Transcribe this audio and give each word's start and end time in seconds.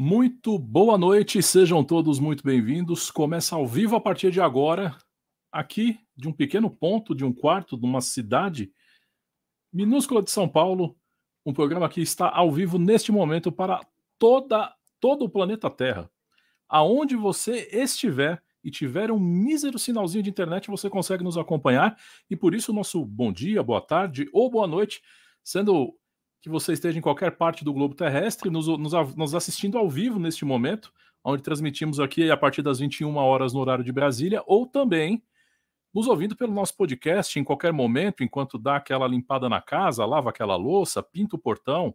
Muito 0.00 0.56
boa 0.60 0.96
noite, 0.96 1.42
sejam 1.42 1.82
todos 1.82 2.20
muito 2.20 2.44
bem-vindos. 2.44 3.10
Começa 3.10 3.56
ao 3.56 3.66
vivo 3.66 3.96
a 3.96 4.00
partir 4.00 4.30
de 4.30 4.40
agora, 4.40 4.96
aqui 5.50 5.98
de 6.16 6.28
um 6.28 6.32
pequeno 6.32 6.70
ponto, 6.70 7.16
de 7.16 7.24
um 7.24 7.32
quarto, 7.32 7.76
de 7.76 7.84
uma 7.84 8.00
cidade 8.00 8.70
minúscula 9.72 10.22
de 10.22 10.30
São 10.30 10.48
Paulo. 10.48 10.96
Um 11.44 11.52
programa 11.52 11.88
que 11.88 12.00
está 12.00 12.30
ao 12.30 12.52
vivo 12.52 12.78
neste 12.78 13.10
momento 13.10 13.50
para 13.50 13.84
toda, 14.20 14.72
todo 15.00 15.24
o 15.24 15.28
planeta 15.28 15.68
Terra. 15.68 16.08
Aonde 16.68 17.16
você 17.16 17.68
estiver 17.72 18.40
e 18.62 18.70
tiver 18.70 19.10
um 19.10 19.18
mísero 19.18 19.80
sinalzinho 19.80 20.22
de 20.22 20.30
internet, 20.30 20.70
você 20.70 20.88
consegue 20.88 21.24
nos 21.24 21.36
acompanhar. 21.36 21.98
E 22.30 22.36
por 22.36 22.54
isso, 22.54 22.72
nosso 22.72 23.04
bom 23.04 23.32
dia, 23.32 23.64
boa 23.64 23.80
tarde 23.80 24.28
ou 24.32 24.48
boa 24.48 24.68
noite, 24.68 25.02
sendo 25.42 25.92
que 26.40 26.48
você 26.48 26.72
esteja 26.72 26.98
em 26.98 27.02
qualquer 27.02 27.36
parte 27.36 27.64
do 27.64 27.72
globo 27.72 27.94
terrestre, 27.94 28.50
nos, 28.50 28.66
nos, 28.66 28.92
nos, 29.16 29.34
assistindo 29.34 29.76
ao 29.76 29.88
vivo 29.88 30.18
neste 30.18 30.44
momento, 30.44 30.92
onde 31.24 31.42
transmitimos 31.42 31.98
aqui 31.98 32.30
a 32.30 32.36
partir 32.36 32.62
das 32.62 32.78
21 32.78 33.16
horas 33.16 33.52
no 33.52 33.60
horário 33.60 33.84
de 33.84 33.92
Brasília, 33.92 34.42
ou 34.46 34.66
também 34.66 35.22
nos 35.92 36.06
ouvindo 36.06 36.36
pelo 36.36 36.52
nosso 36.52 36.76
podcast 36.76 37.38
em 37.38 37.44
qualquer 37.44 37.72
momento, 37.72 38.22
enquanto 38.22 38.58
dá 38.58 38.76
aquela 38.76 39.06
limpada 39.06 39.48
na 39.48 39.60
casa, 39.60 40.04
lava 40.04 40.30
aquela 40.30 40.54
louça, 40.54 41.02
pinta 41.02 41.34
o 41.34 41.38
portão, 41.38 41.94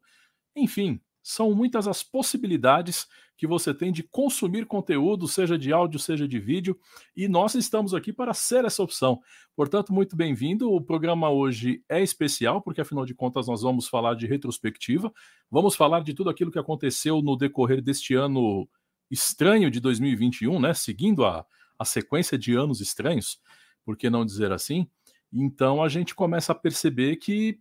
enfim, 0.55 1.00
são 1.23 1.55
muitas 1.55 1.88
as 1.88 2.04
possibilidades 2.04 3.08
que 3.38 3.48
você 3.48 3.73
tem 3.73 3.91
de 3.91 4.04
consumir 4.04 4.66
conteúdo, 4.66 5.27
seja 5.27 5.58
de 5.58 5.73
áudio, 5.73 6.00
seja 6.00 6.27
de 6.27 6.40
vídeo, 6.40 6.77
e 7.16 7.27
nós 7.27 7.55
estamos 7.55 7.94
aqui 7.94 8.14
para 8.14 8.34
ser 8.34 8.66
essa 8.66 8.84
opção. 8.84 9.22
Portanto, 9.55 9.94
muito 9.94 10.16
bem-vindo. 10.16 10.72
O 10.72 10.81
programa 10.81 11.30
hoje 11.30 11.84
é 11.90 12.02
especial, 12.02 12.62
porque 12.62 12.81
afinal 12.81 13.05
de 13.05 13.16
contas 13.16 13.48
nós 13.48 13.62
vamos 13.62 13.88
falar 13.88 14.16
de 14.16 14.28
retrospectiva, 14.28 15.12
vamos 15.50 15.76
falar 15.76 16.04
de 16.04 16.14
tudo 16.14 16.30
aquilo 16.30 16.52
que 16.52 16.59
aconteceu 16.59 17.22
no 17.22 17.36
decorrer 17.36 17.81
deste 17.81 18.14
ano 18.14 18.67
estranho 19.09 19.72
de 19.72 19.80
2021, 19.80 20.59
né? 20.59 20.73
Seguindo 20.73 21.25
a, 21.25 21.45
a 21.80 21.86
sequência 21.86 22.38
de 22.38 22.53
anos 22.56 22.81
estranhos, 22.81 23.40
por 23.86 23.97
que 23.97 24.09
não 24.09 24.25
dizer 24.25 24.52
assim? 24.52 24.88
Então 25.31 25.81
a 25.84 25.90
gente 25.90 26.14
começa 26.14 26.52
a 26.52 26.56
perceber 26.56 27.16
que 27.16 27.59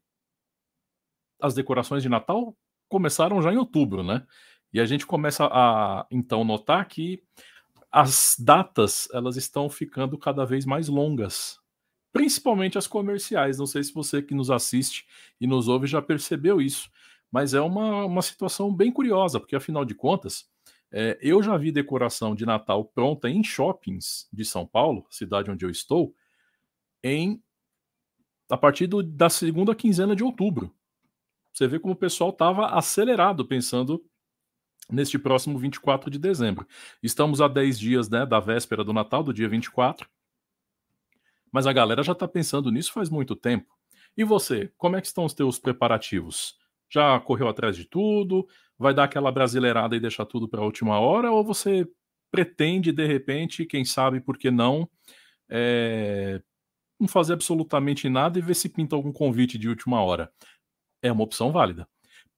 as 1.40 1.54
decorações 1.54 2.02
de 2.02 2.08
Natal 2.08 2.56
começaram 2.92 3.40
já 3.40 3.50
em 3.50 3.56
outubro, 3.56 4.02
né? 4.02 4.26
E 4.70 4.78
a 4.78 4.84
gente 4.84 5.06
começa 5.06 5.46
a 5.50 6.06
então 6.10 6.44
notar 6.44 6.86
que 6.86 7.22
as 7.90 8.36
datas 8.38 9.08
elas 9.14 9.36
estão 9.36 9.70
ficando 9.70 10.18
cada 10.18 10.44
vez 10.44 10.66
mais 10.66 10.88
longas, 10.88 11.58
principalmente 12.12 12.76
as 12.76 12.86
comerciais. 12.86 13.58
Não 13.58 13.66
sei 13.66 13.82
se 13.82 13.94
você 13.94 14.20
que 14.22 14.34
nos 14.34 14.50
assiste 14.50 15.06
e 15.40 15.46
nos 15.46 15.68
ouve 15.68 15.86
já 15.86 16.02
percebeu 16.02 16.60
isso, 16.60 16.90
mas 17.30 17.54
é 17.54 17.62
uma, 17.62 18.04
uma 18.04 18.20
situação 18.20 18.74
bem 18.74 18.92
curiosa, 18.92 19.40
porque 19.40 19.56
afinal 19.56 19.86
de 19.86 19.94
contas, 19.94 20.44
é, 20.90 21.18
eu 21.22 21.42
já 21.42 21.56
vi 21.56 21.72
decoração 21.72 22.34
de 22.34 22.44
Natal 22.44 22.84
pronta 22.84 23.30
em 23.30 23.42
shoppings 23.42 24.28
de 24.30 24.44
São 24.44 24.66
Paulo, 24.66 25.06
cidade 25.08 25.50
onde 25.50 25.64
eu 25.64 25.70
estou, 25.70 26.14
em 27.02 27.42
a 28.50 28.56
partir 28.58 28.86
do, 28.86 29.02
da 29.02 29.30
segunda 29.30 29.74
quinzena 29.74 30.14
de 30.14 30.22
outubro. 30.22 30.70
Você 31.52 31.66
vê 31.66 31.78
como 31.78 31.94
o 31.94 31.96
pessoal 31.96 32.30
estava 32.30 32.66
acelerado 32.68 33.46
pensando 33.46 34.02
neste 34.90 35.18
próximo 35.18 35.58
24 35.58 36.10
de 36.10 36.18
dezembro. 36.18 36.66
Estamos 37.02 37.40
a 37.40 37.48
10 37.48 37.78
dias 37.78 38.08
né, 38.08 38.26
da 38.26 38.40
véspera 38.40 38.82
do 38.82 38.92
Natal, 38.92 39.22
do 39.22 39.32
dia 39.32 39.48
24. 39.48 40.08
Mas 41.50 41.66
a 41.66 41.72
galera 41.72 42.02
já 42.02 42.12
está 42.12 42.26
pensando 42.26 42.70
nisso 42.70 42.92
faz 42.92 43.10
muito 43.10 43.36
tempo. 43.36 43.72
E 44.16 44.24
você, 44.24 44.72
como 44.76 44.96
é 44.96 45.00
que 45.00 45.06
estão 45.06 45.24
os 45.24 45.34
teus 45.34 45.58
preparativos? 45.58 46.56
Já 46.90 47.18
correu 47.20 47.48
atrás 47.48 47.76
de 47.76 47.84
tudo? 47.84 48.46
Vai 48.78 48.92
dar 48.92 49.04
aquela 49.04 49.30
brasileirada 49.30 49.96
e 49.96 50.00
deixar 50.00 50.26
tudo 50.26 50.48
para 50.48 50.60
a 50.60 50.64
última 50.64 50.98
hora? 50.98 51.30
Ou 51.30 51.44
você 51.44 51.86
pretende, 52.30 52.92
de 52.92 53.06
repente, 53.06 53.66
quem 53.66 53.84
sabe 53.84 54.20
por 54.20 54.38
que 54.38 54.50
não, 54.50 54.88
é, 55.48 56.42
não 56.98 57.06
fazer 57.06 57.34
absolutamente 57.34 58.08
nada 58.08 58.38
e 58.38 58.42
ver 58.42 58.54
se 58.54 58.68
pinta 58.68 58.96
algum 58.96 59.12
convite 59.12 59.58
de 59.58 59.68
última 59.68 60.02
hora? 60.02 60.30
É 61.02 61.10
uma 61.10 61.24
opção 61.24 61.52
válida. 61.52 61.88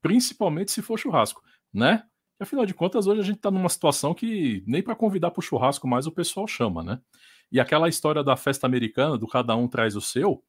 Principalmente 0.01 0.73
se 0.73 0.83
for 0.83 0.99
churrasco, 0.99 1.43
né? 1.73 2.05
Afinal 2.41 2.67
de 2.67 2.75
contas, 2.75 3.07
hoje 3.07 3.21
a 3.21 3.25
gente 3.25 3.37
está 3.37 3.51
numa 3.51 3.69
situação 3.69 4.13
que 4.13 4.65
nem 4.67 4.83
para 4.83 4.97
convidar 4.97 5.31
para 5.31 5.41
o 5.41 5.43
churrasco 5.43 5.87
mais 5.87 6.07
o 6.07 6.13
pessoal 6.13 6.47
chama, 6.47 6.83
né? 6.83 7.01
E 7.53 7.61
aquela 7.61 7.89
história 7.89 8.25
da 8.25 8.37
festa 8.37 8.67
americana, 8.67 9.17
do 9.17 9.29
cada 9.29 9.55
um 9.55 9.69
traz 9.69 9.95
o 9.95 10.01
seu, 10.01 10.43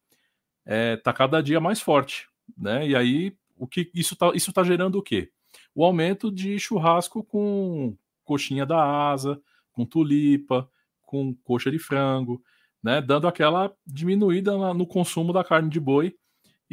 é, 0.65 0.97
tá 0.97 1.13
cada 1.13 1.41
dia 1.41 1.59
mais 1.59 1.79
forte, 1.79 2.27
né? 2.57 2.87
E 2.87 2.95
aí, 2.95 3.37
o 3.55 3.67
que 3.67 3.91
isso 3.93 4.15
tá, 4.15 4.31
isso 4.33 4.51
tá 4.51 4.63
gerando 4.63 4.97
o 4.97 5.03
quê? 5.03 5.29
O 5.75 5.85
aumento 5.85 6.31
de 6.31 6.57
churrasco 6.57 7.23
com 7.23 7.95
coxinha 8.23 8.65
da 8.65 9.11
asa, 9.11 9.39
com 9.71 9.85
tulipa, 9.85 10.67
com 11.03 11.35
coxa 11.43 11.69
de 11.69 11.77
frango, 11.77 12.41
né? 12.83 13.01
Dando 13.01 13.27
aquela 13.27 13.71
diminuída 13.85 14.73
no 14.73 14.87
consumo 14.87 15.31
da 15.31 15.43
carne 15.43 15.69
de 15.69 15.79
boi 15.79 16.15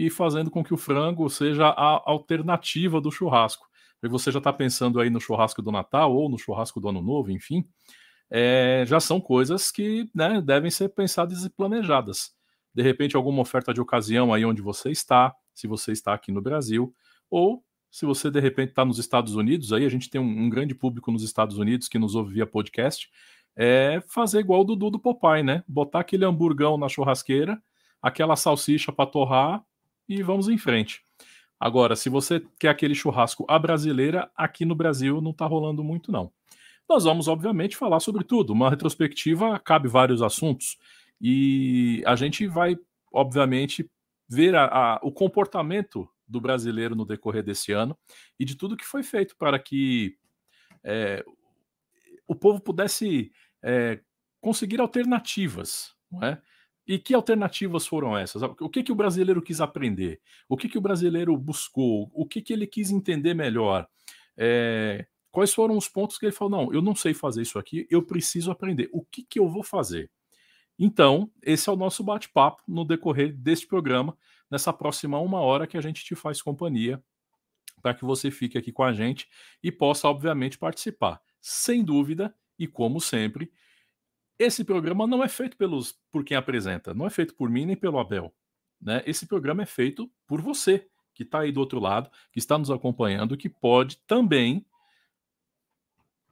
e 0.06 0.10
fazendo 0.10 0.50
com 0.50 0.64
que 0.64 0.74
o 0.74 0.76
frango 0.76 1.30
seja 1.30 1.68
a 1.68 2.02
alternativa 2.10 3.00
do 3.00 3.10
churrasco. 3.10 3.68
E 4.02 4.08
você 4.08 4.32
já 4.32 4.38
está 4.38 4.52
pensando 4.52 4.98
aí 5.00 5.08
no 5.08 5.20
churrasco 5.20 5.62
do 5.62 5.70
Natal 5.70 6.12
ou 6.12 6.28
no 6.28 6.36
churrasco 6.36 6.80
do 6.80 6.88
Ano 6.88 7.00
Novo, 7.00 7.30
enfim, 7.30 7.64
é, 8.28 8.82
já 8.84 8.98
são 8.98 9.20
coisas 9.20 9.70
que 9.70 10.10
né, 10.12 10.40
devem 10.40 10.72
ser 10.72 10.88
pensadas 10.88 11.44
e 11.44 11.50
planejadas. 11.50 12.34
De 12.74 12.82
repente, 12.82 13.14
alguma 13.14 13.42
oferta 13.42 13.72
de 13.72 13.80
ocasião 13.80 14.34
aí 14.34 14.44
onde 14.44 14.60
você 14.60 14.90
está, 14.90 15.32
se 15.54 15.68
você 15.68 15.92
está 15.92 16.14
aqui 16.14 16.32
no 16.32 16.42
Brasil, 16.42 16.92
ou 17.30 17.62
se 17.88 18.04
você 18.04 18.28
de 18.28 18.40
repente 18.40 18.70
está 18.70 18.84
nos 18.84 18.98
Estados 18.98 19.36
Unidos, 19.36 19.72
aí 19.72 19.84
a 19.84 19.88
gente 19.88 20.10
tem 20.10 20.20
um, 20.20 20.24
um, 20.24 20.50
grande 20.50 20.74
público 20.74 21.12
nos 21.12 21.22
Estados 21.22 21.58
Unidos 21.58 21.86
que 21.86 21.98
nos 21.98 22.16
ouve 22.16 22.34
via 22.34 22.46
podcast, 22.46 23.08
é 23.54 24.02
fazer 24.08 24.40
igual 24.40 24.62
o 24.62 24.64
Dudu 24.64 24.90
do 24.90 24.98
Popeye, 24.98 25.44
né? 25.44 25.62
Botar 25.68 26.00
aquele 26.00 26.24
hamburgão 26.24 26.76
na 26.76 26.88
churrasqueira, 26.88 27.62
aquela 28.00 28.34
salsicha 28.34 28.90
para 28.90 29.06
torrar 29.08 29.62
e 30.18 30.22
vamos 30.22 30.48
em 30.48 30.58
frente. 30.58 31.02
Agora, 31.58 31.94
se 31.94 32.08
você 32.08 32.44
quer 32.58 32.68
aquele 32.68 32.94
churrasco 32.94 33.46
à 33.48 33.58
brasileira, 33.58 34.30
aqui 34.36 34.64
no 34.64 34.74
Brasil 34.74 35.20
não 35.20 35.30
está 35.30 35.46
rolando 35.46 35.84
muito, 35.84 36.10
não. 36.10 36.32
Nós 36.88 37.04
vamos, 37.04 37.28
obviamente, 37.28 37.76
falar 37.76 38.00
sobre 38.00 38.24
tudo. 38.24 38.52
Uma 38.52 38.68
retrospectiva 38.68 39.58
cabe 39.60 39.88
vários 39.88 40.20
assuntos 40.20 40.76
e 41.20 42.02
a 42.04 42.16
gente 42.16 42.46
vai, 42.46 42.76
obviamente, 43.12 43.88
ver 44.28 44.54
a, 44.56 44.64
a, 44.64 45.00
o 45.02 45.12
comportamento 45.12 46.08
do 46.26 46.40
brasileiro 46.40 46.96
no 46.96 47.04
decorrer 47.04 47.42
desse 47.42 47.72
ano 47.72 47.96
e 48.38 48.44
de 48.44 48.56
tudo 48.56 48.76
que 48.76 48.84
foi 48.84 49.02
feito 49.02 49.36
para 49.36 49.58
que 49.58 50.16
é, 50.82 51.24
o 52.26 52.34
povo 52.34 52.60
pudesse 52.60 53.30
é, 53.62 54.00
conseguir 54.40 54.80
alternativas, 54.80 55.94
não 56.10 56.22
é? 56.22 56.42
E 56.86 56.98
que 56.98 57.14
alternativas 57.14 57.86
foram 57.86 58.16
essas? 58.16 58.42
O 58.42 58.68
que, 58.68 58.82
que 58.82 58.92
o 58.92 58.96
brasileiro 58.96 59.40
quis 59.40 59.60
aprender? 59.60 60.20
O 60.48 60.56
que, 60.56 60.68
que 60.68 60.78
o 60.78 60.80
brasileiro 60.80 61.36
buscou? 61.36 62.10
O 62.12 62.26
que, 62.26 62.42
que 62.42 62.52
ele 62.52 62.66
quis 62.66 62.90
entender 62.90 63.34
melhor? 63.34 63.88
É, 64.36 65.06
quais 65.30 65.54
foram 65.54 65.76
os 65.76 65.88
pontos 65.88 66.18
que 66.18 66.26
ele 66.26 66.32
falou: 66.32 66.50
não, 66.50 66.72
eu 66.72 66.82
não 66.82 66.94
sei 66.94 67.14
fazer 67.14 67.42
isso 67.42 67.58
aqui, 67.58 67.86
eu 67.90 68.02
preciso 68.02 68.50
aprender. 68.50 68.88
O 68.92 69.04
que, 69.04 69.22
que 69.22 69.38
eu 69.38 69.48
vou 69.48 69.62
fazer? 69.62 70.10
Então, 70.78 71.30
esse 71.42 71.68
é 71.68 71.72
o 71.72 71.76
nosso 71.76 72.02
bate-papo 72.02 72.62
no 72.66 72.84
decorrer 72.84 73.32
deste 73.36 73.66
programa, 73.66 74.16
nessa 74.50 74.72
próxima 74.72 75.18
uma 75.20 75.40
hora 75.40 75.66
que 75.66 75.76
a 75.76 75.80
gente 75.80 76.04
te 76.04 76.14
faz 76.14 76.42
companhia, 76.42 77.02
para 77.80 77.94
que 77.94 78.04
você 78.04 78.30
fique 78.30 78.58
aqui 78.58 78.72
com 78.72 78.82
a 78.82 78.92
gente 78.92 79.28
e 79.62 79.70
possa, 79.70 80.08
obviamente, 80.08 80.58
participar. 80.58 81.20
Sem 81.40 81.84
dúvida, 81.84 82.34
e 82.58 82.66
como 82.66 83.00
sempre, 83.00 83.52
esse 84.42 84.64
programa 84.64 85.06
não 85.06 85.22
é 85.22 85.28
feito 85.28 85.56
pelos 85.56 85.92
por 86.10 86.24
quem 86.24 86.36
apresenta, 86.36 86.92
não 86.92 87.06
é 87.06 87.10
feito 87.10 87.34
por 87.34 87.48
mim 87.48 87.64
nem 87.64 87.76
pelo 87.76 87.98
Abel. 87.98 88.34
Né? 88.80 89.02
Esse 89.06 89.26
programa 89.26 89.62
é 89.62 89.66
feito 89.66 90.10
por 90.26 90.40
você, 90.40 90.88
que 91.14 91.22
está 91.22 91.40
aí 91.40 91.52
do 91.52 91.60
outro 91.60 91.78
lado, 91.78 92.10
que 92.32 92.38
está 92.38 92.58
nos 92.58 92.70
acompanhando, 92.70 93.36
que 93.36 93.48
pode 93.48 93.98
também, 94.06 94.66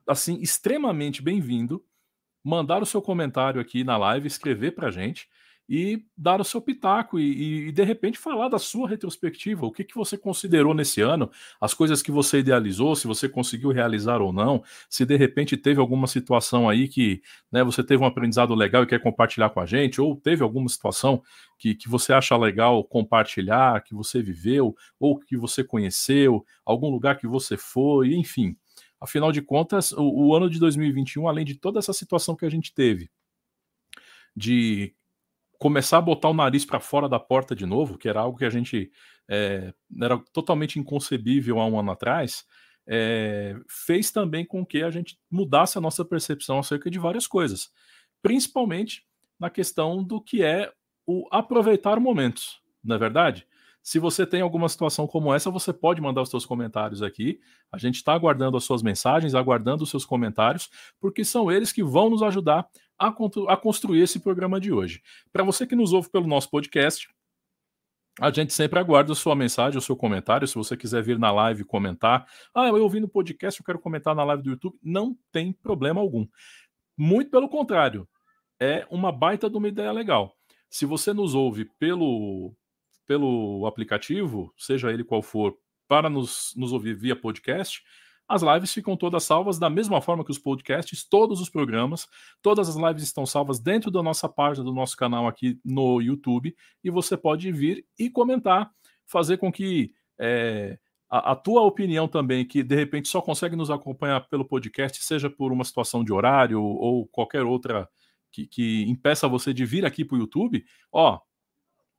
assim, 0.07 0.41
extremamente 0.41 1.23
bem-vindo, 1.23 1.85
mandar 2.43 2.83
o 2.83 2.87
seu 2.87 3.01
comentário 3.01 3.61
aqui 3.61 3.85
na 3.85 3.97
live, 3.97 4.27
escrever 4.27 4.73
para 4.73 4.89
a 4.89 4.91
gente 4.91 5.29
e 5.73 6.03
dar 6.19 6.41
o 6.41 6.45
seu 6.45 6.61
pitaco 6.61 7.17
e, 7.17 7.69
e, 7.69 7.73
de 7.73 7.85
repente 7.85 8.19
falar 8.19 8.49
da 8.49 8.59
sua 8.59 8.89
retrospectiva, 8.89 9.65
o 9.65 9.71
que, 9.71 9.85
que 9.85 9.95
você 9.95 10.19
considerou 10.19 10.75
nesse 10.75 11.01
ano, 11.01 11.31
as 11.61 11.73
coisas 11.73 12.03
que 12.03 12.11
você 12.11 12.41
idealizou, 12.41 12.97
se 12.97 13.07
você 13.07 13.29
conseguiu 13.29 13.71
realizar 13.71 14.21
ou 14.21 14.33
não, 14.33 14.65
se 14.89 15.07
de 15.07 15.17
repente 15.17 15.57
teve 15.57 15.79
alguma 15.79 16.09
situação 16.09 16.69
aí 16.69 16.89
que 16.89 17.23
né, 17.53 17.63
você 17.63 17.85
teve 17.85 18.03
um 18.03 18.07
aprendizado 18.07 18.53
legal 18.53 18.83
e 18.83 18.87
quer 18.87 19.01
compartilhar 19.01 19.49
com 19.51 19.61
a 19.61 19.67
gente, 19.67 20.01
ou 20.01 20.17
teve 20.17 20.43
alguma 20.43 20.69
situação 20.69 21.23
que, 21.57 21.77
que 21.77 21.89
você 21.89 22.13
acha 22.13 22.37
legal 22.37 22.83
compartilhar, 22.83 23.81
que 23.85 23.95
você 23.95 24.21
viveu, 24.21 24.75
ou 24.99 25.21
que 25.21 25.37
você 25.37 25.63
conheceu, 25.63 26.45
algum 26.67 26.91
lugar 26.91 27.17
que 27.17 27.29
você 27.29 27.57
foi, 27.57 28.15
enfim. 28.15 28.57
Afinal 29.01 29.31
de 29.31 29.41
contas, 29.41 29.93
o, 29.93 30.03
o 30.03 30.35
ano 30.35 30.51
de 30.51 30.59
2021, 30.59 31.29
além 31.29 31.45
de 31.45 31.55
toda 31.55 31.79
essa 31.79 31.93
situação 31.93 32.35
que 32.35 32.45
a 32.45 32.51
gente 32.51 32.75
teve, 32.75 33.09
de 34.35 34.95
começar 35.61 35.99
a 35.99 36.01
botar 36.01 36.31
o 36.31 36.35
nariz 36.35 36.65
para 36.65 36.81
fora 36.81 37.07
da 37.07 37.21
porta 37.21 37.55
de 37.55 37.67
novo, 37.67 37.99
que 37.99 38.09
era 38.09 38.21
algo 38.21 38.39
que 38.39 38.47
a 38.47 38.51
gente 38.51 38.91
é, 39.29 39.75
era 40.03 40.19
totalmente 40.33 40.79
inconcebível 40.79 41.61
há 41.61 41.67
um 41.67 41.79
ano 41.79 41.91
atrás, 41.91 42.47
é, 42.89 43.55
fez 43.69 44.11
também 44.11 44.45
com 44.45 44.65
que 44.65 44.83
a 44.83 44.91
gente 44.91 45.19
mudasse 45.31 45.77
a 45.77 45.81
nossa 45.81 46.03
percepção 46.03 46.59
acerca 46.59 46.91
de 46.91 46.99
várias 46.99 47.27
coisas, 47.27 47.69
principalmente 48.23 49.05
na 49.39 49.51
questão 49.51 50.03
do 50.03 50.19
que 50.19 50.43
é 50.43 50.73
o 51.07 51.29
aproveitar 51.31 52.01
momentos, 52.01 52.59
não 52.83 52.97
é 52.97 52.99
verdade? 52.99 53.47
Se 53.83 53.99
você 53.99 54.27
tem 54.27 54.41
alguma 54.41 54.69
situação 54.69 55.07
como 55.07 55.33
essa, 55.33 55.51
você 55.51 55.73
pode 55.75 56.01
mandar 56.01 56.23
os 56.23 56.31
seus 56.31 56.45
comentários 56.45 57.03
aqui. 57.03 57.41
A 57.73 57.79
gente 57.79 57.95
está 57.95 58.13
aguardando 58.13 58.57
as 58.59 58.65
suas 58.65 58.83
mensagens, 58.83 59.35
aguardando 59.35 59.85
os 59.85 59.91
seus 59.91 60.05
comentários, 60.05 60.69
porque 61.01 61.25
são 61.25 61.51
eles 61.51 61.73
que 61.73 61.83
vão 61.83 62.11
nos 62.11 62.23
ajudar 62.23 62.69
a, 63.01 63.09
a 63.49 63.57
construir 63.57 64.03
esse 64.03 64.21
programa 64.21 64.61
de 64.61 64.71
hoje. 64.71 65.03
Para 65.33 65.43
você 65.43 65.67
que 65.67 65.75
nos 65.75 65.95
ouve 65.95 66.11
pelo 66.11 66.27
nosso 66.27 66.51
podcast, 66.51 67.09
a 68.21 68.31
gente 68.31 68.53
sempre 68.53 68.79
aguarda 68.79 69.13
a 69.13 69.17
sua 69.17 69.35
mensagem, 69.35 69.79
o 69.79 69.83
seu 69.83 69.97
comentário. 69.97 70.47
Se 70.47 70.55
você 70.55 70.77
quiser 70.77 71.03
vir 71.03 71.19
na 71.19 71.33
live 71.33 71.65
comentar, 71.65 72.27
ah, 72.55 72.67
eu 72.69 72.83
ouvi 72.83 73.01
no 73.01 73.09
podcast, 73.09 73.59
eu 73.59 73.65
quero 73.65 73.79
comentar 73.79 74.15
na 74.15 74.23
live 74.25 74.43
do 74.43 74.51
YouTube, 74.51 74.79
não 74.83 75.17
tem 75.33 75.53
problema 75.53 76.01
algum. 76.01 76.27
Muito 76.99 77.31
pelo 77.31 77.49
contrário, 77.49 78.07
é 78.61 78.87
uma 78.91 79.11
baita 79.11 79.49
de 79.49 79.57
uma 79.57 79.69
ideia 79.69 79.91
legal. 79.91 80.37
Se 80.69 80.85
você 80.85 81.15
nos 81.15 81.35
ouve 81.35 81.65
pelo, 81.79 82.55
pelo 83.07 83.65
aplicativo, 83.67 84.53
seja 84.59 84.93
ele 84.93 85.03
qual 85.03 85.23
for, 85.23 85.57
para 85.89 86.11
nos, 86.11 86.53
nos 86.55 86.73
ouvir 86.73 86.95
via 86.95 87.17
podcast, 87.17 87.83
as 88.31 88.43
lives 88.43 88.73
ficam 88.73 88.97
todas 88.97 89.25
salvas 89.25 89.59
da 89.59 89.69
mesma 89.69 90.01
forma 90.01 90.25
que 90.25 90.31
os 90.31 90.39
podcasts, 90.39 91.05
todos 91.05 91.41
os 91.41 91.51
programas, 91.51 92.07
todas 92.41 92.69
as 92.69 92.77
lives 92.77 93.03
estão 93.03 93.27
salvas 93.27 93.59
dentro 93.59 93.91
da 93.91 94.05
nossa 94.05 94.29
página 94.29 94.65
do 94.65 94.73
nosso 94.73 94.97
canal 94.97 95.27
aqui 95.27 95.59
no 95.65 96.01
YouTube 96.01 96.55
e 96.85 96.91
você 96.91 97.17
pode 97.17 97.51
vir 97.51 97.85
e 97.99 98.09
comentar, 98.09 98.71
fazer 99.05 99.37
com 99.37 99.51
que 99.51 99.93
é, 100.17 100.79
a, 101.11 101.33
a, 101.33 101.37
tua 101.37 101.63
opinião 101.63 102.07
também, 102.07 102.47
que 102.47 102.63
de 102.63 102.77
repente 102.77 103.09
só 103.09 103.21
consegue 103.21 103.57
nos 103.57 103.69
acompanhar 103.69 104.21
pelo 104.29 104.45
podcast, 104.45 105.03
seja 105.03 105.29
por 105.29 105.51
uma 105.51 105.65
situação 105.65 106.05
de 106.05 106.13
horário 106.13 106.63
ou 106.63 107.09
qualquer 107.09 107.43
outra 107.43 107.89
que, 108.31 108.47
que 108.47 108.85
impeça 108.89 109.27
você 109.27 109.53
de 109.53 109.67
vir 109.67 109.85
aqui 109.85 110.05
para 110.05 110.15
o 110.15 110.21
YouTube, 110.21 110.65
ó, 110.93 111.19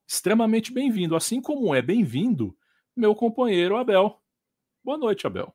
extremamente 0.07 0.72
bem-vindo. 0.74 1.13
Assim 1.13 1.42
como 1.42 1.75
é 1.75 1.81
bem-vindo 1.81 2.56
meu 2.95 3.13
companheiro 3.13 3.75
Abel. 3.75 4.18
Boa 4.81 4.98
noite, 4.98 5.27
Abel. 5.27 5.54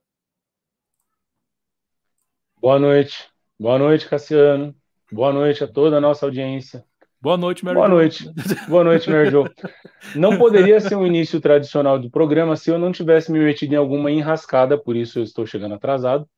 Boa 2.67 2.81
noite. 2.81 3.29
Boa 3.61 3.79
noite, 3.79 4.09
Cassiano. 4.09 4.75
Boa 5.13 5.33
noite 5.33 5.63
a 5.63 5.69
toda 5.69 5.99
a 5.99 6.01
nossa 6.01 6.27
audiência. 6.27 6.85
Boa 7.21 7.37
noite, 7.37 7.65
Mary 7.65 7.77
Boa 7.77 7.87
jo. 7.87 7.95
noite. 7.95 8.31
Boa 8.69 8.83
noite, 8.83 9.09
Mary 9.09 9.31
jo. 9.31 9.45
Não 10.17 10.37
poderia 10.37 10.81
ser 10.81 10.97
um 10.97 11.07
início 11.07 11.41
tradicional 11.41 11.97
do 11.97 12.11
programa 12.11 12.57
se 12.57 12.69
eu 12.69 12.77
não 12.77 12.91
tivesse 12.91 13.31
me 13.31 13.39
metido 13.39 13.75
em 13.75 13.77
alguma 13.77 14.11
enrascada, 14.11 14.77
por 14.77 14.97
isso 14.97 15.21
eu 15.21 15.23
estou 15.23 15.47
chegando 15.47 15.77
atrasado, 15.77 16.29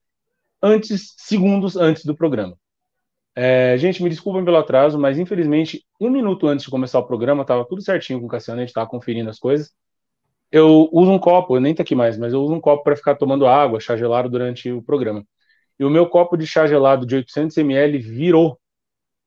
antes, 0.62 1.14
segundos 1.16 1.78
antes 1.78 2.04
do 2.04 2.14
programa. 2.14 2.58
É, 3.34 3.78
gente, 3.78 4.02
me 4.02 4.10
desculpem 4.10 4.44
pelo 4.44 4.58
atraso, 4.58 4.98
mas 4.98 5.18
infelizmente, 5.18 5.82
um 5.98 6.10
minuto 6.10 6.46
antes 6.46 6.66
de 6.66 6.70
começar 6.70 6.98
o 6.98 7.06
programa, 7.06 7.40
estava 7.40 7.64
tudo 7.64 7.80
certinho 7.80 8.20
com 8.20 8.26
o 8.26 8.28
Cassiano, 8.28 8.60
a 8.60 8.64
gente 8.64 8.68
estava 8.68 8.86
conferindo 8.86 9.30
as 9.30 9.38
coisas. 9.38 9.72
Eu 10.52 10.90
uso 10.92 11.10
um 11.10 11.18
copo, 11.18 11.56
eu 11.56 11.60
nem 11.62 11.74
tá 11.74 11.82
aqui 11.82 11.94
mais, 11.94 12.18
mas 12.18 12.34
eu 12.34 12.42
uso 12.42 12.52
um 12.52 12.60
copo 12.60 12.84
para 12.84 12.96
ficar 12.96 13.14
tomando 13.14 13.46
água, 13.46 13.80
chá 13.80 13.96
gelado 13.96 14.28
durante 14.28 14.70
o 14.70 14.82
programa. 14.82 15.24
E 15.78 15.84
o 15.84 15.90
meu 15.90 16.08
copo 16.08 16.36
de 16.36 16.46
chá 16.46 16.66
gelado 16.66 17.06
de 17.06 17.14
800 17.14 17.56
ml 17.58 17.98
virou 17.98 18.58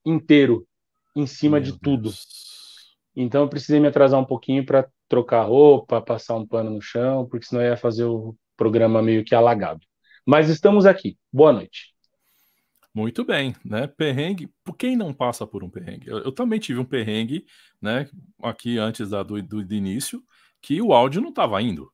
inteiro 0.05 0.67
em 1.15 1.25
cima 1.25 1.59
meu 1.59 1.71
de 1.71 1.79
tudo. 1.79 2.03
Deus. 2.03 2.97
Então 3.15 3.43
eu 3.43 3.49
precisei 3.49 3.79
me 3.79 3.87
atrasar 3.87 4.19
um 4.19 4.25
pouquinho 4.25 4.65
para 4.65 4.87
trocar 5.07 5.43
roupa, 5.43 6.01
passar 6.01 6.35
um 6.35 6.45
pano 6.45 6.69
no 6.69 6.81
chão, 6.81 7.25
porque 7.27 7.45
senão 7.45 7.61
ia 7.61 7.77
fazer 7.77 8.05
o 8.05 8.35
programa 8.55 9.01
meio 9.01 9.23
que 9.23 9.35
alagado. 9.35 9.81
Mas 10.25 10.49
estamos 10.49 10.85
aqui. 10.85 11.17
Boa 11.31 11.51
noite. 11.51 11.91
Muito 12.93 13.23
bem, 13.23 13.55
né? 13.63 13.87
Perrengue, 13.87 14.49
por 14.63 14.75
quem 14.75 14.97
não 14.97 15.13
passa 15.13 15.47
por 15.47 15.63
um 15.63 15.69
perrengue? 15.69 16.09
Eu, 16.09 16.19
eu 16.19 16.31
também 16.31 16.59
tive 16.59 16.79
um 16.79 16.85
perrengue, 16.85 17.45
né? 17.81 18.09
Aqui 18.43 18.77
antes 18.77 19.09
da, 19.09 19.23
do, 19.23 19.41
do, 19.41 19.65
do 19.65 19.73
início, 19.73 20.21
que 20.61 20.81
o 20.81 20.93
áudio 20.93 21.21
não 21.21 21.29
estava 21.29 21.61
indo. 21.61 21.91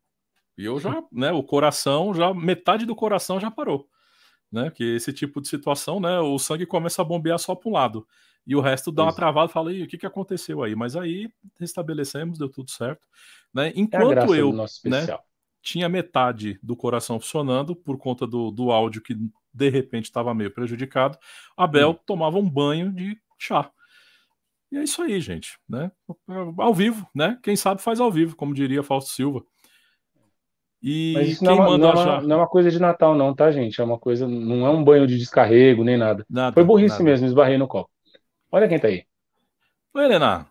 E 0.57 0.65
eu 0.65 0.80
já, 0.80 1.04
né? 1.12 1.31
O 1.31 1.44
coração, 1.44 2.13
já 2.13 2.33
metade 2.33 2.86
do 2.86 2.95
coração 2.95 3.39
já 3.39 3.51
parou, 3.51 3.88
né? 4.51 4.71
Que 4.71 4.95
esse 4.95 5.13
tipo 5.13 5.41
de 5.41 5.47
situação, 5.47 5.99
né? 5.99 6.19
O 6.19 6.38
sangue 6.39 6.65
começa 6.65 7.01
a 7.01 7.05
bombear 7.05 7.39
só 7.39 7.55
para 7.55 7.69
um 7.69 7.73
lado 7.73 8.07
e 8.47 8.55
o 8.55 8.61
resto 8.61 8.94
dá 8.94 9.03
uma 9.03 9.13
travada, 9.13 9.51
fala, 9.51 9.73
e 9.73 9.83
o 9.83 9.88
que, 9.88 9.97
que 9.97 10.05
aconteceu 10.05 10.63
aí? 10.63 10.73
Mas 10.73 10.95
aí 10.95 11.29
restabelecemos, 11.59 12.39
deu 12.39 12.47
tudo 12.47 12.71
certo, 12.71 13.05
né? 13.53 13.67
É 13.67 13.73
Enquanto 13.75 14.33
é 14.33 14.39
eu, 14.39 14.53
né? 14.53 15.05
Tinha 15.61 15.89
metade 15.89 16.57
do 16.63 16.73
coração 16.73 17.19
funcionando 17.19 17.75
por 17.75 17.97
conta 17.97 18.25
do, 18.25 18.49
do 18.49 18.71
áudio 18.71 19.01
que 19.01 19.17
de 19.53 19.69
repente 19.69 20.05
estava 20.05 20.33
meio 20.33 20.49
prejudicado, 20.49 21.17
Abel 21.57 21.89
hum. 21.89 21.99
tomava 22.05 22.38
um 22.38 22.49
banho 22.49 22.94
de 22.94 23.19
chá. 23.38 23.69
E 24.71 24.77
é 24.77 24.83
isso 24.83 25.01
aí, 25.01 25.19
gente, 25.19 25.59
né? 25.67 25.91
Ao 26.57 26.73
vivo, 26.73 27.05
né? 27.13 27.38
Quem 27.44 27.57
sabe 27.57 27.81
faz 27.81 27.99
ao 27.99 28.11
vivo, 28.11 28.35
como 28.35 28.53
diria 28.53 28.81
Fausto 28.81 29.11
Silva. 29.11 29.44
E 30.89 31.11
Mas 31.13 31.27
isso 31.27 31.43
não, 31.43 31.51
é 31.51 31.77
não, 31.77 31.91
é 31.91 32.21
não, 32.21 32.35
é 32.35 32.37
uma 32.37 32.47
coisa 32.47 32.71
de 32.71 32.79
Natal, 32.79 33.13
não, 33.13 33.35
tá, 33.35 33.51
gente? 33.51 33.81
É 33.81 33.83
uma 33.83 33.99
coisa, 33.99 34.25
não 34.25 34.65
é 34.65 34.69
um 34.69 34.81
banho 34.81 35.05
de 35.05 35.17
descarrego 35.17 35.83
nem 35.83 35.97
nada. 35.97 36.25
nada 36.29 36.53
Foi 36.53 36.63
burrice 36.63 36.93
nada. 36.93 37.03
mesmo, 37.03 37.27
esbarrei 37.27 37.57
no 37.57 37.67
copo. 37.67 37.89
Olha 38.49 38.69
quem 38.69 38.79
tá 38.79 38.87
aí. 38.87 39.03
Oi, 39.93 40.05
Helena. 40.05 40.47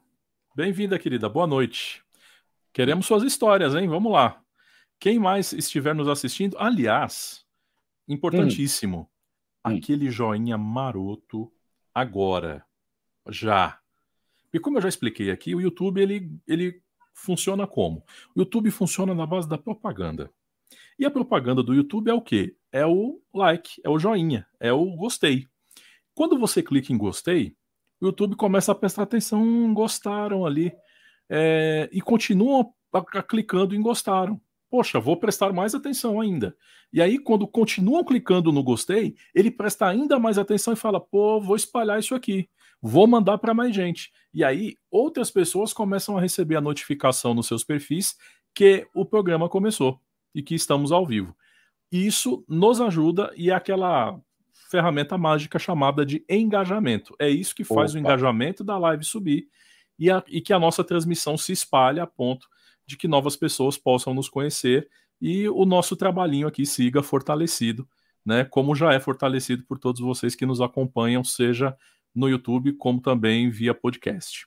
Bem-vinda, 0.54 0.98
querida. 0.98 1.26
Boa 1.26 1.46
noite. 1.46 2.02
Queremos 2.70 3.06
suas 3.06 3.22
histórias, 3.22 3.74
hein? 3.74 3.88
Vamos 3.88 4.12
lá. 4.12 4.38
Quem 5.00 5.18
mais 5.18 5.54
estiver 5.54 5.94
nos 5.94 6.06
assistindo, 6.06 6.54
aliás, 6.58 7.46
Importantíssimo. 8.06 8.98
Hum. 9.64 9.72
hum. 9.72 9.76
Aquele 9.78 10.10
joinha 10.10 10.58
maroto 10.58 11.50
agora. 11.94 12.62
Já. 13.30 13.78
E 14.52 14.60
como 14.60 14.76
eu 14.76 14.82
já 14.82 14.88
expliquei 14.90 15.30
aqui, 15.30 15.54
o 15.54 15.62
YouTube 15.62 16.00
ele, 16.00 16.30
ele 16.46 16.82
funciona 17.16 17.66
como? 17.66 18.04
O 18.34 18.40
YouTube 18.40 18.70
funciona 18.70 19.14
na 19.14 19.26
base 19.26 19.48
da 19.48 19.58
propaganda. 19.58 20.30
E 20.98 21.04
a 21.04 21.10
propaganda 21.10 21.62
do 21.62 21.74
YouTube 21.74 22.10
é 22.10 22.14
o 22.14 22.20
quê? 22.20 22.54
É 22.70 22.86
o 22.86 23.20
like, 23.34 23.80
é 23.82 23.88
o 23.88 23.98
joinha, 23.98 24.46
é 24.60 24.72
o 24.72 24.94
gostei. 24.96 25.46
Quando 26.14 26.38
você 26.38 26.62
clica 26.62 26.92
em 26.92 26.98
gostei, 26.98 27.56
o 28.00 28.06
YouTube 28.06 28.36
começa 28.36 28.72
a 28.72 28.74
prestar 28.74 29.02
atenção, 29.02 29.72
gostaram 29.74 30.46
ali, 30.46 30.72
é, 31.28 31.88
e 31.92 32.00
continuam 32.00 32.72
clicando 33.28 33.74
em 33.74 33.82
gostaram 33.82 34.40
poxa, 34.70 35.00
vou 35.00 35.16
prestar 35.16 35.52
mais 35.52 35.74
atenção 35.74 36.20
ainda. 36.20 36.56
E 36.92 37.00
aí, 37.00 37.19
quando 37.19 37.46
continuam 37.46 38.05
clicando 38.05 38.52
no 38.52 38.62
gostei, 38.62 39.17
ele 39.34 39.50
presta 39.50 39.86
ainda 39.86 40.19
mais 40.19 40.38
atenção 40.38 40.72
e 40.72 40.76
fala: 40.76 41.00
pô, 41.00 41.41
vou 41.41 41.56
espalhar 41.56 41.98
isso 41.98 42.14
aqui, 42.14 42.48
vou 42.80 43.06
mandar 43.06 43.38
para 43.38 43.54
mais 43.54 43.74
gente. 43.74 44.12
E 44.32 44.44
aí, 44.44 44.76
outras 44.90 45.30
pessoas 45.30 45.72
começam 45.72 46.16
a 46.16 46.20
receber 46.20 46.56
a 46.56 46.60
notificação 46.60 47.34
nos 47.34 47.46
seus 47.46 47.64
perfis 47.64 48.16
que 48.54 48.86
o 48.94 49.04
programa 49.04 49.48
começou 49.48 50.00
e 50.34 50.42
que 50.42 50.54
estamos 50.54 50.92
ao 50.92 51.06
vivo. 51.06 51.34
Isso 51.90 52.44
nos 52.48 52.80
ajuda 52.80 53.32
e 53.36 53.50
é 53.50 53.54
aquela 53.54 54.18
ferramenta 54.70 55.16
mágica 55.16 55.58
chamada 55.58 56.04
de 56.04 56.24
engajamento. 56.28 57.14
É 57.18 57.28
isso 57.28 57.54
que 57.54 57.64
faz 57.64 57.90
Opa. 57.92 57.98
o 57.98 58.00
engajamento 58.00 58.64
da 58.64 58.76
live 58.78 59.04
subir 59.04 59.48
e, 59.98 60.10
a, 60.10 60.22
e 60.28 60.40
que 60.40 60.52
a 60.52 60.58
nossa 60.58 60.82
transmissão 60.82 61.36
se 61.36 61.52
espalhe 61.52 62.00
a 62.00 62.06
ponto 62.06 62.48
de 62.86 62.96
que 62.96 63.08
novas 63.08 63.36
pessoas 63.36 63.76
possam 63.76 64.14
nos 64.14 64.28
conhecer 64.28 64.88
e 65.20 65.48
o 65.48 65.64
nosso 65.64 65.96
trabalhinho 65.96 66.46
aqui 66.46 66.66
siga 66.66 67.02
fortalecido, 67.02 67.88
né? 68.24 68.44
Como 68.44 68.74
já 68.74 68.92
é 68.92 69.00
fortalecido 69.00 69.64
por 69.64 69.78
todos 69.78 70.00
vocês 70.00 70.34
que 70.34 70.44
nos 70.44 70.60
acompanham, 70.60 71.24
seja 71.24 71.76
no 72.17 72.29
YouTube 72.29 72.73
como 72.73 73.01
também 73.01 73.51
via 73.51 73.75
podcast. 73.75 74.46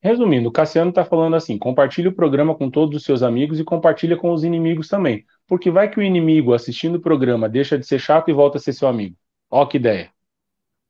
Resumindo, 0.00 0.48
o 0.48 0.52
Cassiano 0.52 0.90
está 0.90 1.04
falando 1.04 1.36
assim: 1.36 1.58
compartilhe 1.58 2.08
o 2.08 2.14
programa 2.14 2.54
com 2.54 2.70
todos 2.70 2.96
os 2.96 3.04
seus 3.04 3.22
amigos 3.22 3.60
e 3.60 3.64
compartilha 3.64 4.16
com 4.16 4.32
os 4.32 4.44
inimigos 4.44 4.88
também. 4.88 5.24
Porque 5.46 5.70
vai 5.70 5.90
que 5.90 5.98
o 5.98 6.02
inimigo 6.02 6.54
assistindo 6.54 6.96
o 6.96 7.00
programa 7.00 7.48
deixa 7.48 7.78
de 7.78 7.86
ser 7.86 7.98
chato 7.98 8.28
e 8.30 8.32
volta 8.32 8.58
a 8.58 8.60
ser 8.60 8.72
seu 8.72 8.88
amigo. 8.88 9.16
Ó, 9.50 9.64
que 9.66 9.76
ideia. 9.76 10.10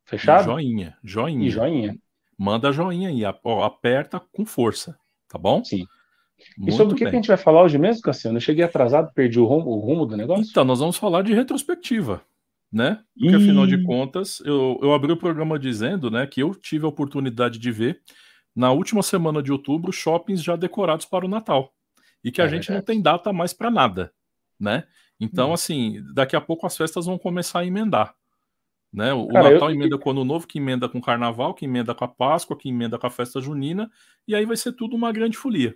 Fechado? 0.05 0.43
E 0.43 0.45
joinha, 0.45 0.97
joinha. 1.03 1.47
E 1.47 1.51
joinha. 1.51 1.97
Manda 2.39 2.73
joinha 2.73 3.09
aí, 3.09 3.23
ó, 3.43 3.65
aperta 3.65 4.21
com 4.33 4.45
força, 4.45 4.97
tá 5.29 5.39
bom? 5.39 5.65
Sim. 5.65 5.87
Muito 6.59 6.75
e 6.75 6.77
sobre 6.77 6.95
o 6.95 6.97
que, 6.97 7.05
que, 7.05 7.09
a 7.09 7.15
gente 7.15 7.29
vai 7.29 7.37
falar 7.37 7.63
hoje 7.63 7.79
mesmo, 7.79 8.03
Cassiano? 8.03 8.37
Eu 8.37 8.43
cheguei 8.43 8.63
atrasado, 8.63 9.11
perdi 9.15 9.41
o 9.41 9.47
rumo, 9.47 9.71
o 9.71 9.81
rumo 9.81 10.05
do 10.05 10.17
negócio? 10.17 10.47
Então, 10.51 10.65
nós 10.65 10.81
vamos 10.81 10.97
falar 10.97 11.23
de 11.23 11.33
retrospectiva, 11.33 12.23
né? 12.73 13.03
Porque, 13.19 13.33
e... 13.33 13.37
afinal 13.37 13.67
de 13.67 13.83
contas, 13.85 14.41
eu, 14.45 14.79
eu 14.83 14.93
abri 14.93 15.13
o 15.13 15.17
programa 15.17 15.59
dizendo 15.59 16.11
né, 16.11 16.27
que 16.27 16.43
eu 16.43 16.55
tive 16.55 16.85
a 16.85 16.89
oportunidade 16.89 17.59
de 17.59 17.71
ver, 17.71 18.01
na 18.55 18.73
última 18.73 19.03
semana 19.03 19.43
de 19.43 19.53
outubro, 19.53 19.93
shoppings 19.93 20.43
já 20.43 20.57
decorados 20.57 21.07
para 21.07 21.25
o 21.25 21.29
Natal. 21.29 21.73
E 22.25 22.33
que 22.33 22.41
a 22.41 22.45
é 22.45 22.49
gente 22.49 22.69
verdade. 22.69 22.79
não 22.79 22.85
tem 22.85 23.03
data 23.03 23.33
mais 23.33 23.53
para 23.53 23.71
nada, 23.71 24.13
né? 24.59 24.85
Então, 25.21 25.51
hum. 25.51 25.53
assim, 25.53 26.03
daqui 26.15 26.37
a 26.37 26.41
pouco 26.41 26.67
as 26.67 26.77
festas 26.77 27.07
vão 27.07 27.19
começar 27.19 27.61
a 27.61 27.67
emendar. 27.67 28.15
Né? 28.93 29.13
O 29.13 29.29
Cara, 29.29 29.51
Natal 29.51 29.71
eu... 29.71 29.75
emenda 29.75 29.99
com 29.99 30.09
o 30.09 30.13
Ano 30.13 30.25
Novo, 30.25 30.47
que 30.47 30.59
emenda 30.59 30.89
com 30.89 30.99
o 30.99 31.03
Carnaval, 31.03 31.55
que 31.55 31.65
emenda 31.67 31.95
com 31.95 32.05
a 32.05 32.09
Páscoa, 32.09 32.57
que 32.57 32.69
emenda 32.69 32.99
com 32.99 33.07
a 33.07 33.11
festa 33.11 33.41
junina, 33.41 33.91
e 34.27 34.35
aí 34.35 34.45
vai 34.47 34.57
ser 34.57 34.73
tudo 34.73 34.97
uma 34.97 35.13
grande 35.13 35.37
folia. 35.37 35.75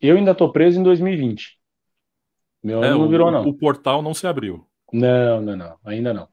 Eu 0.00 0.16
ainda 0.16 0.32
estou 0.32 0.50
preso 0.50 0.80
em 0.80 0.82
2020. 0.82 1.58
Meu 2.62 2.78
ano 2.78 2.86
é, 2.86 2.90
não 2.90 3.08
virou, 3.08 3.28
o, 3.28 3.30
não. 3.30 3.46
O 3.46 3.54
portal 3.54 4.02
não 4.02 4.14
se 4.14 4.26
abriu. 4.26 4.65
Não, 4.92 5.40
não, 5.42 5.56
não. 5.56 5.78
Ainda 5.84 6.14
não. 6.14 6.28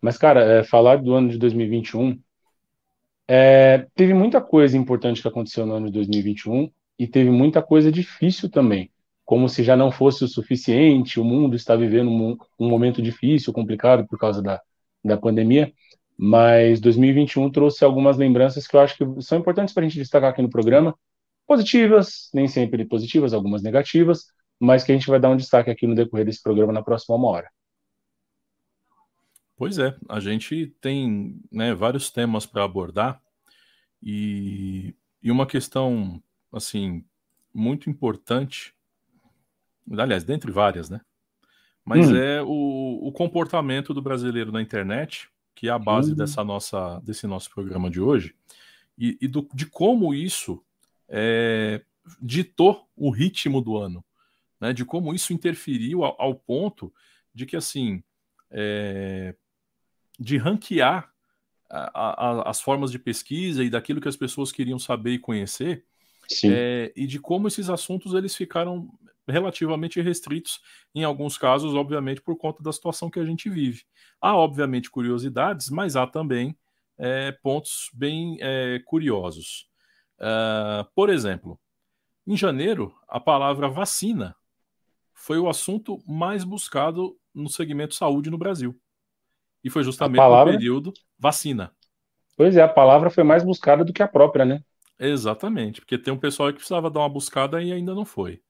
Mas, 0.00 0.18
cara, 0.18 0.42
é, 0.42 0.64
falar 0.64 0.96
do 0.96 1.14
ano 1.14 1.28
de 1.30 1.38
2021, 1.38 2.20
é, 3.28 3.86
teve 3.94 4.14
muita 4.14 4.40
coisa 4.40 4.76
importante 4.76 5.22
que 5.22 5.28
aconteceu 5.28 5.64
no 5.64 5.74
ano 5.74 5.86
de 5.86 5.92
2021 5.92 6.70
e 6.98 7.06
teve 7.06 7.30
muita 7.30 7.62
coisa 7.62 7.90
difícil 7.90 8.50
também. 8.50 8.90
Como 9.24 9.48
se 9.48 9.62
já 9.62 9.76
não 9.76 9.90
fosse 9.90 10.24
o 10.24 10.28
suficiente, 10.28 11.20
o 11.20 11.24
mundo 11.24 11.56
está 11.56 11.76
vivendo 11.76 12.10
um, 12.10 12.36
um 12.58 12.68
momento 12.68 13.00
difícil, 13.00 13.52
complicado 13.52 14.06
por 14.06 14.18
causa 14.18 14.42
da, 14.42 14.60
da 15.04 15.16
pandemia. 15.16 15.72
Mas 16.18 16.80
2021 16.80 17.50
trouxe 17.50 17.84
algumas 17.84 18.16
lembranças 18.16 18.66
que 18.66 18.76
eu 18.76 18.80
acho 18.80 18.96
que 18.96 19.22
são 19.22 19.38
importantes 19.38 19.72
para 19.72 19.84
a 19.84 19.88
gente 19.88 19.98
destacar 19.98 20.30
aqui 20.30 20.42
no 20.42 20.50
programa. 20.50 20.94
Positivas, 21.46 22.28
nem 22.34 22.48
sempre 22.48 22.84
positivas, 22.84 23.32
algumas 23.32 23.62
negativas, 23.62 24.26
mas 24.60 24.84
que 24.84 24.92
a 24.92 24.94
gente 24.94 25.08
vai 25.08 25.18
dar 25.20 25.30
um 25.30 25.36
destaque 25.36 25.70
aqui 25.70 25.86
no 25.86 25.94
decorrer 25.94 26.26
desse 26.26 26.42
programa 26.42 26.72
na 26.72 26.82
próxima 26.82 27.16
uma 27.16 27.28
hora. 27.28 27.48
Pois 29.62 29.78
é, 29.78 29.96
a 30.08 30.18
gente 30.18 30.74
tem 30.80 31.40
né, 31.48 31.72
vários 31.72 32.10
temas 32.10 32.44
para 32.44 32.64
abordar 32.64 33.22
e, 34.02 34.92
e 35.22 35.30
uma 35.30 35.46
questão 35.46 36.20
assim 36.52 37.04
muito 37.54 37.88
importante, 37.88 38.74
aliás, 39.88 40.24
dentre 40.24 40.50
várias, 40.50 40.90
né? 40.90 41.00
Mas 41.84 42.10
hum. 42.10 42.16
é 42.16 42.42
o, 42.42 43.06
o, 43.06 43.12
comportamento 43.12 43.94
do 43.94 44.02
brasileiro 44.02 44.50
na 44.50 44.60
internet, 44.60 45.30
que 45.54 45.68
é 45.68 45.70
a 45.70 45.78
base 45.78 46.10
hum. 46.10 46.16
dessa 46.16 46.42
nossa, 46.42 46.98
desse 47.04 47.28
nosso 47.28 47.48
programa 47.48 47.88
de 47.88 48.00
hoje, 48.00 48.34
e, 48.98 49.16
e 49.20 49.28
do, 49.28 49.48
de 49.54 49.66
como 49.66 50.12
isso 50.12 50.60
é, 51.08 51.82
ditou 52.20 52.88
o 52.96 53.10
ritmo 53.10 53.60
do 53.60 53.76
ano, 53.78 54.04
né? 54.60 54.72
De 54.72 54.84
como 54.84 55.14
isso 55.14 55.32
interferiu 55.32 56.02
ao, 56.02 56.20
ao 56.20 56.34
ponto 56.34 56.92
de 57.32 57.46
que 57.46 57.54
assim 57.54 58.02
é, 58.50 59.36
de 60.18 60.36
ranquear 60.36 61.12
a, 61.70 62.42
a, 62.42 62.50
as 62.50 62.60
formas 62.60 62.90
de 62.90 62.98
pesquisa 62.98 63.64
e 63.64 63.70
daquilo 63.70 64.00
que 64.00 64.08
as 64.08 64.16
pessoas 64.16 64.52
queriam 64.52 64.78
saber 64.78 65.12
e 65.12 65.18
conhecer, 65.18 65.84
é, 66.44 66.92
e 66.94 67.06
de 67.06 67.18
como 67.18 67.48
esses 67.48 67.68
assuntos 67.68 68.14
eles 68.14 68.36
ficaram 68.36 68.88
relativamente 69.26 70.00
restritos, 70.00 70.60
em 70.94 71.04
alguns 71.04 71.38
casos, 71.38 71.74
obviamente, 71.74 72.20
por 72.20 72.36
conta 72.36 72.62
da 72.62 72.72
situação 72.72 73.10
que 73.10 73.20
a 73.20 73.24
gente 73.24 73.48
vive. 73.48 73.84
Há, 74.20 74.36
obviamente, 74.36 74.90
curiosidades, 74.90 75.70
mas 75.70 75.96
há 75.96 76.06
também 76.06 76.56
é, 76.98 77.32
pontos 77.32 77.90
bem 77.94 78.36
é, 78.40 78.80
curiosos. 78.84 79.70
Uh, 80.18 80.88
por 80.94 81.10
exemplo, 81.10 81.58
em 82.26 82.36
janeiro, 82.36 82.94
a 83.08 83.18
palavra 83.18 83.68
vacina 83.68 84.36
foi 85.12 85.38
o 85.38 85.48
assunto 85.48 86.02
mais 86.06 86.44
buscado 86.44 87.18
no 87.34 87.48
segmento 87.48 87.94
saúde 87.94 88.30
no 88.30 88.38
Brasil. 88.38 88.80
E 89.62 89.70
foi 89.70 89.84
justamente 89.84 90.16
palavra... 90.16 90.52
no 90.52 90.58
período 90.58 90.92
vacina. 91.18 91.72
Pois 92.36 92.56
é, 92.56 92.62
a 92.62 92.68
palavra 92.68 93.10
foi 93.10 93.22
mais 93.22 93.44
buscada 93.44 93.84
do 93.84 93.92
que 93.92 94.02
a 94.02 94.08
própria, 94.08 94.44
né? 94.44 94.62
Exatamente, 94.98 95.80
porque 95.80 95.98
tem 95.98 96.12
um 96.12 96.18
pessoal 96.18 96.48
que 96.48 96.56
precisava 96.56 96.90
dar 96.90 97.00
uma 97.00 97.08
buscada 97.08 97.62
e 97.62 97.72
ainda 97.72 97.94
não 97.94 98.04
foi. 98.04 98.40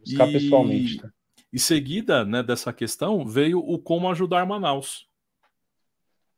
Buscar 0.00 0.28
e... 0.28 0.32
pessoalmente. 0.32 0.98
Tá? 0.98 1.10
E 1.52 1.58
seguida 1.58 2.24
né, 2.24 2.42
dessa 2.42 2.72
questão 2.72 3.24
veio 3.24 3.58
o 3.58 3.78
como 3.78 4.10
ajudar 4.10 4.44
Manaus. 4.46 5.08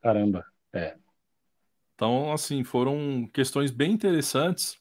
Caramba, 0.00 0.45
é. 0.73 0.97
Então, 1.95 2.33
assim, 2.33 2.62
foram 2.62 3.29
questões 3.33 3.73
bem 3.73 3.91
interessantes 3.91 4.79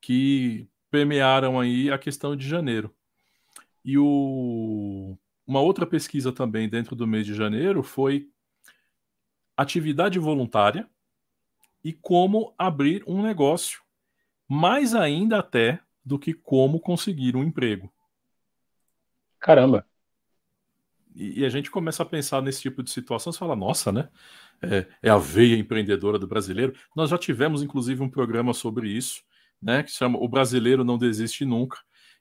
que 0.00 0.68
permearam 0.90 1.58
aí 1.58 1.90
a 1.90 1.98
questão 1.98 2.36
de 2.36 2.46
janeiro. 2.46 2.94
E 3.82 3.96
o 3.96 5.16
uma 5.50 5.60
outra 5.60 5.84
pesquisa 5.84 6.30
também 6.30 6.68
dentro 6.68 6.94
do 6.94 7.08
mês 7.08 7.26
de 7.26 7.34
janeiro 7.34 7.82
foi 7.82 8.30
atividade 9.56 10.16
voluntária 10.16 10.88
e 11.82 11.92
como 11.92 12.54
abrir 12.56 13.02
um 13.04 13.20
negócio, 13.20 13.80
mais 14.46 14.94
ainda 14.94 15.40
até 15.40 15.80
do 16.04 16.20
que 16.20 16.32
como 16.32 16.78
conseguir 16.78 17.34
um 17.34 17.42
emprego. 17.42 17.92
Caramba! 19.40 19.84
E, 21.16 21.40
e 21.40 21.44
a 21.44 21.48
gente 21.48 21.68
começa 21.68 22.04
a 22.04 22.06
pensar 22.06 22.40
nesse 22.40 22.62
tipo 22.62 22.80
de 22.80 22.90
situação, 22.92 23.32
você 23.32 23.38
fala, 23.40 23.56
nossa, 23.56 23.90
né? 23.90 24.08
É, 24.62 24.86
é 25.02 25.10
a 25.10 25.18
veia 25.18 25.56
empreendedora 25.56 26.16
do 26.16 26.28
brasileiro. 26.28 26.74
Nós 26.94 27.10
já 27.10 27.18
tivemos, 27.18 27.60
inclusive, 27.60 28.00
um 28.00 28.08
programa 28.08 28.54
sobre 28.54 28.88
isso, 28.88 29.20
né? 29.60 29.82
Que 29.82 29.90
chama 29.90 30.16
O 30.16 30.28
Brasileiro 30.28 30.84
Não 30.84 30.96
Desiste 30.96 31.44
Nunca 31.44 31.76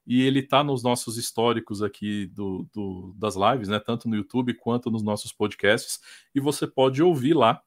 e 0.09 0.23
ele 0.23 0.39
está 0.39 0.63
nos 0.63 0.81
nossos 0.81 1.19
históricos 1.19 1.83
aqui 1.83 2.25
do, 2.25 2.67
do, 2.73 3.13
das 3.15 3.35
lives, 3.35 3.67
né? 3.67 3.79
Tanto 3.79 4.09
no 4.09 4.15
YouTube 4.15 4.55
quanto 4.55 4.89
nos 4.89 5.03
nossos 5.03 5.31
podcasts, 5.31 5.99
e 6.33 6.39
você 6.39 6.65
pode 6.65 7.03
ouvir 7.03 7.35
lá 7.35 7.61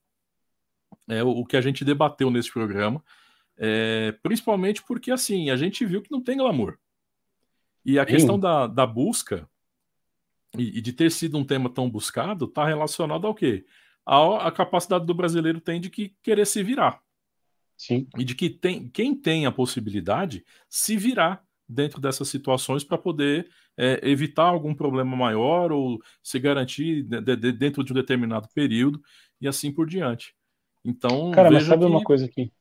é, 1.08 1.22
o, 1.22 1.44
que 1.44 1.56
a 1.56 1.60
gente 1.60 1.84
debateu 1.84 2.32
nesse 2.32 2.52
programa, 2.52 3.00
é, 3.56 4.10
principalmente 4.24 4.82
porque 4.82 5.12
assim 5.12 5.50
a 5.50 5.56
gente 5.56 5.86
viu 5.86 6.02
que 6.02 6.10
não 6.10 6.20
tem 6.20 6.36
glamour. 6.36 6.78
E 7.84 7.96
a 7.96 8.04
Sim. 8.04 8.12
questão 8.12 8.40
da, 8.40 8.66
da 8.66 8.86
busca 8.88 9.48
e, 10.58 10.78
e, 10.78 10.80
de 10.80 10.92
ter 10.92 11.12
sido 11.12 11.38
um 11.38 11.44
tema 11.44 11.70
tão 11.70 11.88
buscado 11.88 12.46
está 12.46 12.66
relacionado 12.66 13.24
ao 13.24 13.36
quê? 13.36 13.64
A, 14.04 14.48
a 14.48 14.50
capacidade 14.50 15.06
do 15.06 15.14
brasileiro 15.14 15.60
tem 15.60 15.80
de 15.80 15.88
que 15.88 16.16
querer 16.20 16.46
se 16.48 16.60
virar. 16.60 17.00
Sim. 17.76 18.08
E 18.18 18.24
de 18.24 18.34
que 18.34 18.50
tem, 18.50 18.88
quem 18.88 19.14
tem 19.14 19.46
a 19.46 19.52
possibilidade 19.52 20.44
se 20.68 20.96
virar 20.96 21.46
dentro 21.72 22.00
dessas 22.00 22.28
situações 22.28 22.84
para 22.84 22.98
poder 22.98 23.48
é, 23.76 24.00
evitar 24.02 24.44
algum 24.44 24.74
problema 24.74 25.16
maior 25.16 25.72
ou 25.72 25.98
se 26.22 26.38
garantir 26.38 27.02
de, 27.02 27.36
de, 27.36 27.52
dentro 27.52 27.82
de 27.82 27.92
um 27.92 27.94
determinado 27.94 28.48
período 28.54 29.00
e 29.40 29.48
assim 29.48 29.72
por 29.72 29.86
diante. 29.86 30.34
Então, 30.84 31.30
cara, 31.30 31.50
mas 31.50 31.64
sabe 31.64 31.84
que... 31.84 31.90
uma 31.90 32.02
coisa 32.02 32.26
aqui? 32.26 32.52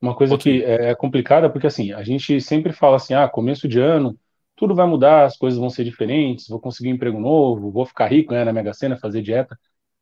Uma 0.00 0.14
coisa 0.14 0.32
Pode 0.32 0.42
que 0.42 0.64
é, 0.64 0.90
é 0.90 0.94
complicada, 0.94 1.50
porque 1.50 1.66
assim, 1.66 1.92
a 1.92 2.02
gente 2.02 2.40
sempre 2.40 2.72
fala 2.72 2.96
assim, 2.96 3.12
ah, 3.14 3.28
começo 3.28 3.68
de 3.68 3.78
ano, 3.78 4.18
tudo 4.56 4.74
vai 4.74 4.86
mudar, 4.86 5.24
as 5.24 5.36
coisas 5.36 5.58
vão 5.58 5.68
ser 5.68 5.84
diferentes, 5.84 6.48
vou 6.48 6.60
conseguir 6.60 6.90
um 6.90 6.94
emprego 6.94 7.20
novo, 7.20 7.70
vou 7.70 7.84
ficar 7.84 8.06
rico, 8.08 8.32
né, 8.32 8.44
na 8.44 8.52
Mega 8.52 8.72
Sena, 8.72 8.96
fazer 8.96 9.22
dieta. 9.22 9.58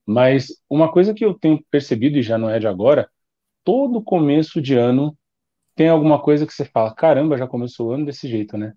Mas 0.06 0.48
uma 0.70 0.90
coisa 0.90 1.12
que 1.12 1.24
eu 1.24 1.34
tenho 1.34 1.62
percebido, 1.70 2.16
e 2.16 2.22
já 2.22 2.38
não 2.38 2.48
é 2.48 2.58
de 2.58 2.66
agora, 2.66 3.10
todo 3.64 4.00
começo 4.00 4.62
de 4.62 4.74
ano 4.74 5.17
tem 5.78 5.88
alguma 5.88 6.20
coisa 6.20 6.44
que 6.44 6.52
você 6.52 6.64
fala, 6.64 6.92
caramba, 6.92 7.38
já 7.38 7.46
começou 7.46 7.88
o 7.88 7.92
ano 7.92 8.04
desse 8.04 8.28
jeito, 8.28 8.58
né? 8.58 8.74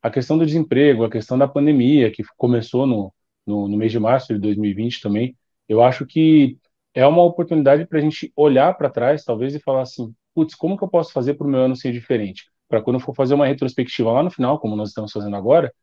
A 0.00 0.08
questão 0.08 0.38
do 0.38 0.46
desemprego, 0.46 1.04
a 1.04 1.10
questão 1.10 1.36
da 1.36 1.48
pandemia, 1.48 2.12
que 2.12 2.22
começou 2.36 2.86
no, 2.86 3.12
no, 3.44 3.66
no 3.66 3.76
mês 3.76 3.90
de 3.90 3.98
março 3.98 4.32
de 4.32 4.38
2020 4.38 5.00
também, 5.00 5.36
eu 5.68 5.82
acho 5.82 6.06
que 6.06 6.56
é 6.94 7.04
uma 7.04 7.24
oportunidade 7.24 7.86
para 7.88 7.98
a 7.98 8.02
gente 8.02 8.32
olhar 8.36 8.72
para 8.78 8.88
trás, 8.88 9.24
talvez, 9.24 9.52
e 9.52 9.58
falar 9.58 9.82
assim, 9.82 10.14
putz, 10.32 10.54
como 10.54 10.78
que 10.78 10.84
eu 10.84 10.88
posso 10.88 11.12
fazer 11.12 11.34
para 11.34 11.44
o 11.44 11.50
meu 11.50 11.60
ano 11.60 11.74
ser 11.74 11.92
diferente? 11.92 12.44
Para 12.68 12.80
quando 12.80 12.96
eu 12.96 13.00
for 13.00 13.16
fazer 13.16 13.34
uma 13.34 13.46
retrospectiva 13.46 14.12
lá 14.12 14.22
no 14.22 14.30
final, 14.30 14.60
como 14.60 14.76
nós 14.76 14.90
estamos 14.90 15.10
fazendo 15.10 15.34
agora, 15.34 15.74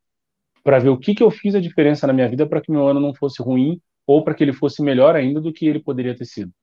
para 0.63 0.79
ver 0.79 0.89
o 0.89 0.97
que, 0.97 1.13
que 1.13 1.23
eu 1.23 1.29
fiz 1.29 1.53
a 1.53 1.59
diferença 1.59 2.07
na 2.07 2.13
minha 2.13 2.29
vida 2.29 2.47
para 2.47 2.61
que 2.61 2.71
meu 2.71 2.87
ano 2.87 3.01
não 3.01 3.13
fosse 3.13 3.43
ruim 3.43 3.81
ou 4.07 4.23
para 4.23 4.33
que 4.33 4.43
ele 4.43 4.53
fosse 4.53 4.81
melhor 4.81 5.17
ainda 5.17 5.41
do 5.41 5.51
que 5.51 5.67
ele 5.67 5.81
poderia 5.81 6.15
ter 6.15 6.25
sido 6.25 6.53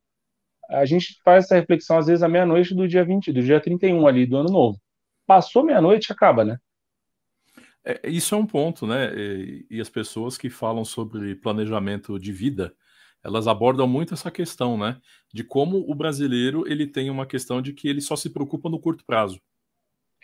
a 0.73 0.85
gente 0.85 1.21
faz 1.25 1.45
essa 1.45 1.55
reflexão 1.55 1.99
às 1.99 2.07
vezes 2.07 2.23
à 2.23 2.29
meia-noite 2.29 2.75
do 2.75 2.89
dia 2.89 3.05
20, 3.05 3.33
do 3.33 3.43
dia 3.43 3.61
31 3.61 4.07
ali 4.07 4.27
do 4.27 4.37
ano 4.37 4.51
novo. 4.51 4.81
Passou 5.27 5.65
meia-noite, 5.65 6.13
acaba, 6.13 6.45
né? 6.45 6.59
É, 7.85 8.09
isso 8.09 8.35
é 8.35 8.39
um 8.39 8.47
ponto, 8.47 8.87
né? 8.87 9.13
E, 9.15 9.67
e, 9.71 9.81
as 9.81 9.89
pessoas 9.89 10.39
que 10.39 10.49
falam 10.49 10.85
sobre 10.85 11.35
planejamento 11.35 12.19
de 12.19 12.33
vida, 12.33 12.75
elas 13.25 13.49
abordam 13.49 13.87
muito 13.89 14.15
essa 14.15 14.31
questão, 14.31 14.79
né? 14.79 15.01
De 15.33 15.43
como 15.43 15.79
o 15.91 15.95
brasileiro 15.95 16.65
ele 16.71 16.87
tem 16.87 17.11
uma 17.11 17.27
questão 17.27 17.61
de 17.61 17.73
que 17.73 17.89
ele 17.89 18.01
só 18.01 18.17
se 18.17 18.31
preocupa 18.31 18.69
no 18.69 18.81
curto 18.81 19.05
prazo. 19.05 19.41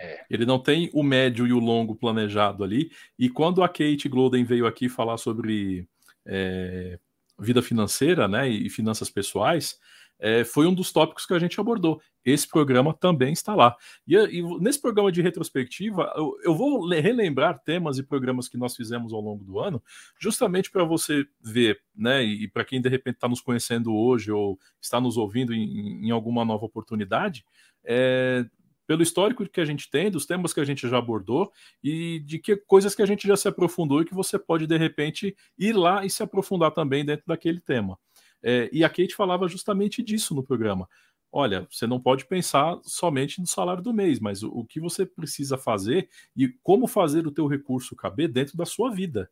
É. 0.00 0.24
Ele 0.30 0.46
não 0.46 0.60
tem 0.60 0.90
o 0.94 1.02
médio 1.02 1.46
e 1.46 1.52
o 1.52 1.58
longo 1.58 1.96
planejado 1.96 2.62
ali. 2.62 2.90
E 3.18 3.28
quando 3.28 3.62
a 3.62 3.68
Kate 3.68 4.08
Gloden 4.08 4.44
veio 4.44 4.66
aqui 4.66 4.88
falar 4.88 5.16
sobre 5.16 5.88
é, 6.24 6.98
vida 7.38 7.60
financeira, 7.60 8.28
né, 8.28 8.48
e 8.48 8.70
finanças 8.70 9.10
pessoais, 9.10 9.78
é, 10.18 10.44
foi 10.44 10.66
um 10.66 10.74
dos 10.74 10.92
tópicos 10.92 11.24
que 11.24 11.34
a 11.34 11.38
gente 11.38 11.58
abordou. 11.60 12.00
Esse 12.24 12.46
programa 12.46 12.92
também 12.92 13.32
está 13.32 13.54
lá. 13.54 13.76
E, 14.06 14.14
e 14.16 14.42
nesse 14.60 14.80
programa 14.80 15.10
de 15.10 15.22
retrospectiva, 15.22 16.12
eu, 16.16 16.38
eu, 16.42 16.54
vou 16.54 16.86
relembrar 16.88 17.58
temas 17.60 17.98
e 17.98 18.02
programas 18.02 18.48
que 18.48 18.58
nós 18.58 18.76
fizemos 18.76 19.12
ao 19.12 19.20
longo 19.20 19.44
do 19.44 19.58
ano, 19.58 19.82
justamente 20.18 20.70
para 20.70 20.84
você 20.84 21.24
ver, 21.40 21.80
né? 21.94 22.24
E, 22.24 22.44
e 22.44 22.48
para 22.48 22.64
quem 22.64 22.80
de 22.80 22.88
repente 22.88 23.16
está 23.16 23.28
nos 23.28 23.40
conhecendo 23.40 23.94
hoje 23.94 24.30
ou 24.30 24.58
está 24.80 25.00
nos 25.00 25.16
ouvindo 25.16 25.54
em, 25.54 26.06
em 26.06 26.10
alguma 26.10 26.44
nova 26.44 26.64
oportunidade, 26.64 27.44
é, 27.84 28.44
pelo 28.88 29.02
histórico 29.02 29.46
que 29.46 29.60
a 29.60 29.66
gente 29.66 29.90
tem, 29.90 30.10
dos 30.10 30.24
temas 30.24 30.54
que 30.54 30.60
a 30.60 30.64
gente 30.64 30.88
já 30.88 30.96
abordou 30.96 31.52
e 31.84 32.20
de 32.20 32.38
que 32.38 32.56
coisas 32.56 32.94
que 32.94 33.02
a 33.02 33.06
gente 33.06 33.28
já 33.28 33.36
se 33.36 33.46
aprofundou 33.46 34.00
e 34.00 34.04
que 34.06 34.14
você 34.14 34.38
pode 34.38 34.66
de 34.66 34.78
repente 34.78 35.36
ir 35.58 35.74
lá 35.74 36.06
e 36.06 36.10
se 36.10 36.22
aprofundar 36.22 36.70
também 36.70 37.04
dentro 37.04 37.26
daquele 37.26 37.60
tema. 37.60 37.98
É, 38.42 38.68
e 38.72 38.84
a 38.84 38.88
Kate 38.88 39.14
falava 39.14 39.48
justamente 39.48 40.02
disso 40.02 40.34
no 40.34 40.42
programa. 40.42 40.88
olha, 41.30 41.66
você 41.70 41.86
não 41.86 42.00
pode 42.00 42.24
pensar 42.24 42.78
somente 42.84 43.40
no 43.40 43.46
salário 43.46 43.82
do 43.82 43.92
mês, 43.92 44.18
mas 44.18 44.42
o, 44.42 44.48
o 44.48 44.64
que 44.64 44.80
você 44.80 45.04
precisa 45.04 45.58
fazer 45.58 46.08
e 46.34 46.48
como 46.62 46.86
fazer 46.86 47.26
o 47.26 47.30
teu 47.30 47.46
recurso 47.46 47.94
caber 47.94 48.28
dentro 48.28 48.56
da 48.56 48.64
sua 48.64 48.90
vida, 48.90 49.30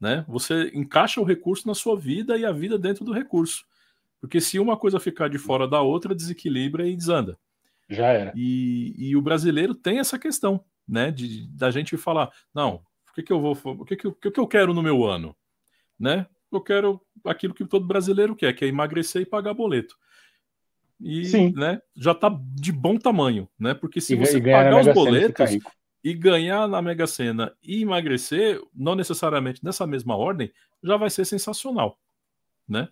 né? 0.00 0.24
Você 0.28 0.70
encaixa 0.74 1.20
o 1.20 1.24
recurso 1.24 1.66
na 1.66 1.74
sua 1.74 1.96
vida 1.96 2.36
e 2.36 2.44
a 2.44 2.52
vida 2.52 2.78
dentro 2.78 3.04
do 3.04 3.12
recurso. 3.12 3.64
Porque 4.20 4.40
se 4.40 4.58
uma 4.58 4.76
coisa 4.76 4.98
ficar 4.98 5.28
de 5.28 5.38
fora 5.38 5.68
da 5.68 5.80
outra, 5.80 6.14
desequilibra 6.14 6.86
e 6.86 6.96
desanda. 6.96 7.38
Já 7.88 8.06
era. 8.08 8.32
E, 8.34 8.94
e 8.96 9.16
o 9.16 9.22
brasileiro 9.22 9.74
tem 9.74 9.98
essa 9.98 10.18
questão, 10.18 10.64
né? 10.86 11.10
De, 11.10 11.46
da 11.48 11.70
gente 11.70 11.96
falar, 11.96 12.30
não, 12.52 12.82
o 13.08 13.14
que, 13.14 13.22
que 13.22 13.32
eu 13.32 13.40
vou, 13.40 13.56
o 13.64 13.84
que, 13.84 13.96
que, 13.96 14.06
eu, 14.06 14.10
o 14.10 14.14
que 14.14 14.40
eu 14.40 14.46
quero 14.46 14.74
no 14.74 14.82
meu 14.82 15.04
ano, 15.04 15.34
né? 15.98 16.26
Eu 16.52 16.60
quero 16.60 17.00
aquilo 17.24 17.54
que 17.54 17.64
todo 17.64 17.86
brasileiro 17.86 18.36
quer, 18.36 18.52
que 18.52 18.64
é 18.64 18.68
emagrecer 18.68 19.22
e 19.22 19.26
pagar 19.26 19.54
boleto. 19.54 19.96
E 21.00 21.26
Sim. 21.26 21.52
Né, 21.54 21.80
já 21.94 22.12
está 22.12 22.34
de 22.54 22.72
bom 22.72 22.96
tamanho, 22.96 23.48
né? 23.58 23.74
Porque 23.74 24.00
se 24.00 24.14
e, 24.14 24.16
você 24.16 24.38
e 24.38 24.42
pagar 24.42 24.80
os 24.80 24.94
boletos 24.94 25.58
e 26.02 26.14
ganhar 26.14 26.66
na 26.68 26.80
Mega 26.80 27.06
Sena 27.06 27.52
e 27.62 27.82
emagrecer, 27.82 28.60
não 28.74 28.94
necessariamente 28.94 29.62
nessa 29.64 29.86
mesma 29.86 30.16
ordem, 30.16 30.50
já 30.82 30.96
vai 30.96 31.10
ser 31.10 31.24
sensacional, 31.24 31.98
né? 32.66 32.88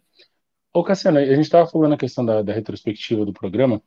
Ô, 0.73 0.83
Cassiano, 0.83 1.19
a 1.19 1.25
gente 1.25 1.43
estava 1.43 1.71
falando 1.71 1.93
a 1.93 1.97
questão 1.97 2.27
da, 2.27 2.43
da, 2.43 2.53
retrospectiva 2.53 3.25
do 3.25 3.33
programa. 3.33 3.81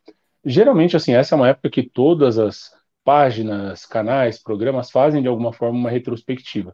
Geralmente, 0.46 0.96
assim, 0.96 1.14
essa 1.14 1.36
é 1.36 1.38
uma 1.38 1.50
época 1.50 1.70
que 1.70 1.84
todas 1.84 2.40
as 2.40 2.72
páginas, 3.04 3.86
canais, 3.86 4.42
programas 4.42 4.90
fazem 4.90 5.22
de 5.22 5.28
alguma 5.28 5.52
forma 5.52 5.78
uma 5.78 5.90
retrospectiva. 5.90 6.74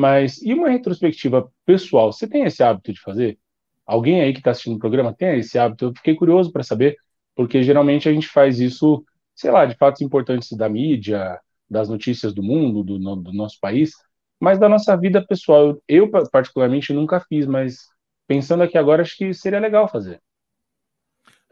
Mas 0.00 0.40
e 0.40 0.54
uma 0.54 0.70
retrospectiva 0.70 1.52
pessoal? 1.66 2.10
Você 2.10 2.26
tem 2.26 2.44
esse 2.44 2.62
hábito 2.62 2.90
de 2.90 3.00
fazer? 3.02 3.38
Alguém 3.84 4.22
aí 4.22 4.32
que 4.32 4.38
está 4.38 4.52
assistindo 4.52 4.76
o 4.76 4.78
programa 4.78 5.12
tem 5.12 5.38
esse 5.38 5.58
hábito? 5.58 5.84
Eu 5.84 5.94
fiquei 5.94 6.14
curioso 6.14 6.50
para 6.50 6.62
saber, 6.62 6.96
porque 7.34 7.62
geralmente 7.62 8.08
a 8.08 8.12
gente 8.12 8.26
faz 8.26 8.60
isso, 8.60 9.04
sei 9.34 9.50
lá, 9.50 9.66
de 9.66 9.76
fatos 9.76 10.00
importantes 10.00 10.56
da 10.56 10.70
mídia, 10.70 11.38
das 11.68 11.90
notícias 11.90 12.32
do 12.32 12.42
mundo, 12.42 12.82
do, 12.82 12.98
do 12.98 13.32
nosso 13.34 13.58
país, 13.60 13.92
mas 14.40 14.58
da 14.58 14.70
nossa 14.70 14.96
vida 14.96 15.22
pessoal. 15.22 15.76
Eu, 15.86 16.10
particularmente, 16.30 16.94
nunca 16.94 17.20
fiz, 17.20 17.44
mas 17.44 17.86
pensando 18.26 18.62
aqui 18.62 18.78
agora, 18.78 19.02
acho 19.02 19.18
que 19.18 19.34
seria 19.34 19.60
legal 19.60 19.86
fazer. 19.86 20.18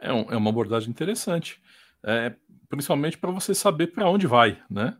É, 0.00 0.10
um, 0.10 0.22
é 0.30 0.36
uma 0.38 0.48
abordagem 0.48 0.88
interessante, 0.88 1.60
é, 2.02 2.34
principalmente 2.66 3.18
para 3.18 3.30
você 3.30 3.54
saber 3.54 3.88
para 3.88 4.08
onde 4.08 4.26
vai, 4.26 4.58
né? 4.70 4.96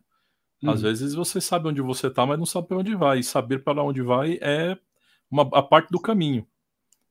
Hum. 0.63 0.71
Às 0.71 0.83
vezes 0.83 1.15
você 1.15 1.41
sabe 1.41 1.69
onde 1.69 1.81
você 1.81 2.09
está, 2.09 2.27
mas 2.27 2.39
não 2.39 2.47
sabe 2.47 2.69
para 2.69 2.79
onde 2.79 2.95
vai. 2.95 3.21
E 3.21 3.25
saber 3.25 3.63
para 3.63 3.83
onde 3.83 4.03
vai 4.03 4.39
é 4.41 4.77
uma, 5.31 5.43
a 5.53 5.63
parte 5.63 5.91
do 5.91 6.01
caminho. 6.01 6.47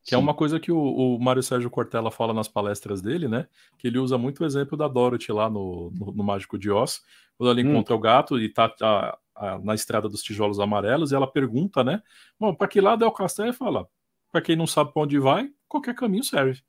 Que 0.04 0.16
é 0.16 0.18
Sim. 0.18 0.22
é 0.22 0.24
uma 0.24 0.34
coisa 0.34 0.60
que 0.60 0.72
o, 0.72 0.78
o 0.80 1.20
Mário 1.20 1.44
Sérgio 1.44 1.70
Cortella 1.70 2.10
fala 2.10 2.34
nas 2.34 2.48
palestras 2.48 3.02
dele, 3.02 3.28
né? 3.28 3.48
Que 3.78 3.88
ele 3.88 4.00
usa 4.00 4.18
muito 4.18 4.42
o 4.42 4.46
exemplo 4.46 4.78
da 4.78 4.88
Dorothy 4.88 5.32
lá 5.32 5.50
no, 5.50 5.92
no, 5.92 6.12
no 6.14 6.24
Mágico 6.24 6.58
de 6.58 6.72
Oz, 6.72 7.02
quando 7.38 7.52
ela 7.52 7.60
hum. 7.60 7.72
encontra 7.72 7.96
o 7.96 8.00
gato 8.00 8.40
e 8.40 8.50
tá 8.50 8.74
a, 8.82 9.18
a, 9.36 9.60
na 9.60 9.76
estrada 9.76 10.08
dos 10.08 10.24
tijolos 10.24 10.60
amarelos, 10.60 11.12
e 11.12 11.16
ela 11.16 11.28
pergunta, 11.28 11.84
né? 11.84 12.02
Bom, 12.40 12.56
para 12.56 12.68
que 12.68 12.80
lado 12.80 13.04
é 13.04 13.08
o 13.08 13.12
castelo? 13.12 13.50
E 13.50 13.54
fala, 13.54 13.88
para 14.32 14.42
quem 14.42 14.56
não 14.56 14.68
sabe 14.68 14.94
para 14.94 15.04
onde 15.04 15.20
vai, 15.20 15.50
qualquer 15.68 15.94
caminho 15.94 16.24
serve, 16.24 16.62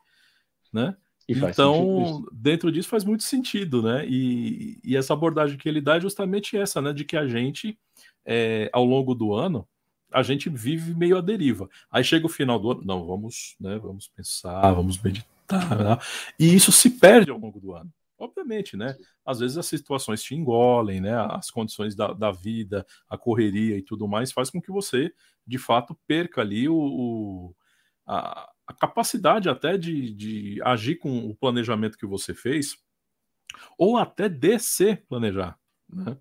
né? 0.72 0.96
Então, 1.28 2.24
dentro 2.32 2.72
disso 2.72 2.88
faz 2.88 3.04
muito 3.04 3.22
sentido, 3.22 3.82
né? 3.82 4.06
E, 4.08 4.80
e, 4.82 4.96
essa 4.96 5.12
abordagem 5.12 5.58
que 5.58 5.68
ele 5.68 5.80
dá 5.80 5.96
é 5.96 6.00
justamente 6.00 6.56
essa, 6.56 6.80
né? 6.80 6.92
De 6.92 7.04
que 7.04 7.16
a 7.18 7.26
gente, 7.26 7.78
é, 8.24 8.70
ao 8.72 8.84
longo 8.84 9.14
do 9.14 9.34
ano, 9.34 9.68
a 10.10 10.22
gente 10.22 10.48
vive 10.48 10.94
meio 10.94 11.18
à 11.18 11.20
deriva. 11.20 11.68
Aí 11.90 12.02
chega 12.02 12.24
o 12.24 12.30
final 12.30 12.58
do 12.58 12.70
ano, 12.72 12.82
não, 12.82 13.06
vamos, 13.06 13.56
né? 13.60 13.78
Vamos 13.78 14.08
pensar, 14.08 14.72
vamos 14.72 15.00
meditar, 15.02 15.78
né? 15.78 15.98
e 16.38 16.54
isso 16.54 16.72
se 16.72 16.90
perde 16.90 17.30
ao 17.30 17.38
longo 17.38 17.60
do 17.60 17.74
ano. 17.74 17.92
Obviamente, 18.18 18.76
né? 18.76 18.96
Às 19.24 19.38
vezes 19.38 19.58
as 19.58 19.66
situações 19.66 20.22
te 20.22 20.34
engolem, 20.34 21.00
né? 21.00 21.14
As 21.30 21.50
condições 21.50 21.94
da, 21.94 22.12
da 22.12 22.32
vida, 22.32 22.86
a 23.08 23.18
correria 23.18 23.76
e 23.76 23.82
tudo 23.82 24.08
mais 24.08 24.32
faz 24.32 24.50
com 24.50 24.62
que 24.62 24.72
você, 24.72 25.12
de 25.46 25.58
fato, 25.58 25.96
perca 26.06 26.40
ali 26.40 26.68
o, 26.68 26.74
o 26.74 27.54
a, 28.06 28.50
a 28.68 28.74
capacidade 28.74 29.48
até 29.48 29.78
de, 29.78 30.12
de 30.12 30.60
agir 30.62 30.96
com 30.96 31.26
o 31.26 31.34
planejamento 31.34 31.96
que 31.96 32.04
você 32.04 32.34
fez, 32.34 32.76
ou 33.78 33.96
até 33.96 34.28
de 34.28 34.58
se 34.58 34.94
planejar. 34.94 35.58
Né? 35.88 36.18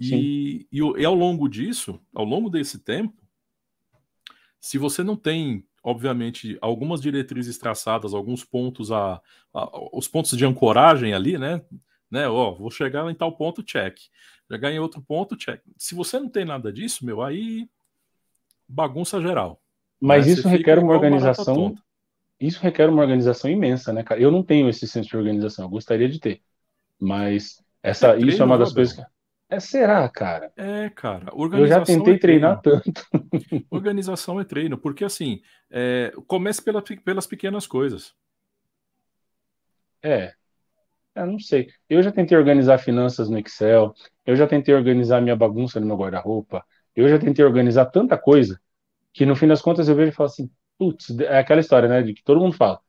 E, 0.00 0.66
e, 0.72 0.80
e, 0.80 1.04
ao 1.04 1.14
longo 1.14 1.48
disso, 1.48 2.00
ao 2.12 2.24
longo 2.24 2.50
desse 2.50 2.80
tempo, 2.80 3.16
se 4.60 4.76
você 4.76 5.04
não 5.04 5.14
tem, 5.16 5.64
obviamente, 5.80 6.58
algumas 6.60 7.00
diretrizes 7.00 7.58
traçadas, 7.58 8.12
alguns 8.12 8.44
pontos 8.44 8.90
a, 8.90 9.22
a 9.54 9.96
os 9.96 10.08
pontos 10.08 10.36
de 10.36 10.44
ancoragem 10.44 11.14
ali, 11.14 11.38
né? 11.38 11.62
né? 12.10 12.28
Ó, 12.28 12.54
vou 12.54 12.72
chegar 12.72 13.08
em 13.08 13.14
tal 13.14 13.36
ponto, 13.36 13.62
check. 13.62 13.96
Chegar 14.50 14.72
em 14.72 14.80
outro 14.80 15.00
ponto, 15.00 15.36
check. 15.36 15.62
Se 15.76 15.94
você 15.94 16.18
não 16.18 16.28
tem 16.28 16.44
nada 16.44 16.72
disso, 16.72 17.06
meu, 17.06 17.22
aí 17.22 17.68
bagunça 18.68 19.20
geral. 19.20 19.62
Mas 20.00 20.26
né? 20.26 20.32
isso 20.32 20.48
requer 20.48 20.78
uma 20.78 20.92
organização. 20.92 21.74
Isso 22.40 22.60
requer 22.62 22.88
uma 22.88 23.02
organização 23.02 23.50
imensa, 23.50 23.92
né, 23.92 24.02
cara? 24.04 24.20
Eu 24.20 24.30
não 24.30 24.44
tenho 24.44 24.68
esse 24.68 24.86
senso 24.86 25.08
de 25.08 25.16
organização, 25.16 25.64
eu 25.64 25.68
gostaria 25.68 26.08
de 26.08 26.20
ter. 26.20 26.40
Mas 26.98 27.62
essa, 27.82 28.14
é 28.14 28.18
isso 28.20 28.40
é 28.40 28.44
uma 28.44 28.58
das 28.58 28.72
coisas 28.72 28.94
que. 28.94 29.02
É, 29.50 29.58
será, 29.58 30.06
cara? 30.08 30.52
É, 30.56 30.90
cara. 30.90 31.32
Eu 31.34 31.66
já 31.66 31.80
tentei 31.80 32.14
é 32.14 32.18
treinar 32.18 32.60
tanto. 32.60 33.02
Organização 33.70 34.38
é 34.38 34.44
treino, 34.44 34.76
porque 34.76 35.04
assim, 35.04 35.40
é, 35.70 36.12
comece 36.26 36.62
pela, 36.62 36.82
pelas 36.82 37.26
pequenas 37.26 37.66
coisas. 37.66 38.14
É. 40.02 40.34
Eu 41.14 41.26
não 41.26 41.40
sei. 41.40 41.68
Eu 41.88 42.02
já 42.02 42.12
tentei 42.12 42.36
organizar 42.36 42.78
finanças 42.78 43.28
no 43.28 43.38
Excel, 43.38 43.94
eu 44.24 44.36
já 44.36 44.46
tentei 44.46 44.74
organizar 44.74 45.20
minha 45.20 45.34
bagunça 45.34 45.80
no 45.80 45.86
meu 45.86 45.96
guarda-roupa, 45.96 46.64
eu 46.94 47.08
já 47.08 47.18
tentei 47.18 47.44
organizar 47.44 47.86
tanta 47.86 48.16
coisa 48.16 48.60
que 49.12 49.26
no 49.26 49.36
fim 49.36 49.46
das 49.46 49.62
contas 49.62 49.88
eu 49.88 49.94
vejo 49.94 50.10
e 50.10 50.14
falo 50.14 50.28
assim, 50.28 50.50
putz, 50.78 51.10
é 51.18 51.38
aquela 51.38 51.60
história, 51.60 51.88
né, 51.88 52.02
de 52.02 52.14
que 52.14 52.22
todo 52.22 52.40
mundo 52.40 52.54
fala. 52.54 52.80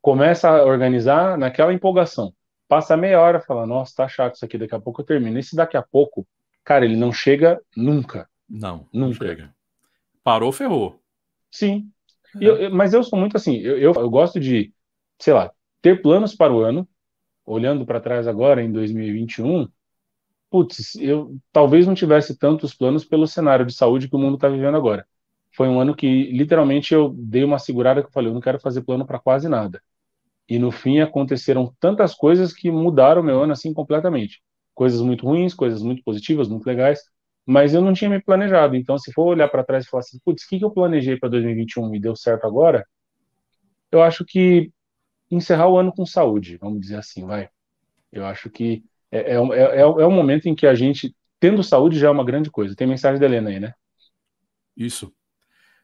Começa 0.00 0.48
a 0.48 0.64
organizar 0.64 1.36
naquela 1.38 1.72
empolgação. 1.72 2.32
Passa 2.68 2.96
meia 2.96 3.20
hora, 3.20 3.40
fala, 3.40 3.66
nossa, 3.66 3.94
tá 3.96 4.08
chato 4.08 4.34
isso 4.34 4.44
aqui, 4.44 4.58
daqui 4.58 4.74
a 4.74 4.80
pouco 4.80 5.00
eu 5.00 5.06
termino. 5.06 5.38
Esse 5.38 5.56
daqui 5.56 5.76
a 5.76 5.82
pouco, 5.82 6.26
cara, 6.62 6.84
ele 6.84 6.96
não 6.96 7.10
chega 7.10 7.60
nunca. 7.74 8.28
Não, 8.48 8.86
nunca. 8.92 8.92
Não 8.92 9.12
chega. 9.12 9.54
Parou, 10.22 10.52
ferrou. 10.52 11.00
Sim. 11.50 11.90
É. 12.36 12.44
Eu, 12.44 12.70
mas 12.70 12.92
eu 12.92 13.02
sou 13.02 13.18
muito 13.18 13.36
assim, 13.36 13.56
eu, 13.56 13.78
eu, 13.78 13.94
eu 13.94 14.10
gosto 14.10 14.38
de, 14.38 14.72
sei 15.18 15.32
lá, 15.32 15.50
ter 15.80 16.02
planos 16.02 16.34
para 16.34 16.52
o 16.52 16.60
ano, 16.60 16.86
olhando 17.46 17.86
para 17.86 18.00
trás 18.00 18.28
agora, 18.28 18.62
em 18.62 18.70
2021, 18.70 19.66
putz, 20.50 20.94
eu 20.96 21.34
talvez 21.50 21.86
não 21.86 21.94
tivesse 21.94 22.36
tantos 22.36 22.74
planos 22.74 23.04
pelo 23.06 23.26
cenário 23.26 23.64
de 23.64 23.72
saúde 23.72 24.08
que 24.08 24.16
o 24.16 24.18
mundo 24.18 24.34
está 24.34 24.48
vivendo 24.48 24.76
agora 24.76 25.06
foi 25.58 25.66
um 25.68 25.80
ano 25.80 25.92
que 25.92 26.30
literalmente 26.30 26.94
eu 26.94 27.08
dei 27.18 27.42
uma 27.42 27.58
segurada 27.58 28.00
que 28.00 28.06
eu 28.06 28.12
falei, 28.12 28.30
eu 28.30 28.34
não 28.34 28.40
quero 28.40 28.60
fazer 28.60 28.82
plano 28.82 29.04
para 29.04 29.18
quase 29.18 29.48
nada. 29.48 29.82
E 30.48 30.56
no 30.56 30.70
fim 30.70 31.00
aconteceram 31.00 31.74
tantas 31.80 32.14
coisas 32.14 32.52
que 32.52 32.70
mudaram 32.70 33.24
meu 33.24 33.42
ano 33.42 33.52
assim 33.52 33.74
completamente. 33.74 34.40
Coisas 34.72 35.00
muito 35.02 35.26
ruins, 35.26 35.54
coisas 35.54 35.82
muito 35.82 36.00
positivas, 36.04 36.48
muito 36.48 36.64
legais, 36.64 37.00
mas 37.44 37.74
eu 37.74 37.82
não 37.82 37.92
tinha 37.92 38.08
me 38.08 38.22
planejado. 38.22 38.76
Então, 38.76 38.96
se 38.96 39.12
for 39.12 39.24
olhar 39.24 39.48
para 39.48 39.64
trás 39.64 39.84
e 39.84 39.88
falar 39.88 40.02
assim, 40.02 40.20
putz, 40.24 40.44
o 40.44 40.48
que, 40.48 40.60
que 40.60 40.64
eu 40.64 40.70
planejei 40.70 41.18
para 41.18 41.28
2021 41.28 41.92
e 41.92 42.00
deu 42.00 42.14
certo 42.14 42.46
agora? 42.46 42.86
Eu 43.90 44.00
acho 44.00 44.24
que 44.24 44.70
encerrar 45.28 45.68
o 45.68 45.76
ano 45.76 45.92
com 45.92 46.06
saúde, 46.06 46.56
vamos 46.56 46.80
dizer 46.80 46.98
assim, 46.98 47.26
vai. 47.26 47.48
Eu 48.12 48.24
acho 48.24 48.48
que 48.48 48.84
é, 49.10 49.32
é, 49.32 49.34
é, 49.34 49.78
é, 49.78 49.80
é 49.80 50.06
um 50.06 50.12
momento 50.12 50.48
em 50.48 50.54
que 50.54 50.68
a 50.68 50.74
gente, 50.76 51.16
tendo 51.40 51.64
saúde, 51.64 51.98
já 51.98 52.06
é 52.06 52.10
uma 52.12 52.24
grande 52.24 52.48
coisa. 52.48 52.76
Tem 52.76 52.86
mensagem 52.86 53.18
da 53.18 53.26
Helena 53.26 53.50
aí, 53.50 53.58
né? 53.58 53.74
Isso. 54.76 55.12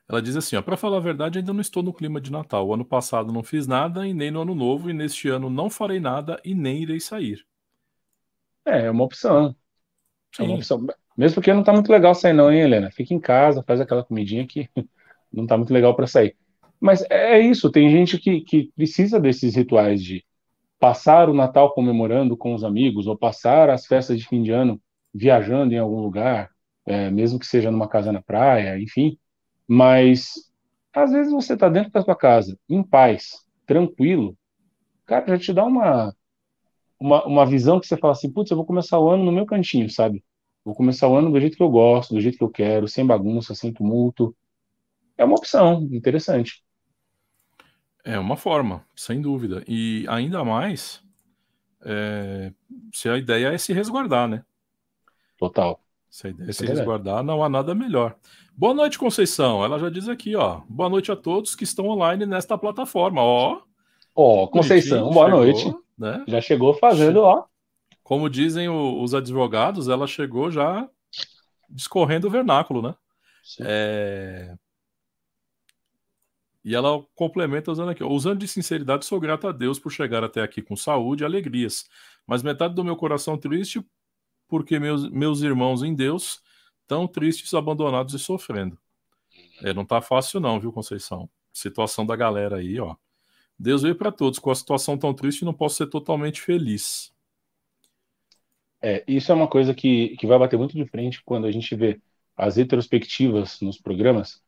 Ela 0.09 0.21
diz 0.21 0.37
assim: 0.37 0.61
para 0.63 0.77
falar 0.77 0.99
a 0.99 1.01
verdade, 1.01 1.39
ainda 1.39 1.53
não 1.53 1.61
estou 1.61 1.83
no 1.83 1.93
clima 1.93 2.21
de 2.21 2.31
Natal. 2.31 2.67
O 2.67 2.75
ano 2.75 2.85
passado 2.85 3.33
não 3.33 3.43
fiz 3.43 3.67
nada 3.67 4.07
e 4.07 4.13
nem 4.13 4.31
no 4.31 4.43
ano 4.43 4.55
novo, 4.55 4.91
e 4.91 4.93
neste 4.93 5.29
ano 5.29 5.49
não 5.49 5.71
farei 5.71 6.01
nada 6.01 6.41
e 6.45 6.55
nem 6.55 6.83
irei 6.83 7.01
sair. 7.01 7.45
É, 8.67 8.87
é 8.87 8.91
uma 8.91 9.05
opção. 9.05 9.55
Sim. 10.35 10.45
É 10.45 10.47
uma 10.47 10.57
opção. 10.57 10.87
Mesmo 11.17 11.37
porque 11.37 11.53
não 11.53 11.61
está 11.61 11.73
muito 11.73 11.91
legal 11.91 12.15
sair, 12.15 12.33
não, 12.33 12.51
hein, 12.51 12.63
Helena? 12.63 12.91
Fica 12.91 13.15
em 13.15 13.21
casa, 13.21 13.63
faz 13.67 13.81
aquela 13.81 14.05
comidinha 14.05 14.47
que 14.47 14.69
não 15.33 15.45
está 15.45 15.57
muito 15.57 15.73
legal 15.73 15.95
para 15.95 16.07
sair. 16.07 16.37
Mas 16.81 17.03
é, 17.11 17.39
é 17.39 17.41
isso, 17.41 17.71
tem 17.71 17.91
gente 17.91 18.19
que, 18.19 18.41
que 18.41 18.73
precisa 18.75 19.21
desses 19.21 19.55
rituais 19.55 20.03
de 20.03 20.25
passar 20.79 21.31
o 21.31 21.35
Natal 21.35 21.73
comemorando 21.73 22.37
com 22.37 22.55
os 22.55 22.65
amigos, 22.65 23.07
ou 23.07 23.17
passar 23.17 23.71
as 23.71 23.87
festas 23.87 24.19
de 24.19 24.27
fim 24.29 24.43
de 24.43 24.51
ano 24.51 24.81
viajando 25.15 25.73
em 25.73 25.79
algum 25.79 26.01
lugar, 26.01 26.51
é, 26.85 27.11
mesmo 27.11 27.39
que 27.39 27.47
seja 27.47 27.71
numa 27.71 27.89
casa 27.89 28.13
na 28.13 28.21
praia, 28.21 28.79
enfim. 28.79 29.17
Mas 29.67 30.35
às 30.93 31.11
vezes 31.11 31.33
você 31.33 31.55
está 31.55 31.69
dentro 31.69 31.91
da 31.91 32.03
sua 32.03 32.17
casa, 32.17 32.59
em 32.69 32.83
paz, 32.83 33.45
tranquilo, 33.67 34.37
cara, 35.05 35.27
já 35.29 35.39
te 35.39 35.53
dá 35.53 35.65
uma, 35.65 36.15
uma, 36.99 37.25
uma 37.27 37.47
visão 37.47 37.81
que 37.81 37.87
você 37.87 37.97
fala 37.97 38.13
assim, 38.13 38.31
putz, 38.31 38.51
eu 38.51 38.57
vou 38.57 38.67
começar 38.67 38.99
o 38.99 39.09
ano 39.09 39.25
no 39.25 39.33
meu 39.33 39.47
cantinho, 39.47 39.91
sabe? 39.91 40.23
Vou 40.65 40.75
começar 40.75 41.09
o 41.09 41.17
ano 41.17 41.31
do 41.31 41.41
jeito 41.41 41.57
que 41.57 41.63
eu 41.63 41.69
gosto, 41.69 42.15
do 42.15 42.21
jeito 42.21 42.39
que 42.39 42.45
eu 42.45 42.51
quero, 42.51 42.89
sem 42.89 43.05
bagunça, 43.07 43.55
sem 43.55 43.73
tumulto. 43.73 44.35
É 45.17 45.25
uma 45.25 45.37
opção 45.37 45.83
interessante. 45.93 46.65
É 48.03 48.19
uma 48.19 48.37
forma, 48.37 48.85
sem 48.95 49.21
dúvida. 49.21 49.65
E 49.67 50.07
ainda 50.09 50.45
mais 50.45 51.03
é, 51.85 52.53
se 52.93 53.09
a 53.09 53.19
ideia 53.19 53.49
é 53.49 53.59
se 53.59 53.73
resguardar, 53.73 54.29
né? 54.29 54.45
Total. 55.39 55.84
Se 56.15 56.29
a 56.29 56.31
ideia 56.31 56.49
é 56.49 56.53
se 56.53 56.65
resguardar, 56.65 57.25
não 57.25 57.43
há 57.43 57.49
nada 57.49 57.75
melhor. 57.75 58.15
Boa 58.57 58.73
noite, 58.73 58.97
Conceição. 58.97 59.65
Ela 59.65 59.81
já 59.81 59.91
diz 59.91 60.09
aqui, 60.09 60.37
ó. 60.37 60.61
Boa 60.69 60.89
noite 60.89 61.11
a 61.11 61.17
todos 61.17 61.57
que 61.57 61.65
estão 61.65 61.89
online 61.89 62.25
nesta 62.25 62.57
plataforma. 62.57 63.21
Ó. 63.21 63.63
Ó, 64.15 64.47
Conceição, 64.47 65.11
boa 65.11 65.27
chegou, 65.27 65.41
noite. 65.41 65.77
Né? 65.99 66.25
Já 66.29 66.41
chegou 66.41 66.73
fazendo, 66.75 67.17
ó. 67.23 67.47
Como 68.05 68.31
dizem 68.31 68.69
o, 68.69 69.03
os 69.03 69.13
advogados, 69.13 69.89
ela 69.89 70.07
chegou 70.07 70.53
já 70.53 70.89
discorrendo 71.69 72.29
o 72.29 72.31
vernáculo, 72.31 72.81
né? 72.81 72.95
É... 73.61 74.55
E 76.65 76.77
ela 76.77 77.05
complementa 77.17 77.73
usando 77.73 77.89
aqui: 77.89 78.05
usando 78.05 78.39
de 78.39 78.47
sinceridade, 78.47 79.05
sou 79.05 79.19
grato 79.19 79.49
a 79.49 79.53
Deus 79.53 79.81
por 79.81 79.91
chegar 79.91 80.23
até 80.23 80.43
aqui 80.43 80.63
com 80.63 80.77
saúde 80.77 81.25
e 81.25 81.27
alegrias, 81.27 81.87
mas 82.25 82.41
metade 82.41 82.73
do 82.73 82.85
meu 82.85 82.95
coração 82.95 83.37
triste 83.37 83.85
porque 84.55 84.79
meus, 84.79 85.11
meus 85.11 85.43
irmãos 85.43 85.83
em 85.83 85.93
Deus 85.93 86.41
tão 86.87 87.09
tristes, 87.09 87.53
abandonados 87.55 88.15
e 88.15 88.21
sofrendo. 88.21 88.79
É, 89.61 89.75
não 89.75 89.85
tá 89.85 90.01
fácil 90.01 90.39
não, 90.39 90.61
viu, 90.61 90.73
Conceição? 90.73 91.29
Situação 91.53 92.07
da 92.07 92.15
galera 92.15 92.59
aí, 92.59 92.79
ó. 92.79 92.95
Deus 93.59 93.83
veio 93.83 93.97
para 93.97 94.13
todos. 94.13 94.39
Com 94.39 94.53
a 94.53 94.55
situação 94.55 94.97
tão 94.97 95.13
triste, 95.13 95.45
não 95.45 95.53
posso 95.53 95.75
ser 95.75 95.89
totalmente 95.89 96.41
feliz. 96.41 97.13
É, 98.81 99.03
isso 99.09 99.33
é 99.33 99.35
uma 99.35 99.49
coisa 99.49 99.75
que, 99.75 100.17
que 100.19 100.25
vai 100.25 100.39
bater 100.39 100.57
muito 100.57 100.77
de 100.77 100.87
frente 100.87 101.21
quando 101.25 101.49
a 101.49 101.51
gente 101.51 101.75
vê 101.75 102.01
as 102.37 102.55
retrospectivas 102.55 103.61
nos 103.61 103.77
programas 103.77 104.41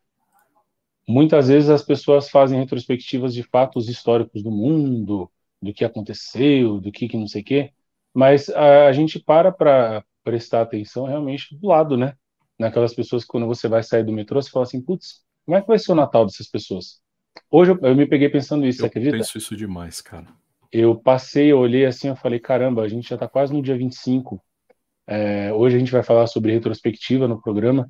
Muitas 1.08 1.48
vezes 1.48 1.68
as 1.68 1.82
pessoas 1.82 2.30
fazem 2.30 2.60
retrospectivas 2.60 3.34
de 3.34 3.42
fatos 3.42 3.88
históricos 3.88 4.40
do 4.40 4.52
mundo, 4.52 5.28
do 5.60 5.74
que 5.74 5.84
aconteceu, 5.84 6.80
do 6.80 6.92
que, 6.92 7.08
que 7.08 7.16
não 7.16 7.26
sei 7.26 7.42
o 7.42 7.44
quê, 7.44 7.72
mas 8.16 8.48
a, 8.48 8.86
a 8.86 8.92
gente 8.92 9.20
para 9.20 9.52
para 9.52 10.02
prestar 10.24 10.62
atenção 10.62 11.04
realmente 11.04 11.54
do 11.54 11.68
lado, 11.68 11.98
né? 11.98 12.16
Naquelas 12.58 12.94
pessoas 12.94 13.24
que 13.24 13.28
quando 13.28 13.46
você 13.46 13.68
vai 13.68 13.82
sair 13.82 14.02
do 14.02 14.10
metrô, 14.10 14.40
você 14.40 14.48
fala 14.48 14.64
assim, 14.64 14.80
putz, 14.80 15.22
como 15.44 15.54
é 15.54 15.60
que 15.60 15.68
vai 15.68 15.78
ser 15.78 15.92
o 15.92 15.94
Natal 15.94 16.24
dessas 16.24 16.48
pessoas? 16.48 17.02
Hoje 17.50 17.72
eu, 17.72 17.78
eu 17.82 17.94
me 17.94 18.06
peguei 18.06 18.30
pensando 18.30 18.66
isso, 18.66 18.80
eu 18.80 18.84
você 18.84 18.86
acredita? 18.86 19.16
Eu 19.16 19.20
penso 19.20 19.36
isso 19.36 19.54
demais, 19.54 20.00
cara. 20.00 20.28
Eu 20.72 20.96
passei, 20.96 21.52
eu 21.52 21.58
olhei 21.58 21.84
assim, 21.84 22.08
eu 22.08 22.16
falei, 22.16 22.40
caramba, 22.40 22.82
a 22.82 22.88
gente 22.88 23.06
já 23.06 23.16
está 23.16 23.28
quase 23.28 23.52
no 23.52 23.60
dia 23.60 23.76
25. 23.76 24.42
É, 25.06 25.52
hoje 25.52 25.76
a 25.76 25.78
gente 25.78 25.92
vai 25.92 26.02
falar 26.02 26.26
sobre 26.26 26.52
retrospectiva 26.52 27.28
no 27.28 27.40
programa. 27.40 27.86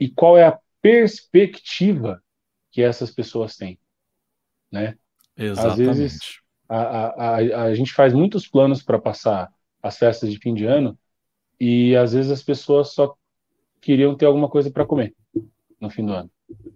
E 0.00 0.08
qual 0.08 0.38
é 0.38 0.46
a 0.46 0.58
perspectiva 0.80 2.22
que 2.70 2.80
essas 2.80 3.10
pessoas 3.10 3.54
têm, 3.54 3.78
né? 4.70 4.96
Exatamente. 5.36 5.90
Às 5.90 5.98
vezes 5.98 6.41
a, 6.72 6.80
a, 6.80 7.36
a, 7.36 7.62
a 7.64 7.74
gente 7.74 7.92
faz 7.92 8.14
muitos 8.14 8.46
planos 8.46 8.82
para 8.82 8.98
passar 8.98 9.50
as 9.82 9.98
festas 9.98 10.30
de 10.30 10.38
fim 10.38 10.54
de 10.54 10.64
ano 10.64 10.98
e 11.60 11.94
às 11.96 12.12
vezes 12.14 12.30
as 12.30 12.42
pessoas 12.42 12.94
só 12.94 13.14
queriam 13.80 14.16
ter 14.16 14.26
alguma 14.26 14.48
coisa 14.48 14.70
para 14.70 14.86
comer 14.86 15.14
no 15.78 15.90
fim 15.90 16.06
do 16.06 16.12
ano. 16.12 16.30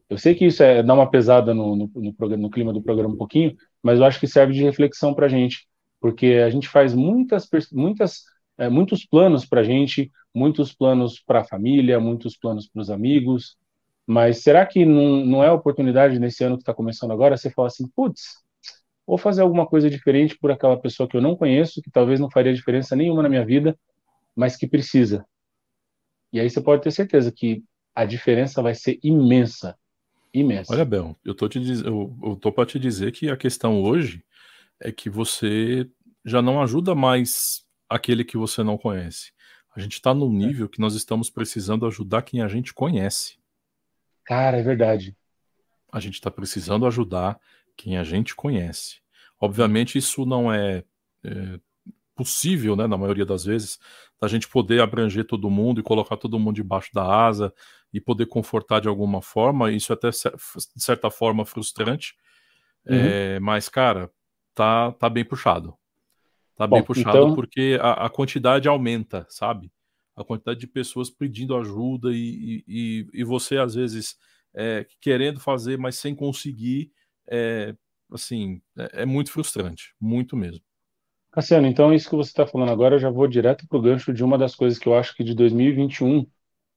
Eu 0.08 0.18
sei 0.18 0.34
que 0.34 0.46
isso 0.46 0.62
é 0.62 0.82
dar 0.82 0.94
uma 0.94 1.10
pesada 1.10 1.54
no, 1.54 1.76
no, 1.76 1.90
no, 1.94 2.12
programa, 2.12 2.42
no 2.42 2.50
clima 2.50 2.72
do 2.72 2.82
programa 2.82 3.14
um 3.14 3.16
pouquinho, 3.16 3.56
mas 3.82 3.98
eu 3.98 4.04
acho 4.04 4.20
que 4.20 4.26
serve 4.26 4.52
de 4.52 4.62
reflexão 4.62 5.14
para 5.14 5.26
a 5.26 5.28
gente, 5.28 5.66
porque 6.00 6.42
a 6.44 6.50
gente 6.50 6.68
faz 6.68 6.94
muitas, 6.94 7.48
muitas, 7.72 8.24
é, 8.58 8.68
muitos 8.68 9.04
planos 9.04 9.46
para 9.46 9.60
a 9.60 9.64
gente, 9.64 10.10
muitos 10.34 10.74
planos 10.74 11.20
para 11.20 11.40
a 11.40 11.44
família, 11.44 12.00
muitos 12.00 12.36
planos 12.36 12.68
para 12.68 12.82
os 12.82 12.90
amigos, 12.90 13.56
mas 14.06 14.42
será 14.42 14.64
que 14.66 14.84
não, 14.84 15.24
não 15.24 15.44
é 15.44 15.50
oportunidade 15.50 16.18
nesse 16.18 16.44
ano 16.44 16.56
que 16.56 16.62
está 16.62 16.74
começando 16.74 17.12
agora 17.12 17.36
você 17.36 17.50
falar 17.50 17.68
assim, 17.68 17.88
putz, 17.88 18.45
vou 19.06 19.16
fazer 19.16 19.42
alguma 19.42 19.66
coisa 19.66 19.88
diferente 19.88 20.36
por 20.36 20.50
aquela 20.50 20.76
pessoa 20.76 21.08
que 21.08 21.16
eu 21.16 21.22
não 21.22 21.36
conheço, 21.36 21.80
que 21.80 21.90
talvez 21.90 22.18
não 22.18 22.30
faria 22.30 22.52
diferença 22.52 22.96
nenhuma 22.96 23.22
na 23.22 23.28
minha 23.28 23.44
vida, 23.44 23.78
mas 24.34 24.56
que 24.56 24.66
precisa. 24.66 25.24
E 26.32 26.40
aí 26.40 26.50
você 26.50 26.60
pode 26.60 26.82
ter 26.82 26.90
certeza 26.90 27.30
que 27.30 27.62
a 27.94 28.04
diferença 28.04 28.60
vai 28.60 28.74
ser 28.74 28.98
imensa. 29.02 29.78
Imensa. 30.34 30.72
Olha, 30.72 30.84
Bel, 30.84 31.16
eu 31.24 31.34
tô, 31.34 31.48
te 31.48 31.58
diz... 31.58 31.80
eu, 31.80 32.14
eu 32.22 32.36
tô 32.36 32.52
para 32.52 32.66
te 32.66 32.78
dizer 32.78 33.12
que 33.12 33.30
a 33.30 33.36
questão 33.36 33.82
hoje 33.82 34.22
é 34.78 34.92
que 34.92 35.08
você 35.08 35.88
já 36.24 36.42
não 36.42 36.60
ajuda 36.60 36.94
mais 36.94 37.64
aquele 37.88 38.24
que 38.24 38.36
você 38.36 38.62
não 38.62 38.76
conhece. 38.76 39.32
A 39.74 39.80
gente 39.80 39.94
está 39.94 40.12
num 40.12 40.30
é. 40.42 40.46
nível 40.46 40.68
que 40.68 40.80
nós 40.80 40.94
estamos 40.94 41.30
precisando 41.30 41.86
ajudar 41.86 42.22
quem 42.22 42.42
a 42.42 42.48
gente 42.48 42.74
conhece. 42.74 43.38
Cara, 44.24 44.58
é 44.58 44.62
verdade. 44.62 45.16
A 45.90 46.00
gente 46.00 46.14
está 46.14 46.30
precisando 46.30 46.86
ajudar 46.86 47.38
quem 47.76 47.96
a 47.96 48.04
gente 48.04 48.34
conhece. 48.34 49.00
Obviamente, 49.40 49.98
isso 49.98 50.24
não 50.24 50.52
é, 50.52 50.84
é, 51.24 51.60
possível, 52.14 52.74
né, 52.74 52.86
na 52.86 52.96
maioria 52.96 53.26
das 53.26 53.44
vezes, 53.44 53.78
da 54.20 54.26
gente 54.28 54.48
poder 54.48 54.80
abranger 54.80 55.26
todo 55.26 55.50
mundo 55.50 55.80
e 55.80 55.84
colocar 55.84 56.16
todo 56.16 56.38
mundo 56.38 56.56
debaixo 56.56 56.90
da 56.94 57.04
asa 57.04 57.52
e 57.92 58.00
poder 58.00 58.26
confortar 58.26 58.80
de 58.80 58.88
alguma 58.88 59.20
forma. 59.20 59.70
Isso 59.70 59.92
é 59.92 59.94
até, 59.94 60.10
de 60.10 60.82
certa 60.82 61.10
forma, 61.10 61.44
frustrante. 61.44 62.14
Uhum. 62.86 62.96
É, 62.96 63.40
mas, 63.40 63.68
cara, 63.68 64.10
tá, 64.54 64.92
tá 64.92 65.08
bem 65.10 65.24
puxado. 65.24 65.74
Tá 66.56 66.66
Bom, 66.66 66.76
bem 66.76 66.84
puxado 66.84 67.18
então... 67.18 67.34
porque 67.34 67.78
a, 67.80 68.06
a 68.06 68.08
quantidade 68.08 68.66
aumenta, 68.66 69.26
sabe? 69.28 69.70
a 70.16 70.24
quantidade 70.24 70.58
de 70.58 70.66
pessoas 70.66 71.10
pedindo 71.10 71.54
ajuda 71.56 72.10
e, 72.10 72.64
e, 72.66 73.06
e 73.12 73.22
você, 73.22 73.58
às 73.58 73.74
vezes, 73.74 74.16
é, 74.54 74.86
querendo 74.98 75.38
fazer, 75.38 75.76
mas 75.76 75.96
sem 75.96 76.14
conseguir, 76.14 76.90
é, 77.30 77.74
assim, 78.12 78.60
é, 78.78 79.02
é 79.02 79.06
muito 79.06 79.32
frustrante, 79.32 79.94
muito 80.00 80.36
mesmo. 80.36 80.64
Cassiano, 81.32 81.66
então 81.66 81.92
isso 81.92 82.08
que 82.08 82.16
você 82.16 82.30
está 82.30 82.46
falando 82.46 82.72
agora, 82.72 82.94
eu 82.94 82.98
já 82.98 83.10
vou 83.10 83.28
direto 83.28 83.66
para 83.68 83.78
o 83.78 83.82
gancho 83.82 84.12
de 84.12 84.24
uma 84.24 84.38
das 84.38 84.54
coisas 84.54 84.78
que 84.78 84.88
eu 84.88 84.94
acho 84.96 85.14
que 85.14 85.22
de 85.22 85.34
2021 85.34 86.26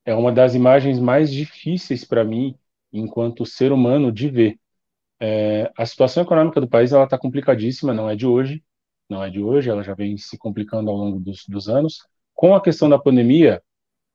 é 0.06 0.14
uma 0.14 0.32
das 0.32 0.56
imagens 0.56 1.00
mais 1.00 1.32
difíceis 1.32 2.04
para 2.04 2.24
mim, 2.26 2.56
enquanto 2.92 3.46
ser 3.46 3.72
humano, 3.72 4.12
de 4.12 4.30
ver. 4.30 4.60
É, 5.20 5.72
a 5.78 5.86
situação 5.86 6.24
econômica 6.24 6.60
do 6.60 6.68
país 6.68 6.92
ela 6.92 7.06
está 7.06 7.18
complicadíssima, 7.18 7.94
não 7.94 8.10
é 8.10 8.16
de 8.16 8.26
hoje, 8.26 8.64
não 9.10 9.24
é 9.24 9.30
de 9.30 9.42
hoje, 9.42 9.70
ela 9.70 9.84
já 9.84 9.94
vem 9.94 10.18
se 10.18 10.38
complicando 10.38 10.90
ao 10.90 10.98
longo 10.98 11.20
dos, 11.20 11.46
dos 11.48 11.70
anos. 11.70 12.00
Com 12.34 12.56
a 12.56 12.62
questão 12.62 12.90
da 12.90 13.00
pandemia, 13.00 13.62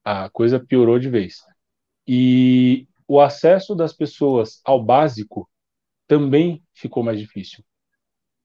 a 0.04 0.28
coisa 0.30 0.60
piorou 0.60 0.98
de 0.98 1.08
vez. 1.08 1.42
E 2.06 2.86
o 3.08 3.20
acesso 3.20 3.74
das 3.74 3.92
pessoas 3.92 4.60
ao 4.64 4.82
básico 4.82 5.48
também 6.06 6.62
ficou 6.72 7.02
mais 7.02 7.18
difícil. 7.18 7.64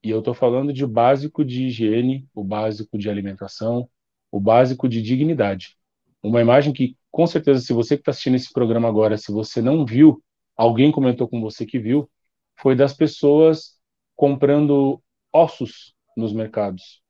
E 0.02 0.10
eu 0.10 0.20
estou 0.20 0.34
falando 0.34 0.72
de 0.72 0.86
básico 0.86 1.44
de 1.44 1.66
higiene, 1.66 2.26
o 2.34 2.42
básico 2.42 2.98
de 2.98 3.10
alimentação, 3.10 3.88
o 4.30 4.40
básico 4.40 4.88
de 4.88 5.02
dignidade. 5.02 5.76
Uma 6.22 6.40
imagem 6.40 6.72
que, 6.72 6.96
com 7.10 7.26
certeza, 7.26 7.60
se 7.60 7.72
você 7.72 7.96
que 7.96 8.02
está 8.02 8.10
assistindo 8.10 8.36
esse 8.36 8.52
programa 8.52 8.88
agora, 8.88 9.18
se 9.18 9.32
você 9.32 9.60
não 9.60 9.84
viu, 9.84 10.22
alguém 10.56 10.90
comentou 10.92 11.28
com 11.28 11.40
você 11.40 11.66
que 11.66 11.78
viu, 11.78 12.10
foi 12.56 12.74
das 12.74 12.94
pessoas 12.94 13.78
comprando 14.16 15.02
ossos 15.32 15.94
nos 16.16 16.32
mercados 16.32 17.02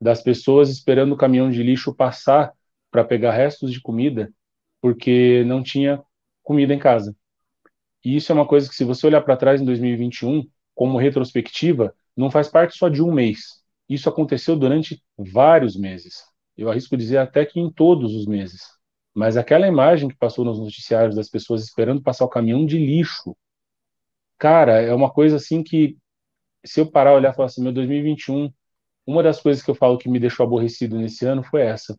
das 0.00 0.22
pessoas 0.22 0.70
esperando 0.70 1.12
o 1.12 1.16
caminhão 1.16 1.50
de 1.50 1.62
lixo 1.62 1.94
passar 1.94 2.52
para 2.90 3.04
pegar 3.04 3.32
restos 3.32 3.70
de 3.70 3.80
comida, 3.80 4.32
porque 4.80 5.44
não 5.44 5.62
tinha 5.62 6.02
comida 6.42 6.72
em 6.72 6.78
casa. 6.78 7.14
E 8.04 8.16
isso 8.16 8.32
é 8.32 8.34
uma 8.34 8.46
coisa 8.46 8.68
que, 8.68 8.74
se 8.74 8.84
você 8.84 9.06
olhar 9.06 9.20
para 9.20 9.36
trás 9.36 9.60
em 9.60 9.64
2021, 9.64 10.46
como 10.74 10.98
retrospectiva, 10.98 11.94
não 12.16 12.30
faz 12.30 12.48
parte 12.48 12.76
só 12.76 12.88
de 12.88 13.02
um 13.02 13.12
mês. 13.12 13.62
Isso 13.88 14.08
aconteceu 14.08 14.56
durante 14.56 15.02
vários 15.16 15.76
meses. 15.76 16.24
Eu 16.56 16.70
arrisco 16.70 16.96
dizer 16.96 17.18
até 17.18 17.44
que 17.44 17.60
em 17.60 17.70
todos 17.70 18.14
os 18.14 18.26
meses. 18.26 18.62
Mas 19.14 19.36
aquela 19.36 19.66
imagem 19.66 20.08
que 20.08 20.16
passou 20.16 20.44
nos 20.44 20.58
noticiários 20.58 21.16
das 21.16 21.28
pessoas 21.28 21.62
esperando 21.62 22.02
passar 22.02 22.24
o 22.24 22.28
caminhão 22.28 22.64
de 22.64 22.78
lixo, 22.78 23.36
cara, 24.38 24.80
é 24.80 24.94
uma 24.94 25.10
coisa 25.10 25.36
assim 25.36 25.62
que, 25.62 25.96
se 26.64 26.80
eu 26.80 26.90
parar 26.90 27.12
e 27.12 27.16
olhar 27.16 27.32
e 27.32 27.36
falar 27.36 27.46
assim, 27.46 27.62
meu 27.62 27.72
2021 27.72 28.52
uma 29.06 29.22
das 29.22 29.40
coisas 29.40 29.62
que 29.62 29.70
eu 29.70 29.74
falo 29.74 29.98
que 29.98 30.08
me 30.08 30.20
deixou 30.20 30.44
aborrecido 30.46 30.96
nesse 30.98 31.26
ano 31.26 31.42
foi 31.42 31.62
essa, 31.62 31.98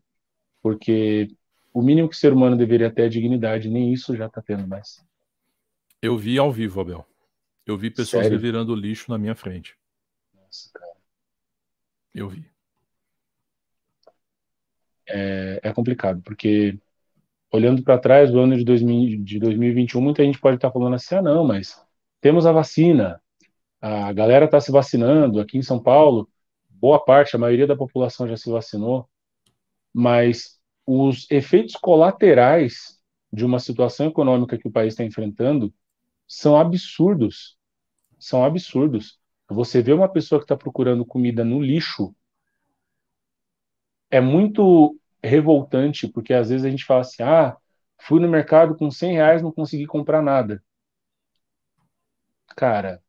porque 0.62 1.28
o 1.72 1.82
mínimo 1.82 2.08
que 2.08 2.16
o 2.16 2.18
ser 2.18 2.32
humano 2.32 2.56
deveria 2.56 2.90
ter 2.92 3.02
é 3.06 3.08
dignidade, 3.08 3.68
nem 3.68 3.92
isso 3.92 4.16
já 4.16 4.26
está 4.26 4.40
tendo 4.40 4.66
mais. 4.66 5.04
Eu 6.02 6.18
vi 6.18 6.36
ao 6.36 6.50
vivo, 6.50 6.80
Abel. 6.80 7.06
Eu 7.64 7.78
vi 7.78 7.88
pessoas 7.88 8.24
Sério? 8.24 8.36
revirando 8.36 8.74
lixo 8.74 9.10
na 9.10 9.16
minha 9.16 9.36
frente. 9.36 9.76
Nossa, 10.34 10.68
cara. 10.74 10.92
Eu 12.12 12.28
vi. 12.28 12.44
É, 15.08 15.60
é 15.62 15.72
complicado, 15.72 16.20
porque 16.22 16.78
olhando 17.52 17.82
para 17.82 17.98
trás 17.98 18.30
do 18.30 18.40
ano 18.40 18.56
de, 18.56 18.64
2000, 18.64 19.22
de 19.22 19.38
2021, 19.38 20.00
muita 20.00 20.24
gente 20.24 20.40
pode 20.40 20.56
estar 20.56 20.68
tá 20.68 20.72
falando 20.72 20.94
assim: 20.94 21.14
ah, 21.14 21.22
não, 21.22 21.44
mas 21.44 21.80
temos 22.20 22.46
a 22.46 22.52
vacina, 22.52 23.22
a 23.80 24.12
galera 24.12 24.46
está 24.46 24.60
se 24.60 24.72
vacinando 24.72 25.40
aqui 25.40 25.56
em 25.56 25.62
São 25.62 25.80
Paulo 25.80 26.28
boa 26.82 26.98
parte, 26.98 27.36
a 27.36 27.38
maioria 27.38 27.66
da 27.66 27.76
população 27.76 28.26
já 28.26 28.36
se 28.36 28.50
vacinou, 28.50 29.08
mas 29.94 30.58
os 30.84 31.30
efeitos 31.30 31.76
colaterais 31.76 33.00
de 33.32 33.44
uma 33.44 33.60
situação 33.60 34.08
econômica 34.08 34.58
que 34.58 34.66
o 34.66 34.70
país 34.70 34.92
está 34.92 35.04
enfrentando 35.04 35.72
são 36.32 36.56
absurdos. 36.56 37.58
são 38.18 38.42
absurdos. 38.42 39.20
Você 39.50 39.82
vê 39.82 39.92
uma 39.92 40.08
pessoa 40.10 40.38
que 40.38 40.44
está 40.44 40.56
procurando 40.56 41.04
comida 41.04 41.44
no 41.44 41.60
lixo, 41.60 42.14
é 44.10 44.18
muito 44.18 44.98
revoltante, 45.22 46.08
porque 46.08 46.32
às 46.32 46.48
vezes 46.48 46.64
a 46.64 46.70
gente 46.70 46.86
fala 46.86 47.02
assim, 47.02 47.22
ah, 47.22 47.56
fui 48.00 48.18
no 48.18 48.28
mercado 48.28 48.74
com 48.76 48.90
100 48.90 49.12
reais, 49.12 49.42
não 49.42 49.52
consegui 49.52 49.86
comprar 49.86 50.22
nada. 50.22 50.62
Cara, 52.56 53.02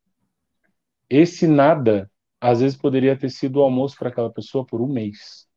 esse 1.09 1.47
nada, 1.47 2.11
às 2.41 2.59
vezes 2.59 2.77
poderia 2.77 3.17
ter 3.17 3.29
sido 3.29 3.57
o 3.57 3.63
almoço 3.63 3.95
para 3.97 4.09
aquela 4.09 4.31
pessoa 4.31 4.65
por 4.65 4.81
um 4.81 4.87
mês. 4.87 5.47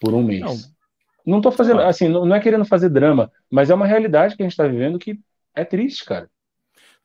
Por 0.00 0.14
um 0.14 0.22
mês. 0.22 0.40
Não. 0.40 1.34
Não 1.34 1.40
tô 1.40 1.50
fazendo, 1.50 1.80
assim, 1.80 2.08
não 2.08 2.34
é 2.34 2.40
querendo 2.40 2.64
fazer 2.64 2.88
drama, 2.88 3.30
mas 3.50 3.70
é 3.70 3.74
uma 3.74 3.86
realidade 3.86 4.36
que 4.36 4.42
a 4.42 4.44
gente 4.44 4.52
está 4.52 4.66
vivendo 4.66 4.98
que 5.00 5.20
é 5.54 5.64
triste, 5.64 6.04
cara. 6.04 6.30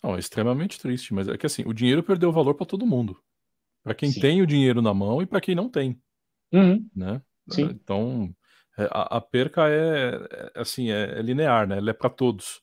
Não, 0.05 0.15
é 0.15 0.19
extremamente 0.19 0.79
triste, 0.79 1.15
mas 1.15 1.27
é 1.27 1.35
que 1.35 1.47
assim, 1.47 1.63
o 1.65 1.73
dinheiro 1.73 2.03
perdeu 2.03 2.31
valor 2.31 2.53
para 2.53 2.67
todo 2.67 2.85
mundo. 2.85 3.19
Para 3.83 3.95
quem 3.95 4.11
Sim. 4.11 4.19
tem 4.19 4.39
o 4.39 4.45
dinheiro 4.45 4.79
na 4.79 4.93
mão 4.93 5.19
e 5.19 5.25
para 5.25 5.41
quem 5.41 5.55
não 5.55 5.67
tem. 5.67 5.99
Uhum. 6.53 6.87
Né? 6.95 7.19
Sim. 7.49 7.63
Então, 7.63 8.35
é, 8.77 8.83
a, 8.91 9.17
a 9.17 9.21
perca 9.21 9.67
é, 9.67 10.15
é, 10.29 10.51
assim, 10.61 10.91
é, 10.91 11.17
é, 11.17 11.21
linear, 11.23 11.67
né? 11.67 11.79
Ela 11.79 11.89
é 11.89 11.93
para 11.93 12.11
todos. 12.11 12.61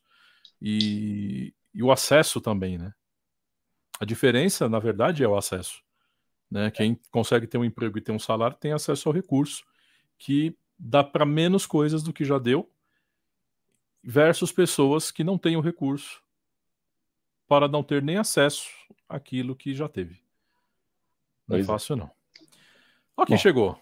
E, 0.61 1.53
e 1.75 1.83
o 1.83 1.91
acesso 1.91 2.41
também, 2.41 2.79
né? 2.79 2.93
A 3.99 4.05
diferença, 4.05 4.69
na 4.69 4.79
verdade, 4.79 5.25
é 5.25 5.29
o 5.29 5.37
acesso. 5.37 5.83
Né? 6.49 6.71
Quem 6.71 6.97
consegue 7.11 7.49
ter 7.49 7.59
um 7.59 7.65
emprego 7.65 7.99
e 7.99 8.03
ter 8.03 8.13
um 8.13 8.21
salário 8.21 8.57
tem 8.57 8.73
acesso 8.73 9.09
ao 9.09 9.15
recurso, 9.15 9.65
que 10.17 10.57
dá 10.79 11.03
para 11.03 11.27
menos 11.27 11.67
coisas 11.67 12.05
do 12.05 12.13
que 12.13 12.25
já 12.25 12.39
deu, 12.39 12.71
versus 14.01 14.53
pessoas 14.53 15.11
que 15.11 15.25
não 15.25 15.37
têm 15.37 15.57
o 15.57 15.61
recurso 15.61 16.23
para 17.53 17.69
não 17.69 17.83
ter 17.83 18.01
nem 18.03 18.17
acesso 18.17 18.67
àquilo 19.07 19.55
que 19.55 19.75
já 19.75 19.87
teve. 19.87 20.15
Não 21.47 21.59
é 21.59 21.59
pois 21.59 21.65
é 21.65 21.67
fácil, 21.67 21.97
não. 21.97 22.11
Ó, 23.15 23.27
quem 23.27 23.37
Bom. 23.37 23.43
chegou. 23.43 23.79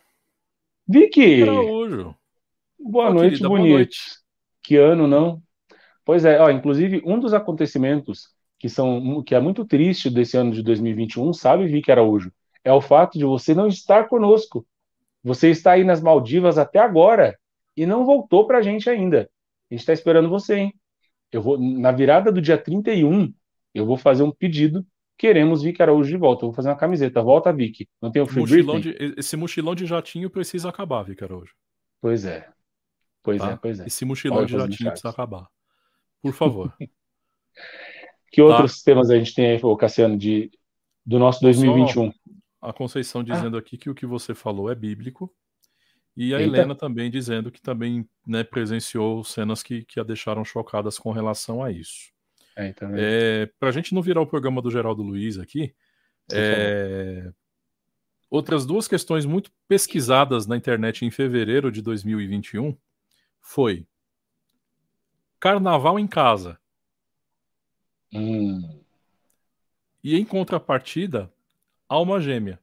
Vicky! 0.89 1.45
Araújo. 1.45 2.17
Boa, 2.77 3.15
noite, 3.15 3.35
querida, 3.35 3.49
bonito. 3.49 3.67
boa 3.69 3.77
noite. 3.77 4.01
Que 4.61 4.77
ano, 4.77 5.07
não? 5.07 5.41
Pois 6.05 6.25
é, 6.25 6.41
ó, 6.41 6.51
inclusive, 6.51 7.01
um 7.07 7.21
dos 7.21 7.33
acontecimentos 7.33 8.35
que 8.59 8.69
são 8.69 9.23
que 9.23 9.37
é 9.37 9.41
muito 9.41 9.65
triste 9.65 10.11
desse 10.11 10.37
ano 10.37 10.51
de 10.51 10.65
2021, 10.65 11.33
sabe, 11.33 11.69
Vicky 11.69 11.93
Araújo? 11.93 12.33
É 12.65 12.73
o 12.73 12.81
fato 12.81 13.21
de 13.21 13.25
você 13.25 13.55
não 13.55 13.69
estar 13.69 14.09
conosco. 14.09 14.67
Você 15.23 15.49
está 15.49 15.75
aí 15.75 15.85
nas 15.85 16.03
Maldivas 16.03 16.59
até 16.59 16.81
agora 16.81 17.39
e 17.77 17.87
não 17.87 18.05
voltou 18.05 18.49
para 18.49 18.59
a 18.59 18.63
gente 18.63 18.91
ainda. 18.91 19.31
A 19.71 19.75
gente 19.75 19.83
está 19.83 19.93
esperando 19.93 20.29
você, 20.29 20.57
hein? 20.57 20.75
Eu 21.31 21.41
vou 21.41 21.57
na 21.57 21.93
virada 21.93 22.33
do 22.33 22.43
dia 22.43 22.59
31, 22.59 23.33
eu 23.75 23.87
vou 23.87 23.97
fazer 23.97 24.23
um 24.23 24.31
pedido. 24.31 24.87
Queremos 25.17 25.63
Vicky 25.63 25.83
Araújo 25.83 26.09
de 26.09 26.17
volta. 26.17 26.45
Eu 26.45 26.49
vou 26.49 26.57
fazer 26.57 26.71
uma 26.71 26.77
camiseta. 26.77 27.23
Volta, 27.23 27.53
Vicky. 27.53 27.89
Não 28.01 28.11
tem 28.11 28.23
o 28.23 28.27
free 28.27 28.41
mochilão 28.41 28.81
de, 28.81 28.97
Esse 29.17 29.37
mochilão 29.37 29.75
de 29.75 29.87
jatinho 29.87 30.31
precisa 30.31 30.69
acabar, 30.69 31.03
Vicky 31.03 31.23
Araújo. 31.23 31.55
Pois 32.01 32.25
é. 32.25 32.49
Pois 33.23 33.41
tá? 33.41 33.51
é, 33.51 33.57
pois 33.57 33.81
é. 33.81 33.87
Esse 33.87 34.05
mochilão 34.05 34.45
de 34.45 34.53
jatinho 34.53 34.91
precisa 34.91 35.11
acabar. 35.11 35.47
Por 36.23 36.33
favor. 36.33 36.75
que 38.33 38.41
outros 38.41 38.79
tá? 38.79 38.91
temas 38.91 39.11
a 39.11 39.19
gente 39.19 39.35
tem 39.35 39.51
aí, 39.51 39.61
Cassiano, 39.79 40.17
de, 40.17 40.51
do 41.05 41.19
nosso 41.19 41.41
2021? 41.43 42.13
Só, 42.13 42.19
a 42.63 42.73
Conceição 42.73 43.23
dizendo 43.23 43.57
ah. 43.57 43.61
aqui 43.61 43.77
que 43.77 43.91
o 43.91 43.95
que 43.95 44.07
você 44.07 44.35
falou 44.35 44.71
é 44.71 44.75
bíblico. 44.75 45.33
E 46.17 46.35
a 46.35 46.41
Eita. 46.41 46.57
Helena 46.57 46.75
também 46.75 47.11
dizendo 47.11 47.51
que 47.51 47.63
também 47.63 48.09
né, 48.27 48.43
presenciou 48.45 49.23
cenas 49.25 49.63
que, 49.63 49.85
que 49.85 50.01
a 50.01 50.03
deixaram 50.03 50.45
chocadas 50.45 50.99
com 50.99 51.13
relação 51.13 51.63
a 51.63 51.71
isso. 51.71 52.11
É, 52.63 52.75
é, 53.43 53.47
Para 53.59 53.69
a 53.69 53.73
gente 53.73 53.95
não 53.95 54.03
virar 54.03 54.21
o 54.21 54.27
programa 54.27 54.61
do 54.61 54.71
Geraldo 54.71 55.03
Luiz 55.03 55.39
aqui, 55.39 55.75
é, 56.33 57.33
outras 58.29 58.65
duas 58.65 58.87
questões 58.87 59.25
muito 59.25 59.51
pesquisadas 59.67 60.47
na 60.47 60.57
internet 60.57 61.05
em 61.05 61.11
fevereiro 61.11 61.71
de 61.73 61.83
2021 61.83 62.77
foi 63.41 63.87
Carnaval 65.41 65.99
em 65.99 66.07
casa. 66.07 66.59
Hum. 68.13 68.81
E 70.05 70.17
em 70.17 70.25
contrapartida, 70.25 71.33
alma 71.89 72.21
gêmea. 72.21 72.61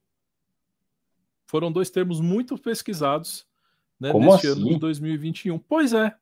Foram 1.47 1.71
dois 1.71 1.89
termos 1.89 2.19
muito 2.19 2.57
pesquisados 2.57 3.47
né, 3.99 4.11
Como 4.11 4.31
neste 4.31 4.47
assim? 4.47 4.61
ano 4.61 4.69
de 4.69 4.79
2021. 4.79 5.57
Pois 5.59 5.93
é. 5.93 6.15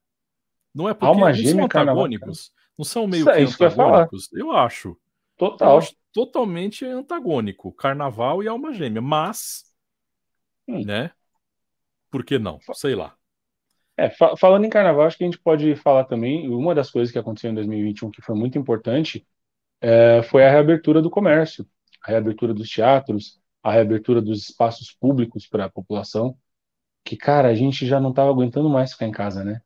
Não 0.73 0.87
é 0.87 0.93
porque 0.93 1.05
alma 1.05 1.33
gêmea, 1.33 1.53
são 1.53 1.65
antagônicos. 1.65 2.53
Não 2.77 2.85
são 2.85 3.07
meio 3.07 3.29
é 3.29 3.41
isso, 3.41 3.57
que 3.57 3.63
antagônicos. 3.63 4.31
Eu, 4.33 4.47
eu, 4.47 4.51
acho. 4.51 4.97
Total. 5.37 5.71
Eu 5.71 5.77
acho 5.77 5.95
totalmente 6.13 6.85
antagônico. 6.85 7.71
Carnaval 7.71 8.43
e 8.43 8.47
alma 8.47 8.73
gêmea. 8.73 9.01
Mas, 9.01 9.63
hum. 10.67 10.83
né? 10.85 11.11
Por 12.09 12.23
que 12.23 12.39
não? 12.39 12.59
Sei 12.73 12.95
lá. 12.95 13.15
É, 13.97 14.09
fa 14.09 14.35
falando 14.35 14.65
em 14.65 14.69
carnaval, 14.69 15.05
acho 15.05 15.17
que 15.17 15.23
a 15.23 15.27
gente 15.27 15.39
pode 15.39 15.75
falar 15.77 16.03
também. 16.05 16.49
Uma 16.49 16.75
das 16.75 16.91
coisas 16.91 17.11
que 17.11 17.19
aconteceu 17.19 17.51
em 17.51 17.55
2021 17.55 18.11
que 18.11 18.21
foi 18.21 18.35
muito 18.35 18.57
importante 18.57 19.25
é, 19.81 20.21
foi 20.23 20.45
a 20.45 20.51
reabertura 20.51 21.01
do 21.01 21.09
comércio 21.09 21.65
a 22.05 22.11
reabertura 22.11 22.53
dos 22.53 22.69
teatros, 22.69 23.41
a 23.63 23.71
reabertura 23.71 24.21
dos 24.21 24.43
espaços 24.43 24.91
públicos 24.91 25.47
para 25.47 25.65
a 25.65 25.69
população, 25.69 26.37
que, 27.03 27.17
cara, 27.17 27.49
a 27.49 27.55
gente 27.55 27.85
já 27.85 27.99
não 27.99 28.11
estava 28.11 28.29
aguentando 28.29 28.69
mais 28.69 28.91
ficar 28.93 29.07
em 29.07 29.11
casa, 29.11 29.43
né? 29.43 29.61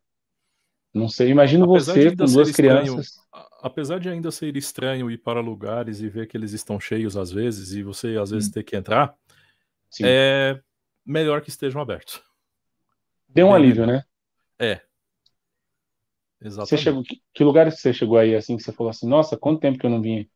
Não 0.93 1.07
sei, 1.07 1.29
imagino 1.29 1.65
apesar 1.65 1.93
você 1.93 2.15
com 2.15 2.25
duas 2.25 2.51
crianças. 2.51 3.19
apesar 3.61 3.99
de 3.99 4.09
ainda 4.09 4.31
ser 4.31 4.55
estranho 4.57 5.11
ir 5.11 5.19
para 5.19 5.39
lugares 5.39 6.01
e 6.01 6.09
ver 6.09 6.27
que 6.27 6.35
eles 6.35 6.51
estão 6.51 6.79
cheios 6.79 7.15
às 7.15 7.31
vezes, 7.31 7.73
e 7.73 7.83
você 7.83 8.17
às 8.17 8.31
vezes 8.31 8.49
hum. 8.49 8.53
ter 8.53 8.63
que 8.63 8.75
entrar, 8.75 9.15
Sim. 9.89 10.03
é 10.05 10.59
melhor 11.05 11.41
que 11.41 11.49
estejam 11.49 11.81
abertos. 11.81 12.21
Deu 13.27 13.47
um 13.47 13.49
Bem 13.49 13.57
alívio, 13.57 13.85
né? 13.85 14.03
É. 14.57 14.81
Exatamente. 16.41 16.69
Você 16.69 16.77
chegou, 16.77 17.03
que, 17.03 17.43
lugares 17.43 17.79
você 17.79 17.93
chegou 17.93 18.17
aí 18.17 18.35
assim 18.35 18.57
que 18.57 18.63
você 18.63 18.71
falou 18.71 18.89
assim, 18.89 19.07
nossa, 19.07 19.37
quanto 19.37 19.59
tempo 19.59 19.77
que 19.77 19.85
eu 19.85 19.89
não 19.89 20.01
vinha? 20.01 20.27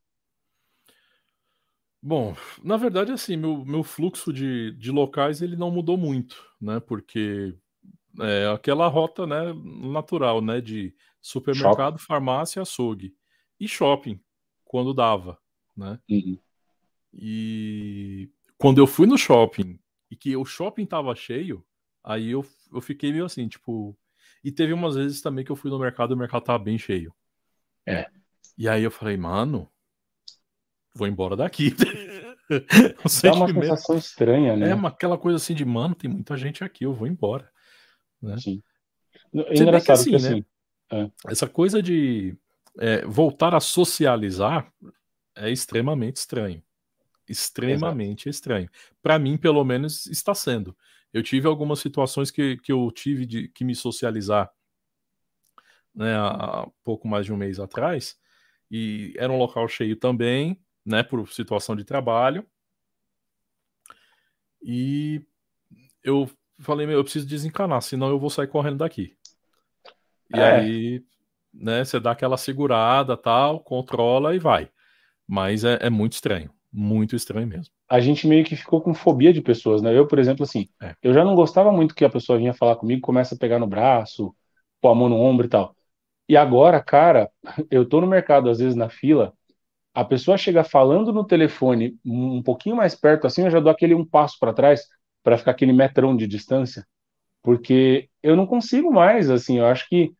Bom, 2.00 2.36
na 2.62 2.76
verdade, 2.76 3.12
assim, 3.12 3.34
meu, 3.34 3.64
meu 3.64 3.82
fluxo 3.82 4.32
de, 4.32 4.72
de 4.72 4.90
locais 4.90 5.40
ele 5.40 5.56
não 5.56 5.70
mudou 5.70 5.96
muito, 5.96 6.36
né? 6.60 6.78
Porque 6.78 7.54
é 8.20 8.48
aquela 8.48 8.86
rota, 8.88 9.26
né, 9.26 9.52
natural, 9.62 10.40
né, 10.40 10.60
de 10.60 10.94
supermercado, 11.20 11.98
shopping. 11.98 12.06
farmácia, 12.06 12.62
açougue 12.62 13.14
e 13.58 13.68
shopping, 13.68 14.20
quando 14.64 14.94
dava, 14.94 15.38
né? 15.76 15.98
Uhum. 16.08 16.38
E 17.12 18.30
quando 18.58 18.78
eu 18.78 18.86
fui 18.86 19.06
no 19.06 19.16
shopping 19.16 19.78
e 20.10 20.16
que 20.16 20.36
o 20.36 20.44
shopping 20.44 20.86
tava 20.86 21.14
cheio, 21.14 21.64
aí 22.02 22.30
eu, 22.30 22.44
eu 22.72 22.80
fiquei 22.80 23.12
meio 23.12 23.24
assim, 23.24 23.48
tipo. 23.48 23.96
E 24.42 24.52
teve 24.52 24.72
umas 24.72 24.96
vezes 24.96 25.22
também 25.22 25.44
que 25.44 25.50
eu 25.50 25.56
fui 25.56 25.70
no 25.70 25.78
mercado 25.78 26.12
e 26.12 26.14
o 26.14 26.18
mercado 26.18 26.44
tava 26.44 26.62
bem 26.62 26.76
cheio. 26.76 27.14
É. 27.86 28.10
E 28.58 28.68
aí 28.68 28.82
eu 28.82 28.90
falei, 28.90 29.16
mano, 29.16 29.70
vou 30.94 31.08
embora 31.08 31.36
daqui. 31.36 31.74
é 32.50 33.30
uma 33.32 33.48
sensação 33.48 33.96
estranha, 33.96 34.56
né? 34.56 34.70
É 34.70 34.74
uma, 34.74 34.88
aquela 34.88 35.16
coisa 35.16 35.36
assim 35.36 35.54
de, 35.54 35.64
mano, 35.64 35.94
tem 35.94 36.10
muita 36.10 36.36
gente 36.36 36.62
aqui, 36.62 36.84
eu 36.84 36.92
vou 36.92 37.06
embora. 37.06 37.50
Né? 38.24 38.38
Sim. 38.38 38.62
É 39.34 39.62
engraçado 39.62 39.96
assim, 39.96 40.10
que 40.10 40.16
assim, 40.16 40.34
né? 40.36 40.44
É. 40.90 41.10
Essa 41.30 41.48
coisa 41.48 41.82
de 41.82 42.36
é, 42.78 43.04
voltar 43.04 43.54
a 43.54 43.60
socializar 43.60 44.72
é 45.34 45.50
extremamente 45.50 46.16
estranho. 46.16 46.62
Extremamente 47.28 48.28
Exato. 48.28 48.30
estranho. 48.30 48.70
Para 49.02 49.18
mim, 49.18 49.36
pelo 49.36 49.64
menos, 49.64 50.06
está 50.06 50.34
sendo. 50.34 50.76
Eu 51.12 51.22
tive 51.22 51.46
algumas 51.46 51.78
situações 51.78 52.30
que, 52.30 52.56
que 52.58 52.72
eu 52.72 52.90
tive 52.90 53.24
de 53.24 53.48
que 53.48 53.64
me 53.64 53.74
socializar 53.74 54.52
né, 55.94 56.14
há 56.16 56.68
pouco 56.82 57.06
mais 57.06 57.24
de 57.24 57.32
um 57.32 57.36
mês 57.36 57.60
atrás, 57.60 58.18
e 58.70 59.14
era 59.16 59.32
um 59.32 59.38
local 59.38 59.68
cheio 59.68 59.94
também, 59.94 60.60
né, 60.84 61.02
por 61.02 61.30
situação 61.32 61.76
de 61.76 61.84
trabalho. 61.84 62.44
E 64.60 65.22
eu 66.02 66.28
falei, 66.58 66.86
meu, 66.86 66.98
eu 66.98 67.04
preciso 67.04 67.26
desencanar, 67.26 67.82
senão 67.82 68.08
eu 68.08 68.18
vou 68.18 68.30
sair 68.30 68.46
correndo 68.46 68.78
daqui. 68.78 69.16
E 70.34 70.38
é. 70.38 70.52
aí, 70.52 71.04
né, 71.52 71.84
você 71.84 72.00
dá 72.00 72.12
aquela 72.12 72.36
segurada, 72.36 73.16
tal, 73.16 73.60
controla 73.60 74.34
e 74.34 74.38
vai. 74.38 74.68
Mas 75.26 75.64
é, 75.64 75.78
é, 75.80 75.90
muito 75.90 76.12
estranho, 76.12 76.50
muito 76.72 77.16
estranho 77.16 77.46
mesmo. 77.46 77.72
A 77.88 78.00
gente 78.00 78.26
meio 78.26 78.44
que 78.44 78.56
ficou 78.56 78.80
com 78.80 78.94
fobia 78.94 79.32
de 79.32 79.40
pessoas, 79.40 79.82
né? 79.82 79.96
Eu, 79.96 80.06
por 80.06 80.18
exemplo, 80.18 80.44
assim, 80.44 80.68
é. 80.82 80.94
eu 81.02 81.12
já 81.12 81.24
não 81.24 81.34
gostava 81.34 81.70
muito 81.70 81.94
que 81.94 82.04
a 82.04 82.10
pessoa 82.10 82.38
vinha 82.38 82.54
falar 82.54 82.76
comigo, 82.76 83.00
começa 83.00 83.34
a 83.34 83.38
pegar 83.38 83.58
no 83.58 83.66
braço, 83.66 84.34
pôr 84.80 84.90
a 84.90 84.94
mão 84.94 85.08
no 85.08 85.16
ombro 85.16 85.46
e 85.46 85.48
tal. 85.48 85.74
E 86.28 86.36
agora, 86.36 86.82
cara, 86.82 87.30
eu 87.70 87.86
tô 87.86 88.00
no 88.00 88.06
mercado, 88.06 88.48
às 88.48 88.58
vezes 88.58 88.74
na 88.74 88.88
fila, 88.88 89.32
a 89.94 90.04
pessoa 90.04 90.36
chega 90.36 90.64
falando 90.64 91.12
no 91.12 91.24
telefone 91.24 91.96
um 92.04 92.42
pouquinho 92.42 92.76
mais 92.76 92.94
perto, 92.94 93.26
assim, 93.26 93.44
eu 93.44 93.50
já 93.50 93.60
dou 93.60 93.70
aquele 93.70 93.94
um 93.94 94.04
passo 94.04 94.38
para 94.40 94.52
trás 94.52 94.88
para 95.24 95.38
ficar 95.38 95.52
aquele 95.52 95.72
metrão 95.74 96.16
de 96.16 96.28
distância, 96.28 96.86
porque 97.42 98.10
eu 98.22 98.36
não 98.36 98.46
consigo 98.46 98.92
mais, 98.92 99.30
assim, 99.30 99.58
eu 99.58 99.66
acho 99.66 99.88
que 99.88 100.14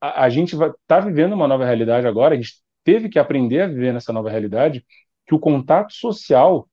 a, 0.00 0.24
a 0.24 0.30
gente 0.30 0.56
vai 0.56 0.72
tá 0.86 1.00
vivendo 1.00 1.34
uma 1.34 1.48
nova 1.48 1.64
realidade 1.66 2.06
agora, 2.06 2.34
a 2.34 2.38
gente 2.38 2.62
teve 2.84 3.08
que 3.08 3.18
aprender 3.18 3.62
a 3.62 3.68
viver 3.68 3.92
nessa 3.92 4.12
nova 4.12 4.30
realidade, 4.30 4.86
que 5.26 5.34
o 5.34 5.40
contato 5.40 5.92
social 5.92 6.68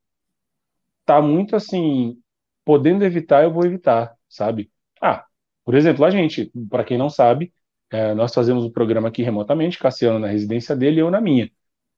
tá 1.06 1.22
muito 1.22 1.56
assim, 1.56 2.18
podendo 2.66 3.04
evitar, 3.04 3.44
eu 3.44 3.52
vou 3.52 3.66
evitar, 3.66 4.16
sabe? 4.30 4.72
Ah, 5.02 5.26
por 5.66 5.76
exemplo, 5.76 6.06
a 6.06 6.10
gente, 6.10 6.52
para 6.70 6.84
quem 6.84 6.98
não 6.98 7.10
sabe, 7.10 7.54
é, 7.92 8.14
nós 8.14 8.34
fazemos 8.34 8.66
o 8.66 8.72
programa 8.72 9.10
aqui 9.10 9.24
remotamente, 9.24 9.80
Cassiano 9.80 10.20
na 10.20 10.28
residência 10.28 10.76
dele 10.76 10.98
e 10.98 11.00
eu 11.00 11.12
na 11.12 11.22
minha. 11.22 11.52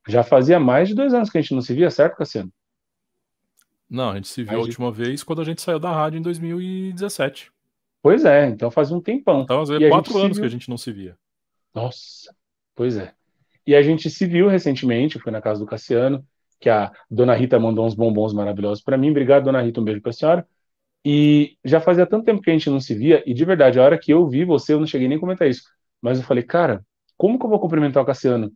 Já 0.07 0.23
fazia 0.23 0.59
mais 0.59 0.89
de 0.89 0.95
dois 0.95 1.13
anos 1.13 1.29
que 1.29 1.37
a 1.37 1.41
gente 1.41 1.53
não 1.55 1.61
se 1.61 1.73
via, 1.73 1.89
certo, 1.91 2.17
Cassiano? 2.17 2.51
Não, 3.89 4.11
a 4.11 4.15
gente 4.15 4.27
se 4.27 4.43
viu 4.43 4.57
a 4.57 4.61
última 4.61 4.91
de... 4.91 4.97
vez 4.97 5.23
quando 5.23 5.41
a 5.41 5.45
gente 5.45 5.61
saiu 5.61 5.79
da 5.79 5.91
rádio 5.91 6.19
em 6.19 6.21
2017. 6.21 7.51
Pois 8.01 8.25
é, 8.25 8.47
então 8.47 8.69
fazia 8.69 8.95
um 8.95 9.01
tempão. 9.01 9.41
Então, 9.41 9.61
às 9.61 9.69
vezes, 9.69 9.89
quatro 9.89 10.17
anos 10.17 10.37
que 10.37 10.45
a 10.45 10.49
gente 10.49 10.69
não 10.69 10.77
se 10.77 10.91
via. 10.91 11.17
Nossa, 11.73 12.33
pois 12.75 12.97
é. 12.97 13.13
E 13.65 13.75
a 13.75 13.81
gente 13.81 14.09
se 14.09 14.25
viu 14.25 14.47
recentemente, 14.47 15.19
foi 15.19 15.31
na 15.31 15.41
casa 15.41 15.59
do 15.59 15.65
Cassiano, 15.65 16.23
que 16.59 16.69
a 16.69 16.91
dona 17.09 17.33
Rita 17.33 17.59
mandou 17.59 17.85
uns 17.85 17.95
bombons 17.95 18.33
maravilhosos 18.33 18.83
para 18.83 18.97
mim. 18.97 19.09
Obrigado, 19.09 19.45
dona 19.45 19.61
Rita, 19.61 19.81
um 19.81 19.83
beijo 19.83 20.01
para 20.01 20.11
a 20.11 20.13
senhora. 20.13 20.47
E 21.03 21.57
já 21.63 21.79
fazia 21.79 22.05
tanto 22.05 22.25
tempo 22.25 22.41
que 22.41 22.49
a 22.49 22.53
gente 22.53 22.69
não 22.69 22.79
se 22.79 22.95
via, 22.95 23.23
e 23.27 23.33
de 23.33 23.45
verdade, 23.45 23.79
a 23.79 23.83
hora 23.83 23.97
que 23.97 24.11
eu 24.11 24.27
vi 24.27 24.43
você, 24.43 24.73
eu 24.73 24.79
não 24.79 24.87
cheguei 24.87 25.07
nem 25.07 25.17
a 25.17 25.19
comentar 25.19 25.47
isso, 25.47 25.63
mas 26.01 26.17
eu 26.17 26.23
falei, 26.23 26.43
cara, 26.43 26.83
como 27.15 27.37
que 27.37 27.45
eu 27.45 27.49
vou 27.49 27.59
cumprimentar 27.59 28.01
o 28.01 28.05
Cassiano? 28.05 28.51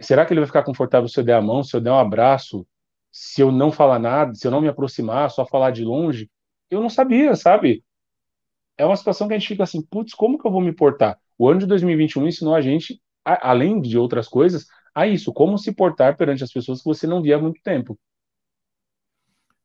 Será 0.00 0.24
que 0.24 0.32
ele 0.32 0.40
vai 0.40 0.46
ficar 0.46 0.62
confortável 0.62 1.08
se 1.08 1.20
eu 1.20 1.24
der 1.24 1.34
a 1.34 1.42
mão, 1.42 1.62
se 1.62 1.76
eu 1.76 1.80
der 1.80 1.90
um 1.90 1.98
abraço, 1.98 2.66
se 3.12 3.40
eu 3.40 3.50
não 3.50 3.72
falar 3.72 3.98
nada, 3.98 4.34
se 4.34 4.46
eu 4.46 4.50
não 4.50 4.60
me 4.60 4.68
aproximar, 4.68 5.30
só 5.30 5.44
falar 5.46 5.70
de 5.70 5.84
longe? 5.84 6.30
Eu 6.70 6.80
não 6.80 6.88
sabia, 6.88 7.34
sabe? 7.34 7.84
É 8.76 8.84
uma 8.84 8.96
situação 8.96 9.28
que 9.28 9.34
a 9.34 9.38
gente 9.38 9.48
fica 9.48 9.64
assim, 9.64 9.82
putz, 9.82 10.14
como 10.14 10.38
que 10.38 10.46
eu 10.46 10.50
vou 10.50 10.60
me 10.60 10.72
portar? 10.72 11.18
O 11.36 11.48
ano 11.48 11.60
de 11.60 11.66
2021 11.66 12.26
ensinou 12.26 12.54
a 12.54 12.60
gente, 12.60 13.00
a, 13.24 13.50
além 13.50 13.80
de 13.80 13.98
outras 13.98 14.28
coisas, 14.28 14.66
a 14.94 15.06
isso, 15.06 15.32
como 15.32 15.58
se 15.58 15.72
portar 15.72 16.16
perante 16.16 16.44
as 16.44 16.52
pessoas 16.52 16.80
que 16.80 16.88
você 16.88 17.06
não 17.06 17.22
via 17.22 17.36
há 17.36 17.40
muito 17.40 17.60
tempo. 17.62 17.98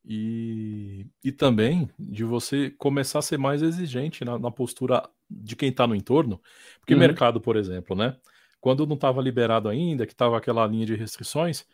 E, 0.08 1.04
e 1.24 1.32
também 1.32 1.90
de 1.98 2.22
você 2.22 2.70
começar 2.70 3.18
a 3.18 3.22
ser 3.22 3.38
mais 3.38 3.60
exigente 3.60 4.24
na, 4.24 4.38
na 4.38 4.50
postura 4.50 5.08
de 5.28 5.56
quem 5.56 5.70
está 5.70 5.86
no 5.86 5.96
entorno. 5.96 6.40
Porque 6.78 6.94
uhum. 6.94 7.00
mercado, 7.00 7.40
por 7.40 7.56
exemplo, 7.56 7.96
né? 7.96 8.16
Quando 8.60 8.86
não 8.86 8.94
estava 8.94 9.20
liberado 9.20 9.68
ainda, 9.68 10.06
que 10.06 10.12
estava 10.12 10.36
aquela 10.36 10.66
linha 10.66 10.86
de 10.86 10.94
restrições, 10.94 11.66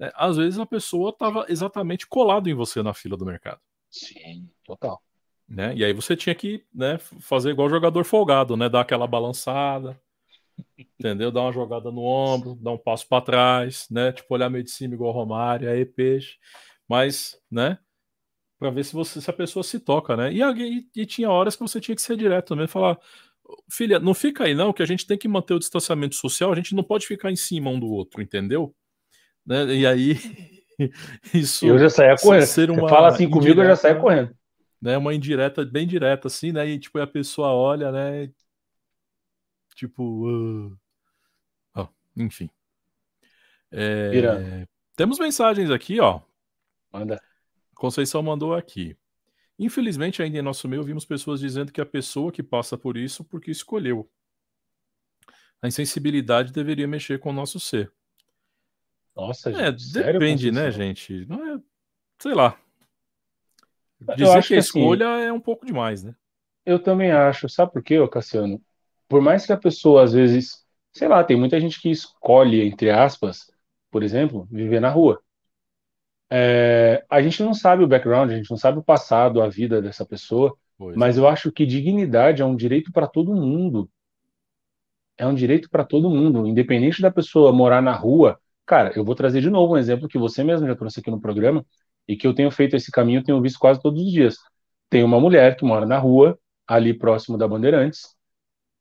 é, 0.00 0.12
às 0.14 0.36
vezes 0.36 0.58
a 0.58 0.66
pessoa 0.66 1.10
estava 1.10 1.46
exatamente 1.48 2.06
colado 2.06 2.48
em 2.48 2.54
você 2.54 2.82
na 2.82 2.94
fila 2.94 3.16
do 3.16 3.26
mercado. 3.26 3.60
Sim, 3.90 4.48
total. 4.64 5.02
Né? 5.48 5.74
E 5.74 5.84
aí 5.84 5.92
você 5.92 6.14
tinha 6.14 6.34
que 6.34 6.64
né, 6.74 6.98
fazer 6.98 7.50
igual 7.50 7.70
jogador 7.70 8.04
folgado, 8.04 8.56
né? 8.56 8.68
Dar 8.68 8.82
aquela 8.82 9.06
balançada, 9.06 9.98
entendeu? 10.78 11.30
Dar 11.30 11.42
uma 11.42 11.52
jogada 11.52 11.90
no 11.90 12.02
ombro, 12.02 12.54
dar 12.56 12.72
um 12.72 12.78
passo 12.78 13.08
para 13.08 13.22
trás, 13.22 13.86
né? 13.90 14.12
Tipo, 14.12 14.34
olhar 14.34 14.50
meio 14.50 14.64
de 14.64 14.70
cima 14.70 14.94
igual 14.94 15.12
Romário, 15.12 15.70
aí 15.70 15.84
peixe 15.84 16.36
mas, 16.88 17.38
né? 17.50 17.78
Para 18.58 18.70
ver 18.70 18.84
se 18.84 18.94
você 18.94 19.20
se 19.20 19.30
a 19.30 19.32
pessoa 19.32 19.62
se 19.62 19.78
toca, 19.78 20.16
né? 20.16 20.32
E, 20.32 20.40
e, 20.42 20.88
e, 20.96 21.06
tinha 21.06 21.30
horas 21.30 21.54
que 21.54 21.62
você 21.62 21.80
tinha 21.80 21.94
que 21.94 22.02
ser 22.02 22.16
direto 22.16 22.48
também, 22.48 22.66
falar, 22.66 22.98
filha, 23.70 24.00
não 24.00 24.14
fica 24.14 24.44
aí 24.44 24.54
não, 24.54 24.72
que 24.72 24.82
a 24.82 24.86
gente 24.86 25.06
tem 25.06 25.18
que 25.18 25.28
manter 25.28 25.54
o 25.54 25.58
distanciamento 25.58 26.16
social, 26.16 26.50
a 26.50 26.56
gente 26.56 26.74
não 26.74 26.82
pode 26.82 27.06
ficar 27.06 27.30
em 27.30 27.36
cima 27.36 27.70
um 27.70 27.78
do 27.78 27.86
outro, 27.86 28.22
entendeu? 28.22 28.74
Né? 29.48 29.64
E 29.76 29.86
aí 29.86 30.14
isso 31.32 31.66
Eu 31.66 31.78
já 31.78 31.88
saía 31.88 32.16
correndo. 32.16 32.46
Ser 32.46 32.70
uma 32.70 32.86
fala 32.86 33.08
assim 33.08 33.24
indireta, 33.24 33.40
comigo, 33.40 33.62
eu 33.62 33.66
já 33.66 33.76
saía 33.76 33.98
correndo. 33.98 34.36
Né, 34.80 34.96
uma 34.96 35.14
indireta 35.14 35.64
bem 35.64 35.86
direta 35.88 36.28
assim, 36.28 36.52
né? 36.52 36.68
E 36.68 36.78
tipo 36.78 37.00
a 37.00 37.06
pessoa 37.06 37.48
olha, 37.48 37.90
né? 37.90 38.30
Tipo, 39.74 40.28
uh... 40.28 40.78
oh, 41.74 41.88
enfim. 42.16 42.50
É... 43.72 44.66
Temos 44.94 45.18
mensagens 45.18 45.70
aqui, 45.70 45.98
ó. 45.98 46.20
Manda. 46.92 47.20
Conceição 47.74 48.22
mandou 48.22 48.54
aqui. 48.54 48.96
Infelizmente, 49.58 50.22
ainda 50.22 50.38
em 50.38 50.42
nosso 50.42 50.68
meio, 50.68 50.82
vimos 50.82 51.04
pessoas 51.04 51.40
dizendo 51.40 51.72
que 51.72 51.80
a 51.80 51.86
pessoa 51.86 52.30
que 52.30 52.42
passa 52.42 52.76
por 52.76 52.96
isso 52.96 53.24
porque 53.24 53.50
escolheu. 53.50 54.08
A 55.60 55.66
insensibilidade 55.66 56.52
deveria 56.52 56.86
mexer 56.86 57.18
com 57.18 57.30
o 57.30 57.32
nosso 57.32 57.58
ser. 57.58 57.92
Nossa, 59.18 59.50
é, 59.50 59.72
gente. 59.72 59.98
É, 59.98 60.12
depende, 60.12 60.52
né, 60.52 60.70
gente? 60.70 61.26
Não 61.26 61.56
é, 61.56 61.60
sei 62.20 62.34
lá. 62.34 62.56
Dizer 64.00 64.16
que 64.16 64.24
a 64.24 64.38
assim, 64.38 64.56
escolha 64.58 65.12
assim, 65.16 65.24
é 65.24 65.32
um 65.32 65.40
pouco 65.40 65.66
demais, 65.66 66.04
né? 66.04 66.14
Eu 66.64 66.78
também 66.78 67.10
acho. 67.10 67.48
Sabe 67.48 67.72
por 67.72 67.82
quê, 67.82 67.96
Cassiano? 68.06 68.62
Por 69.08 69.20
mais 69.20 69.44
que 69.44 69.52
a 69.52 69.56
pessoa, 69.56 70.04
às 70.04 70.12
vezes, 70.12 70.64
sei 70.92 71.08
lá, 71.08 71.24
tem 71.24 71.36
muita 71.36 71.60
gente 71.60 71.80
que 71.80 71.90
escolhe, 71.90 72.62
entre 72.64 72.90
aspas, 72.90 73.50
por 73.90 74.04
exemplo, 74.04 74.46
viver 74.50 74.80
na 74.80 74.88
rua. 74.88 75.20
É, 76.30 77.04
a 77.08 77.20
gente 77.20 77.42
não 77.42 77.54
sabe 77.54 77.82
o 77.82 77.88
background, 77.88 78.30
a 78.30 78.36
gente 78.36 78.50
não 78.50 78.58
sabe 78.58 78.78
o 78.78 78.84
passado, 78.84 79.42
a 79.42 79.48
vida 79.48 79.80
dessa 79.82 80.04
pessoa, 80.04 80.54
pois 80.76 80.94
mas 80.94 81.16
é. 81.16 81.20
eu 81.20 81.26
acho 81.26 81.50
que 81.50 81.66
dignidade 81.66 82.42
é 82.42 82.44
um 82.44 82.54
direito 82.54 82.92
para 82.92 83.08
todo 83.08 83.34
mundo. 83.34 83.90
É 85.16 85.26
um 85.26 85.34
direito 85.34 85.68
para 85.68 85.84
todo 85.84 86.10
mundo, 86.10 86.46
independente 86.46 87.02
da 87.02 87.10
pessoa 87.10 87.50
morar 87.52 87.82
na 87.82 87.92
rua. 87.92 88.38
Cara, 88.68 88.92
eu 88.94 89.04
vou 89.04 89.14
trazer 89.14 89.40
de 89.40 89.50
novo 89.50 89.74
um 89.74 89.78
exemplo 89.78 90.08
que 90.08 90.18
você 90.18 90.44
mesmo 90.44 90.66
já 90.66 90.76
trouxe 90.76 91.00
aqui 91.00 91.10
no 91.10 91.20
programa 91.20 91.64
e 92.06 92.16
que 92.16 92.26
eu 92.26 92.34
tenho 92.34 92.50
feito 92.50 92.76
esse 92.76 92.90
caminho, 92.92 93.24
tenho 93.24 93.40
visto 93.42 93.58
quase 93.58 93.80
todos 93.82 94.00
os 94.02 94.12
dias. 94.12 94.36
Tem 94.90 95.02
uma 95.02 95.18
mulher 95.18 95.56
que 95.56 95.64
mora 95.64 95.86
na 95.86 95.98
rua, 95.98 96.38
ali 96.66 96.94
próximo 96.94 97.36
da 97.36 97.48
Bandeirantes, 97.48 98.14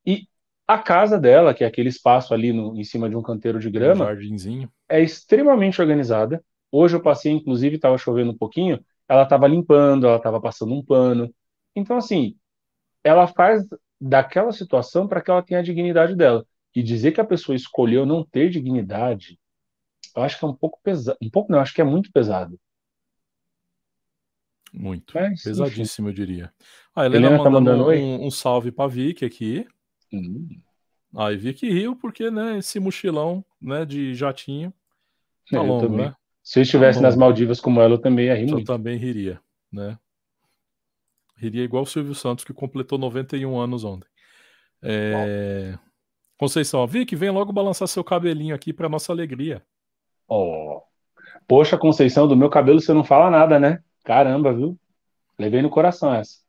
e 0.05 0.27
a 0.67 0.77
casa 0.77 1.17
dela, 1.19 1.53
que 1.53 1.63
é 1.63 1.67
aquele 1.67 1.89
espaço 1.89 2.33
ali 2.33 2.53
no, 2.53 2.77
em 2.77 2.83
cima 2.83 3.09
de 3.09 3.15
um 3.15 3.21
canteiro 3.21 3.59
de 3.59 3.69
grama, 3.69 4.05
um 4.05 4.07
jardinzinho. 4.09 4.69
é 4.89 5.01
extremamente 5.01 5.81
organizada 5.81 6.43
Hoje 6.71 6.95
eu 6.95 7.01
passei, 7.01 7.31
inclusive, 7.31 7.75
estava 7.75 7.97
chovendo 7.97 8.31
um 8.31 8.37
pouquinho, 8.37 8.83
ela 9.07 9.23
estava 9.23 9.47
limpando, 9.47 10.05
ela 10.07 10.17
estava 10.17 10.39
passando 10.41 10.73
um 10.73 10.83
pano. 10.83 11.33
Então, 11.75 11.97
assim, 11.97 12.35
ela 13.03 13.27
faz 13.27 13.63
daquela 13.99 14.51
situação 14.51 15.07
para 15.07 15.21
que 15.21 15.31
ela 15.31 15.43
tenha 15.43 15.59
a 15.61 15.63
dignidade 15.63 16.15
dela. 16.15 16.45
E 16.75 16.83
dizer 16.83 17.13
que 17.13 17.21
a 17.21 17.25
pessoa 17.25 17.55
escolheu 17.55 18.05
não 18.05 18.23
ter 18.23 18.49
dignidade, 18.49 19.39
eu 20.15 20.23
acho 20.23 20.39
que 20.39 20.45
é 20.45 20.47
um 20.47 20.53
pouco 20.53 20.79
pesado. 20.83 21.17
Um 21.21 21.29
pouco 21.29 21.51
não, 21.51 21.59
acho 21.59 21.73
que 21.73 21.81
é 21.81 21.83
muito 21.83 22.11
pesado. 22.11 22.59
Muito. 24.73 25.13
Mas, 25.15 25.43
Pesadíssimo, 25.43 26.09
enfim. 26.09 26.21
eu 26.21 26.25
diria. 26.25 26.53
A 26.95 27.05
Helena, 27.05 27.27
Helena 27.27 27.43
tá 27.43 27.49
mandando, 27.49 27.89
um, 27.89 28.25
um, 28.25 28.31
salve 28.31 28.71
para 28.71 28.87
Vicky 28.87 29.25
aqui. 29.25 29.67
Hum. 30.11 30.47
Aí 31.15 31.35
ah, 31.35 31.37
Vicky 31.37 31.69
riu 31.69 31.95
porque, 31.95 32.29
né, 32.29 32.57
esse 32.57 32.79
mochilão, 32.79 33.43
né, 33.61 33.85
de 33.85 34.13
jatinho 34.13 34.73
tá 35.49 35.57
é, 35.57 35.61
longo, 35.61 35.95
né? 35.95 36.13
Se 36.43 36.59
eu 36.59 36.63
estivesse 36.63 37.01
nas 37.01 37.15
Maldivas 37.15 37.59
como 37.59 37.81
ela, 37.81 37.95
eu 37.95 37.97
também 37.97 38.25
ia 38.25 38.35
rir 38.35 38.47
muito. 38.47 38.71
Eu 38.71 38.77
também 38.77 38.97
riria, 38.97 39.39
né? 39.71 39.97
Riria 41.35 41.63
igual 41.63 41.83
o 41.83 41.87
Silvio 41.87 42.15
Santos, 42.15 42.43
que 42.43 42.53
completou 42.53 42.97
91 42.97 43.59
anos 43.59 43.83
ontem. 43.83 44.07
É... 44.81 45.77
Conceição, 46.37 46.85
Vic, 46.85 47.15
vem 47.15 47.31
logo 47.31 47.51
balançar 47.51 47.87
seu 47.87 48.03
cabelinho 48.03 48.55
aqui 48.55 48.71
para 48.71 48.89
nossa 48.89 49.11
alegria. 49.11 49.65
Oh. 50.27 50.81
Poxa, 51.47 51.77
Conceição, 51.77 52.27
do 52.27 52.35
meu 52.35 52.49
cabelo 52.49 52.81
você 52.81 52.93
não 52.93 53.03
fala 53.03 53.29
nada, 53.29 53.59
né? 53.59 53.81
Caramba, 54.03 54.53
viu? 54.53 54.77
Levei 55.39 55.61
no 55.61 55.69
coração 55.69 56.13
essa. 56.13 56.39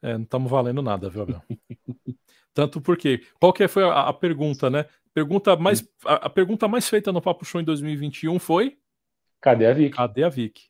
É, 0.00 0.14
não 0.14 0.24
estamos 0.24 0.50
valendo 0.50 0.82
nada, 0.82 1.08
viu, 1.08 1.22
Abel? 1.22 1.42
Tanto 2.54 2.80
porque. 2.80 3.22
Qual 3.40 3.52
que 3.52 3.66
foi 3.66 3.84
a, 3.84 4.08
a 4.08 4.12
pergunta, 4.12 4.70
né? 4.70 4.86
Pergunta 5.12 5.56
mais, 5.56 5.86
a, 6.04 6.26
a, 6.26 6.30
pergunta 6.30 6.68
mais 6.68 6.88
feita 6.88 7.12
no 7.12 7.22
Papo 7.22 7.44
Show 7.44 7.60
em 7.60 7.64
2021 7.64 8.38
foi: 8.38 8.78
Cadê 9.40 9.66
a 9.66 9.72
Vic? 9.72 9.96
Cadê 9.96 10.24
a 10.24 10.28
Vic? 10.28 10.68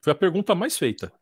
Foi 0.00 0.12
a 0.12 0.16
pergunta 0.16 0.54
mais 0.54 0.78
feita. 0.78 1.12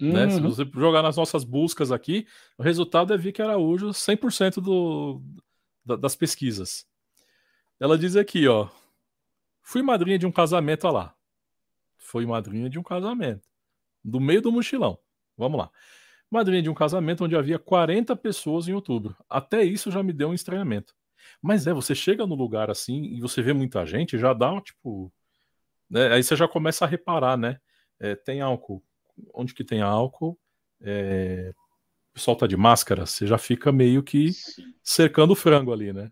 Uhum. 0.00 0.12
Né? 0.12 0.30
Se 0.30 0.36
uhum. 0.36 0.50
você 0.50 0.64
jogar 0.74 1.02
nas 1.02 1.16
nossas 1.16 1.44
buscas 1.44 1.90
aqui, 1.90 2.26
o 2.58 2.62
resultado 2.62 3.14
é 3.14 3.16
Vic 3.16 3.40
Araújo, 3.40 3.88
100% 3.88 4.60
do, 4.60 5.22
da, 5.84 5.96
das 5.96 6.14
pesquisas. 6.14 6.86
Ela 7.78 7.98
diz 7.98 8.16
aqui, 8.16 8.48
ó. 8.48 8.68
Fui 9.62 9.82
madrinha 9.82 10.18
de 10.18 10.26
um 10.26 10.32
casamento, 10.32 10.86
olha 10.86 10.94
lá. 10.94 11.16
Foi 11.98 12.24
madrinha 12.24 12.70
de 12.70 12.78
um 12.78 12.82
casamento. 12.82 13.46
Do 14.02 14.18
meio 14.20 14.40
do 14.40 14.50
mochilão. 14.50 14.98
Vamos 15.36 15.58
lá. 15.58 15.70
Madrinha 16.30 16.62
de 16.62 16.70
um 16.70 16.74
casamento 16.74 17.24
onde 17.24 17.36
havia 17.36 17.58
40 17.58 18.16
pessoas 18.16 18.66
em 18.66 18.72
outubro. 18.72 19.16
Até 19.28 19.62
isso 19.62 19.90
já 19.90 20.02
me 20.02 20.12
deu 20.12 20.30
um 20.30 20.34
estranhamento. 20.34 20.94
Mas 21.42 21.66
é, 21.66 21.72
você 21.74 21.94
chega 21.94 22.26
no 22.26 22.34
lugar 22.34 22.70
assim 22.70 23.04
e 23.04 23.20
você 23.20 23.42
vê 23.42 23.52
muita 23.52 23.84
gente, 23.84 24.18
já 24.18 24.32
dá 24.32 24.52
um 24.52 24.60
tipo. 24.60 25.12
Né? 25.90 26.12
Aí 26.14 26.22
você 26.22 26.34
já 26.34 26.48
começa 26.48 26.84
a 26.84 26.88
reparar, 26.88 27.36
né? 27.36 27.60
É, 28.00 28.14
tem 28.14 28.40
álcool. 28.40 28.82
Onde 29.34 29.54
que 29.54 29.64
tem 29.64 29.82
álcool? 29.82 30.38
É... 30.80 31.52
O 32.10 32.14
pessoal 32.14 32.36
tá 32.36 32.46
de 32.46 32.56
máscara, 32.56 33.04
você 33.04 33.26
já 33.26 33.36
fica 33.36 33.70
meio 33.70 34.02
que 34.02 34.30
cercando 34.82 35.32
o 35.32 35.36
frango 35.36 35.72
ali, 35.72 35.92
né? 35.92 36.10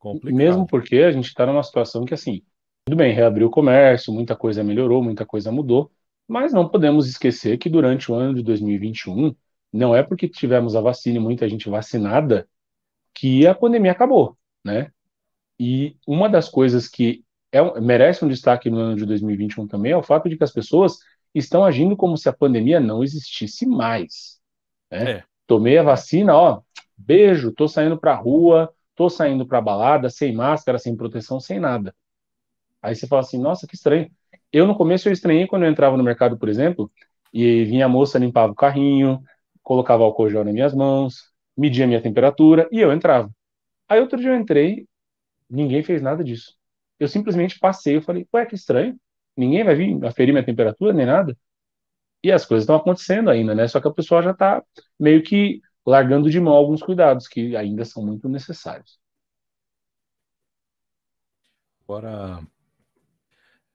Complicado. 0.00 0.36
Mesmo 0.36 0.66
porque 0.66 0.96
a 0.96 1.12
gente 1.12 1.26
está 1.26 1.46
numa 1.46 1.62
situação 1.62 2.04
que, 2.04 2.14
assim, 2.14 2.42
tudo 2.86 2.96
bem, 2.96 3.12
reabriu 3.12 3.46
o 3.46 3.50
comércio, 3.50 4.12
muita 4.12 4.34
coisa 4.34 4.64
melhorou, 4.64 5.02
muita 5.04 5.26
coisa 5.26 5.52
mudou, 5.52 5.92
mas 6.26 6.52
não 6.52 6.68
podemos 6.68 7.06
esquecer 7.06 7.58
que 7.58 7.68
durante 7.68 8.10
o 8.10 8.14
ano 8.14 8.34
de 8.34 8.42
2021, 8.42 9.34
não 9.72 9.94
é 9.94 10.02
porque 10.02 10.26
tivemos 10.26 10.74
a 10.74 10.80
vacina 10.80 11.18
e 11.18 11.20
muita 11.20 11.48
gente 11.48 11.68
vacinada 11.68 12.48
que 13.14 13.46
a 13.46 13.54
pandemia 13.54 13.92
acabou, 13.92 14.36
né? 14.64 14.90
E 15.58 15.96
uma 16.06 16.28
das 16.28 16.48
coisas 16.48 16.88
que 16.88 17.22
é 17.52 17.80
merece 17.80 18.24
um 18.24 18.28
destaque 18.28 18.70
no 18.70 18.78
ano 18.78 18.96
de 18.96 19.04
2021 19.04 19.66
também, 19.66 19.92
é 19.92 19.96
o 19.96 20.02
fato 20.02 20.28
de 20.28 20.36
que 20.36 20.44
as 20.44 20.52
pessoas 20.52 20.98
estão 21.34 21.64
agindo 21.64 21.96
como 21.96 22.16
se 22.16 22.28
a 22.28 22.32
pandemia 22.32 22.80
não 22.80 23.04
existisse 23.04 23.66
mais. 23.66 24.40
Né? 24.90 25.10
É. 25.10 25.24
Tomei 25.46 25.76
a 25.76 25.82
vacina, 25.82 26.34
ó, 26.34 26.62
beijo, 26.96 27.52
tô 27.52 27.68
saindo 27.68 27.98
pra 27.98 28.14
rua, 28.14 28.72
tô 29.00 29.08
saindo 29.08 29.46
pra 29.46 29.62
balada, 29.62 30.10
sem 30.10 30.34
máscara, 30.34 30.78
sem 30.78 30.94
proteção, 30.94 31.40
sem 31.40 31.58
nada. 31.58 31.94
Aí 32.82 32.94
você 32.94 33.06
fala 33.06 33.22
assim, 33.22 33.40
nossa, 33.40 33.66
que 33.66 33.74
estranho. 33.74 34.10
Eu 34.52 34.66
no 34.66 34.76
começo 34.76 35.08
eu 35.08 35.12
estranhei 35.14 35.46
quando 35.46 35.64
eu 35.64 35.70
entrava 35.70 35.96
no 35.96 36.04
mercado, 36.04 36.38
por 36.38 36.50
exemplo, 36.50 36.92
e 37.32 37.64
vinha 37.64 37.86
a 37.86 37.88
moça, 37.88 38.18
limpava 38.18 38.52
o 38.52 38.54
carrinho, 38.54 39.22
colocava 39.62 40.04
álcool 40.04 40.28
gel 40.28 40.44
nas 40.44 40.52
minhas 40.52 40.74
mãos, 40.74 41.32
media 41.56 41.86
a 41.86 41.88
minha 41.88 42.02
temperatura 42.02 42.68
e 42.70 42.78
eu 42.78 42.92
entrava. 42.92 43.30
Aí 43.88 43.98
outro 44.00 44.20
dia 44.20 44.32
eu 44.32 44.36
entrei, 44.36 44.86
ninguém 45.48 45.82
fez 45.82 46.02
nada 46.02 46.22
disso. 46.22 46.54
Eu 46.98 47.08
simplesmente 47.08 47.58
passei, 47.58 47.96
eu 47.96 48.02
falei, 48.02 48.28
ué, 48.34 48.44
que 48.44 48.54
estranho. 48.54 49.00
Ninguém 49.34 49.64
vai 49.64 49.76
vir 49.76 50.04
aferir 50.04 50.34
minha 50.34 50.44
temperatura 50.44 50.92
nem 50.92 51.06
nada. 51.06 51.34
E 52.22 52.30
as 52.30 52.44
coisas 52.44 52.64
estão 52.64 52.76
acontecendo 52.76 53.30
ainda, 53.30 53.54
né? 53.54 53.66
Só 53.66 53.80
que 53.80 53.88
a 53.88 53.92
pessoa 53.94 54.22
já 54.22 54.32
está 54.32 54.62
meio 54.98 55.22
que 55.22 55.62
largando 55.86 56.30
de 56.30 56.40
mão 56.40 56.54
alguns 56.54 56.82
cuidados 56.82 57.26
que 57.26 57.56
ainda 57.56 57.84
são 57.84 58.04
muito 58.04 58.28
necessários. 58.28 58.98
Agora, 61.82 62.46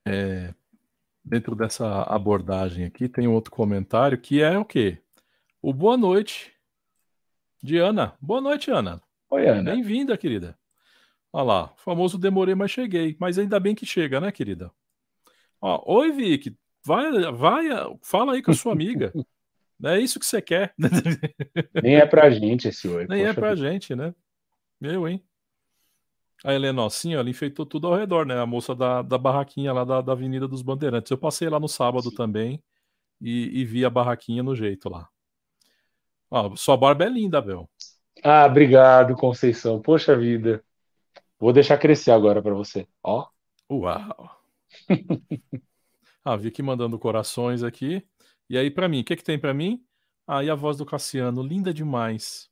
é, 0.08 0.54
dentro 1.24 1.56
dessa 1.56 2.04
abordagem 2.04 2.86
aqui, 2.86 3.10
tem 3.10 3.28
outro 3.28 3.52
comentário 3.52 4.18
que 4.18 4.42
é 4.42 4.58
o 4.58 4.64
quê? 4.64 5.02
O 5.62 5.74
boa 5.74 5.98
noite 5.98 6.54
de 7.62 7.78
Ana. 7.78 8.16
Boa 8.22 8.40
noite, 8.40 8.72
Ana. 8.72 9.02
Oi, 9.30 9.48
Ana. 9.48 9.72
Bem-vinda, 9.72 10.18
querida. 10.18 10.58
Olha 11.34 11.44
lá, 11.44 11.74
famoso 11.76 12.18
demorei, 12.18 12.56
mas 12.56 12.72
cheguei. 12.72 13.18
Mas 13.20 13.38
ainda 13.38 13.60
bem 13.60 13.76
que 13.76 13.86
chega, 13.86 14.22
né, 14.22 14.32
querida? 14.32 14.72
Ó, 15.60 15.98
Oi, 15.98 16.12
Vic. 16.12 16.56
Vai, 16.86 17.12
vai, 17.34 17.66
fala 18.02 18.34
aí 18.34 18.42
com 18.44 18.52
a 18.52 18.56
sua 18.56 18.72
amiga. 18.72 19.12
É 19.84 20.00
isso 20.00 20.20
que 20.20 20.26
você 20.26 20.42
quer. 20.42 20.74
Nem 21.84 21.96
é 21.96 22.06
pra 22.06 22.30
gente 22.30 22.68
esse 22.68 22.88
oi. 22.88 23.06
Nem 23.08 23.26
é 23.26 23.34
pra 23.34 23.54
vida. 23.54 23.70
gente, 23.70 23.96
né? 23.96 24.14
Eu, 24.82 25.08
hein? 25.08 25.24
A 26.44 26.54
Helena, 26.54 26.86
assim, 26.86 27.14
ela 27.14 27.30
enfeitou 27.30 27.66
tudo 27.66 27.88
ao 27.88 27.96
redor, 27.96 28.26
né? 28.26 28.40
A 28.40 28.46
moça 28.46 28.76
da, 28.76 29.02
da 29.02 29.18
barraquinha 29.18 29.74
lá 29.74 29.84
da, 29.84 30.02
da 30.02 30.12
Avenida 30.12 30.48
dos 30.48 30.62
Bandeirantes. 30.62 31.10
Eu 31.10 31.18
passei 31.18 31.50
lá 31.50 31.60
no 31.60 31.68
sábado 31.68 32.10
Sim. 32.10 32.16
também 32.16 32.64
e, 33.20 33.62
e, 33.62 33.66
vi 33.66 33.84
a 33.84 33.90
barraquinha 33.90 34.44
no 34.44 34.56
jeito 34.56 34.90
lá. 34.90 35.10
Ó, 36.30 36.56
sua 36.56 36.78
barba 36.78 37.06
é 37.06 37.10
linda, 37.10 37.42
Bel. 37.42 37.70
Ah, 38.24 38.46
obrigado, 38.46 39.16
Conceição. 39.16 39.82
Poxa 39.82 40.16
vida. 40.16 40.64
Vou 41.40 41.52
deixar 41.52 41.78
crescer 41.78 42.12
agora 42.12 42.42
para 42.42 42.54
você. 42.54 42.88
Ó. 43.04 43.28
Uau. 43.72 44.38
ah, 46.24 46.36
vi 46.36 46.50
aqui 46.50 46.62
mandando 46.62 47.00
corações 47.00 47.64
aqui. 47.64 48.06
E 48.50 48.58
aí, 48.58 48.70
para 48.70 48.88
mim, 48.88 49.02
o 49.02 49.04
que, 49.04 49.16
que 49.16 49.24
tem 49.24 49.40
para 49.40 49.54
mim? 49.54 49.84
Aí 50.28 50.50
ah, 50.50 50.54
a 50.54 50.56
voz 50.56 50.78
do 50.78 50.86
Cassiano, 50.86 51.44
linda 51.44 51.74
demais. 51.74 52.50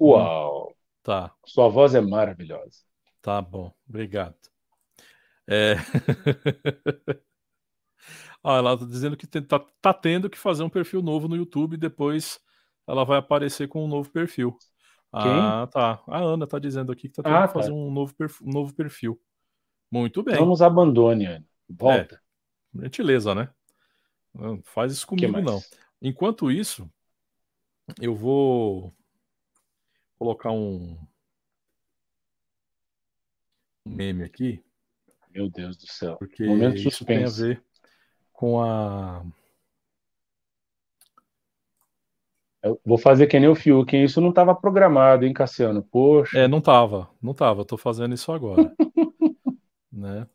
Uau! 0.00 0.74
Tá. 1.02 1.32
Sua 1.44 1.68
voz 1.68 1.94
é 1.94 2.00
maravilhosa. 2.00 2.82
Tá 3.22 3.40
bom, 3.40 3.72
obrigado. 3.88 4.36
É... 5.48 5.76
ah, 8.42 8.56
ela 8.56 8.76
tá 8.76 8.84
dizendo 8.84 9.16
que 9.16 9.26
tem, 9.26 9.42
tá, 9.42 9.64
tá 9.80 9.94
tendo 9.94 10.28
que 10.28 10.38
fazer 10.38 10.62
um 10.64 10.68
perfil 10.68 11.00
novo 11.02 11.28
no 11.28 11.36
YouTube 11.36 11.74
e 11.74 11.78
depois 11.78 12.40
ela 12.86 13.04
vai 13.04 13.18
aparecer 13.18 13.68
com 13.68 13.84
um 13.84 13.88
novo 13.88 14.10
perfil. 14.10 14.56
Quem? 15.12 15.32
Ah, 15.32 15.68
tá. 15.70 16.02
A 16.08 16.18
Ana 16.18 16.46
tá 16.46 16.58
dizendo 16.58 16.92
aqui 16.92 17.08
que 17.08 17.14
tá 17.14 17.22
tendo 17.22 17.36
ah, 17.36 17.48
que 17.48 17.54
fazer 17.54 17.70
tá. 17.70 17.74
um 17.74 17.90
novo, 17.90 18.14
perfil, 18.14 18.46
um 18.46 18.50
novo 18.50 18.74
perfil. 18.74 19.20
Muito 19.90 20.22
bem. 20.22 20.34
Não 20.34 20.46
nos 20.46 20.60
abandone, 20.60 21.26
Ana. 21.26 21.44
Volta. 21.68 22.20
É, 22.76 22.82
gentileza, 22.82 23.34
né? 23.34 23.48
Não 24.36 24.62
faz 24.62 24.92
isso 24.92 25.06
comigo, 25.06 25.40
não. 25.40 25.60
Enquanto 26.00 26.50
isso, 26.50 26.90
eu 28.00 28.14
vou 28.14 28.94
colocar 30.18 30.50
um 30.50 30.98
meme 33.84 34.24
aqui. 34.24 34.62
Meu 35.30 35.48
Deus 35.48 35.76
do 35.76 35.86
céu. 35.86 36.16
Porque 36.16 36.44
Momento 36.44 36.76
isso 36.76 36.90
suspense. 36.90 37.06
tem 37.06 37.24
a 37.24 37.28
ver 37.48 37.64
com 38.32 38.60
a. 38.60 39.24
Eu 42.62 42.80
vou 42.84 42.98
fazer 42.98 43.26
que 43.26 43.38
nem 43.38 43.48
o 43.48 43.54
Fiuk? 43.54 43.96
Isso 43.96 44.20
não 44.20 44.30
estava 44.30 44.54
programado, 44.54 45.24
hein, 45.24 45.32
Cassiano? 45.32 45.82
Poxa. 45.82 46.38
É, 46.38 46.48
não 46.48 46.58
estava, 46.58 47.08
não 47.22 47.32
estava. 47.32 47.64
Tô 47.64 47.76
fazendo 47.76 48.14
isso 48.14 48.32
agora. 48.32 48.74
né? 49.92 50.26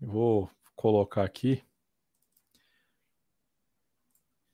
vou 0.00 0.50
colocar 0.76 1.24
aqui. 1.24 1.62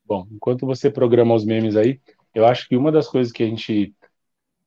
Bom, 0.07 0.25
enquanto 0.31 0.65
você 0.65 0.89
programa 0.89 1.35
os 1.35 1.43
memes 1.43 1.75
aí, 1.75 1.99
eu 2.33 2.45
acho 2.45 2.67
que 2.69 2.77
uma 2.77 2.91
das 2.91 3.09
coisas 3.09 3.31
que 3.31 3.43
a 3.43 3.45
gente 3.45 3.93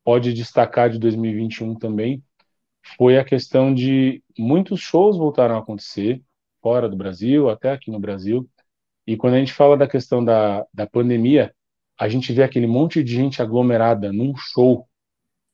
pode 0.04 0.34
destacar 0.34 0.90
de 0.90 0.98
2021 0.98 1.74
também 1.76 2.22
foi 2.98 3.16
a 3.18 3.24
questão 3.24 3.72
de 3.72 4.22
muitos 4.38 4.80
shows 4.80 5.16
voltaram 5.16 5.56
a 5.56 5.60
acontecer 5.60 6.22
fora 6.60 6.88
do 6.88 6.96
Brasil, 6.96 7.48
até 7.48 7.72
aqui 7.72 7.90
no 7.90 7.98
Brasil. 7.98 8.48
E 9.06 9.16
quando 9.16 9.34
a 9.34 9.38
gente 9.38 9.52
fala 9.54 9.78
da 9.78 9.88
questão 9.88 10.22
da, 10.22 10.66
da 10.74 10.86
pandemia, 10.86 11.54
a 11.98 12.08
gente 12.08 12.32
vê 12.34 12.42
aquele 12.42 12.66
monte 12.66 13.02
de 13.02 13.14
gente 13.14 13.40
aglomerada 13.40 14.12
num 14.12 14.34
show, 14.36 14.86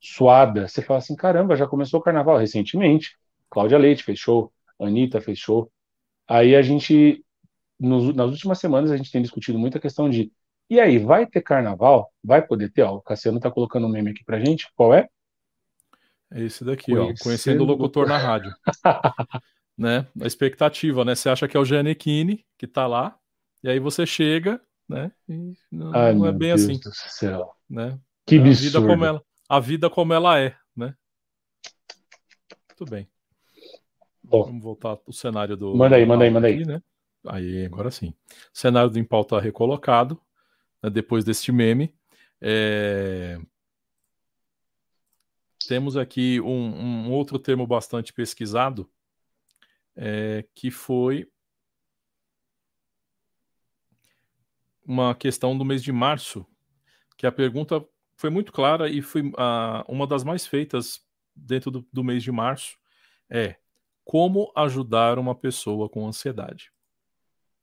suada. 0.01 0.67
Você 0.67 0.83
fala 0.83 0.99
assim: 0.99 1.15
caramba, 1.15 1.57
já 1.57 1.67
começou 1.67 2.01
o 2.01 2.03
carnaval 2.03 2.39
recentemente. 2.39 3.17
Cláudia 3.49 3.79
Leite 3.79 4.03
fez 4.03 4.19
show, 4.19 4.53
Anitta 4.81 5.21
fez 5.21 5.39
show. 5.39 5.71
Aí 6.29 6.57
a 6.57 6.63
gente 6.63 7.25
nos, 7.79 8.15
nas 8.15 8.31
últimas 8.31 8.59
semanas 8.59 8.91
a 8.91 8.97
gente 8.97 9.11
tem 9.11 9.23
discutido 9.23 9.59
muito 9.59 9.77
a 9.79 9.81
questão 9.81 10.09
de 10.09 10.33
e 10.69 10.81
aí, 10.81 10.99
vai 10.99 11.27
ter 11.27 11.43
carnaval? 11.43 12.13
Vai 12.23 12.45
poder 12.45 12.71
ter? 12.73 12.83
Ó, 12.83 12.97
o 12.97 13.01
Cassiano 13.01 13.39
tá 13.39 13.51
colocando 13.51 13.87
um 13.87 13.91
meme 13.91 14.11
aqui 14.11 14.25
pra 14.25 14.41
gente. 14.41 14.69
Qual 14.75 14.93
é? 14.93 15.09
É 16.33 16.43
esse 16.43 16.65
daqui, 16.65 16.87
Conhecendo... 16.87 17.21
ó. 17.21 17.23
Conhecendo 17.23 17.63
o 17.63 17.67
locutor 17.67 18.09
na 18.09 18.19
rádio. 18.19 18.53
né? 19.79 20.07
A 20.21 20.27
expectativa, 20.27 21.05
né? 21.05 21.15
Você 21.15 21.29
acha 21.29 21.47
que 21.47 21.57
é 21.57 21.61
o 21.61 21.65
Giannichini 21.65 22.45
que 22.59 22.67
tá 22.67 22.87
lá, 22.87 23.17
e 23.63 23.69
aí 23.69 23.79
você 23.79 24.05
chega, 24.05 24.61
né? 24.89 25.13
E 25.29 25.55
não, 25.71 25.95
Ai, 25.95 26.15
não 26.15 26.27
é 26.27 26.33
bem 26.33 26.49
Deus 26.49 26.63
assim. 26.63 26.81
Do 26.81 26.93
céu. 26.93 27.53
Né? 27.71 27.99
Que 28.27 28.37
a 28.37 28.41
absurdo. 28.41 28.65
Vida 28.65 28.89
como 28.89 29.05
ela, 29.05 29.23
a 29.49 29.61
vida 29.61 29.91
como 29.91 30.13
ela 30.13 30.41
é, 30.41 30.57
né? 30.75 30.95
Muito 32.69 32.91
bem. 32.91 33.09
Bom, 34.21 34.47
Vamos 34.47 34.63
voltar 34.65 34.99
o 35.07 35.13
cenário 35.13 35.57
do. 35.57 35.77
Manda 35.77 35.95
aí, 35.95 36.05
manda 36.05 36.25
aí, 36.25 36.31
manda 36.31 36.49
aí. 36.49 36.65
né? 36.65 36.83
Aí, 37.29 37.65
agora 37.65 37.91
sim. 37.91 38.15
O 38.53 38.59
cenário 38.59 38.91
do 38.91 38.99
Impau 38.99 39.23
está 39.23 39.41
recolocado, 39.41 40.21
né, 40.83 40.91
depois 40.91 41.25
deste 41.25 41.53
meme. 41.53 41.95
É... 42.41 43.39
Temos 45.67 45.97
aqui 45.97 46.41
um, 46.41 47.09
um, 47.09 47.11
outro 47.11 47.39
termo 47.39 47.67
bastante 47.67 48.13
pesquisado, 48.13 48.89
é, 49.97 50.45
que 50.55 50.71
foi 50.71 51.29
uma 54.87 55.15
questão 55.15 55.59
do 55.59 55.65
mês 55.65 55.83
de 55.83 55.91
março, 55.91 56.47
que 57.17 57.27
a 57.27 57.33
pergunta 57.33 57.85
foi 58.15 58.31
muito 58.31 58.53
clara 58.53 58.89
e 58.89 59.03
foi 59.03 59.23
uh, 59.23 59.85
uma 59.89 60.07
das 60.07 60.23
mais 60.23 60.47
feitas 60.47 61.05
dentro 61.35 61.71
do, 61.71 61.87
do 61.93 62.05
mês 62.05 62.23
de 62.23 62.31
março, 62.31 62.79
é 63.29 63.57
como 64.05 64.53
ajudar 64.55 65.19
uma 65.19 65.35
pessoa 65.35 65.89
com 65.89 66.07
ansiedade. 66.07 66.71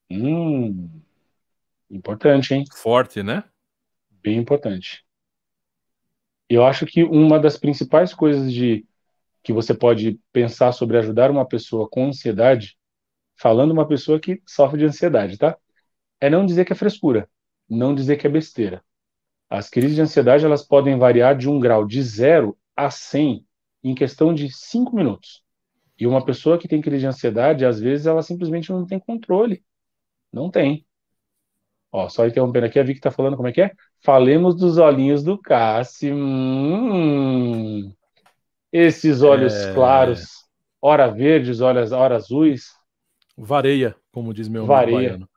Hum, 0.09 0.89
importante, 1.89 2.53
hein? 2.53 2.65
Forte, 2.73 3.23
né? 3.23 3.43
Bem 4.09 4.37
importante. 4.37 5.05
Eu 6.49 6.65
acho 6.65 6.85
que 6.85 7.03
uma 7.03 7.39
das 7.39 7.57
principais 7.57 8.13
coisas 8.13 8.51
de 8.51 8.85
que 9.43 9.53
você 9.53 9.73
pode 9.73 10.19
pensar 10.31 10.71
sobre 10.71 10.97
ajudar 10.97 11.31
uma 11.31 11.45
pessoa 11.45 11.87
com 11.89 12.07
ansiedade, 12.07 12.77
falando 13.35 13.71
uma 13.71 13.87
pessoa 13.87 14.19
que 14.19 14.41
sofre 14.47 14.79
de 14.79 14.85
ansiedade, 14.85 15.37
tá? 15.37 15.57
É 16.21 16.29
não 16.29 16.45
dizer 16.45 16.65
que 16.65 16.73
é 16.73 16.75
frescura, 16.75 17.29
não 17.69 17.93
dizer 17.95 18.17
que 18.17 18.27
é 18.27 18.29
besteira. 18.29 18.83
As 19.49 19.69
crises 19.69 19.95
de 19.95 20.01
ansiedade 20.01 20.45
elas 20.45 20.63
podem 20.63 20.97
variar 20.97 21.37
de 21.37 21.49
um 21.49 21.59
grau 21.59 21.85
de 21.85 22.01
0 22.01 22.57
a 22.75 22.89
100 22.89 23.45
em 23.83 23.95
questão 23.95 24.33
de 24.33 24.51
5 24.51 24.95
minutos. 24.95 25.43
E 25.99 26.07
uma 26.07 26.25
pessoa 26.25 26.57
que 26.57 26.67
tem 26.67 26.81
crise 26.81 27.01
de 27.01 27.07
ansiedade, 27.07 27.65
às 27.65 27.79
vezes, 27.79 28.07
ela 28.07 28.21
simplesmente 28.21 28.71
não 28.71 28.85
tem 28.85 28.99
controle 28.99 29.63
não 30.33 30.49
tem. 30.49 30.85
Ó, 31.91 32.09
só 32.09 32.25
interrompendo 32.25 32.65
aqui, 32.65 32.79
a 32.79 32.83
Vicky 32.83 32.99
tá 32.99 33.11
falando 33.11 33.35
como 33.35 33.47
é 33.47 33.51
que 33.51 33.61
é? 33.61 33.71
Falemos 34.01 34.55
dos 34.55 34.79
olhinhos 34.79 35.23
do 35.23 35.37
Cássio. 35.37 36.15
Hum, 36.15 37.93
esses 38.71 39.21
olhos 39.21 39.53
é... 39.53 39.73
claros, 39.75 40.27
ora 40.81 41.07
verdes, 41.07 41.61
olhos, 41.61 41.91
ora 41.91 42.15
azuis. 42.15 42.71
Vareia, 43.37 43.95
como 44.11 44.33
diz 44.33 44.47
meu 44.47 44.65
Vareia. 44.65 44.97
baiano. 44.97 45.29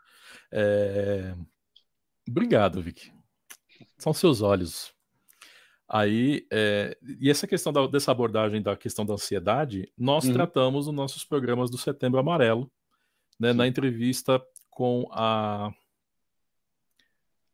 É... 0.51 1.35
Obrigado, 2.27 2.81
Vicky. 2.81 3.13
São 3.99 4.15
seus 4.15 4.41
olhos. 4.41 4.97
Aí, 5.89 6.45
é, 6.51 6.97
e 7.21 7.31
essa 7.31 7.47
questão 7.47 7.73
da, 7.73 7.87
dessa 7.87 8.11
abordagem 8.11 8.61
da 8.61 8.77
questão 8.77 9.07
da 9.07 9.15
ansiedade, 9.15 9.93
nós 9.97 10.25
uhum. 10.25 10.33
tratamos 10.33 10.87
nos 10.87 10.95
nossos 10.95 11.25
programas 11.25 11.71
do 11.71 11.79
Setembro 11.79 12.19
Amarelo, 12.19 12.71
né, 13.39 13.53
na 13.53 13.69
entrevista 13.69 14.43
com 14.77 15.09
a. 15.11 15.73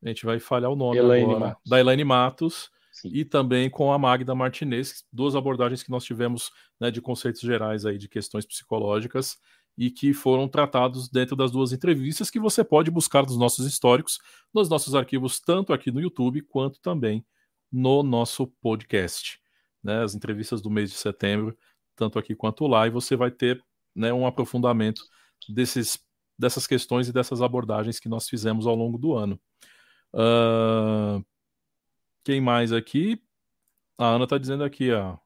A 0.02 0.08
gente 0.08 0.26
vai 0.26 0.40
falhar 0.40 0.72
o 0.72 0.74
nome 0.74 0.98
Elaine 0.98 1.30
agora, 1.30 1.46
Matos. 1.50 1.70
da 1.70 1.78
Elaine 1.78 2.04
Matos, 2.04 2.70
Sim. 2.90 3.10
e 3.12 3.24
também 3.24 3.70
com 3.70 3.92
a 3.92 3.98
Magda 3.98 4.34
Martinez, 4.34 5.04
duas 5.12 5.36
abordagens 5.36 5.84
que 5.84 5.90
nós 5.92 6.02
tivemos 6.02 6.50
né, 6.80 6.90
de 6.90 7.00
conceitos 7.00 7.40
gerais 7.40 7.86
aí 7.86 7.96
de 7.96 8.08
questões 8.08 8.44
psicológicas 8.44 9.38
e 9.78 9.88
que 9.88 10.12
foram 10.12 10.48
tratados 10.48 11.08
dentro 11.08 11.36
das 11.36 11.52
duas 11.52 11.72
entrevistas 11.72 12.28
que 12.28 12.40
você 12.40 12.64
pode 12.64 12.90
buscar 12.90 13.22
nos 13.22 13.38
nossos 13.38 13.64
históricos, 13.64 14.18
nos 14.52 14.68
nossos 14.68 14.96
arquivos, 14.96 15.38
tanto 15.38 15.72
aqui 15.72 15.92
no 15.92 16.00
YouTube 16.00 16.42
quanto 16.42 16.80
também 16.80 17.24
no 17.70 18.02
nosso 18.02 18.48
podcast. 18.60 19.40
Né, 19.80 20.02
as 20.02 20.16
entrevistas 20.16 20.60
do 20.60 20.70
mês 20.70 20.90
de 20.90 20.96
setembro, 20.96 21.56
tanto 21.94 22.18
aqui 22.18 22.34
quanto 22.34 22.66
lá, 22.66 22.88
e 22.88 22.90
você 22.90 23.14
vai 23.14 23.30
ter 23.30 23.64
né, 23.94 24.12
um 24.12 24.26
aprofundamento 24.26 25.02
desses, 25.48 25.98
dessas 26.42 26.66
questões 26.66 27.08
e 27.08 27.12
dessas 27.12 27.40
abordagens 27.40 28.00
que 28.00 28.08
nós 28.08 28.28
fizemos 28.28 28.66
ao 28.66 28.74
longo 28.74 28.98
do 28.98 29.14
ano. 29.14 29.40
Uh, 30.12 31.24
quem 32.24 32.40
mais 32.40 32.72
aqui? 32.72 33.22
A 33.96 34.06
Ana 34.06 34.24
está 34.24 34.38
dizendo 34.38 34.64
aqui, 34.64 34.90
ó. 34.90 35.16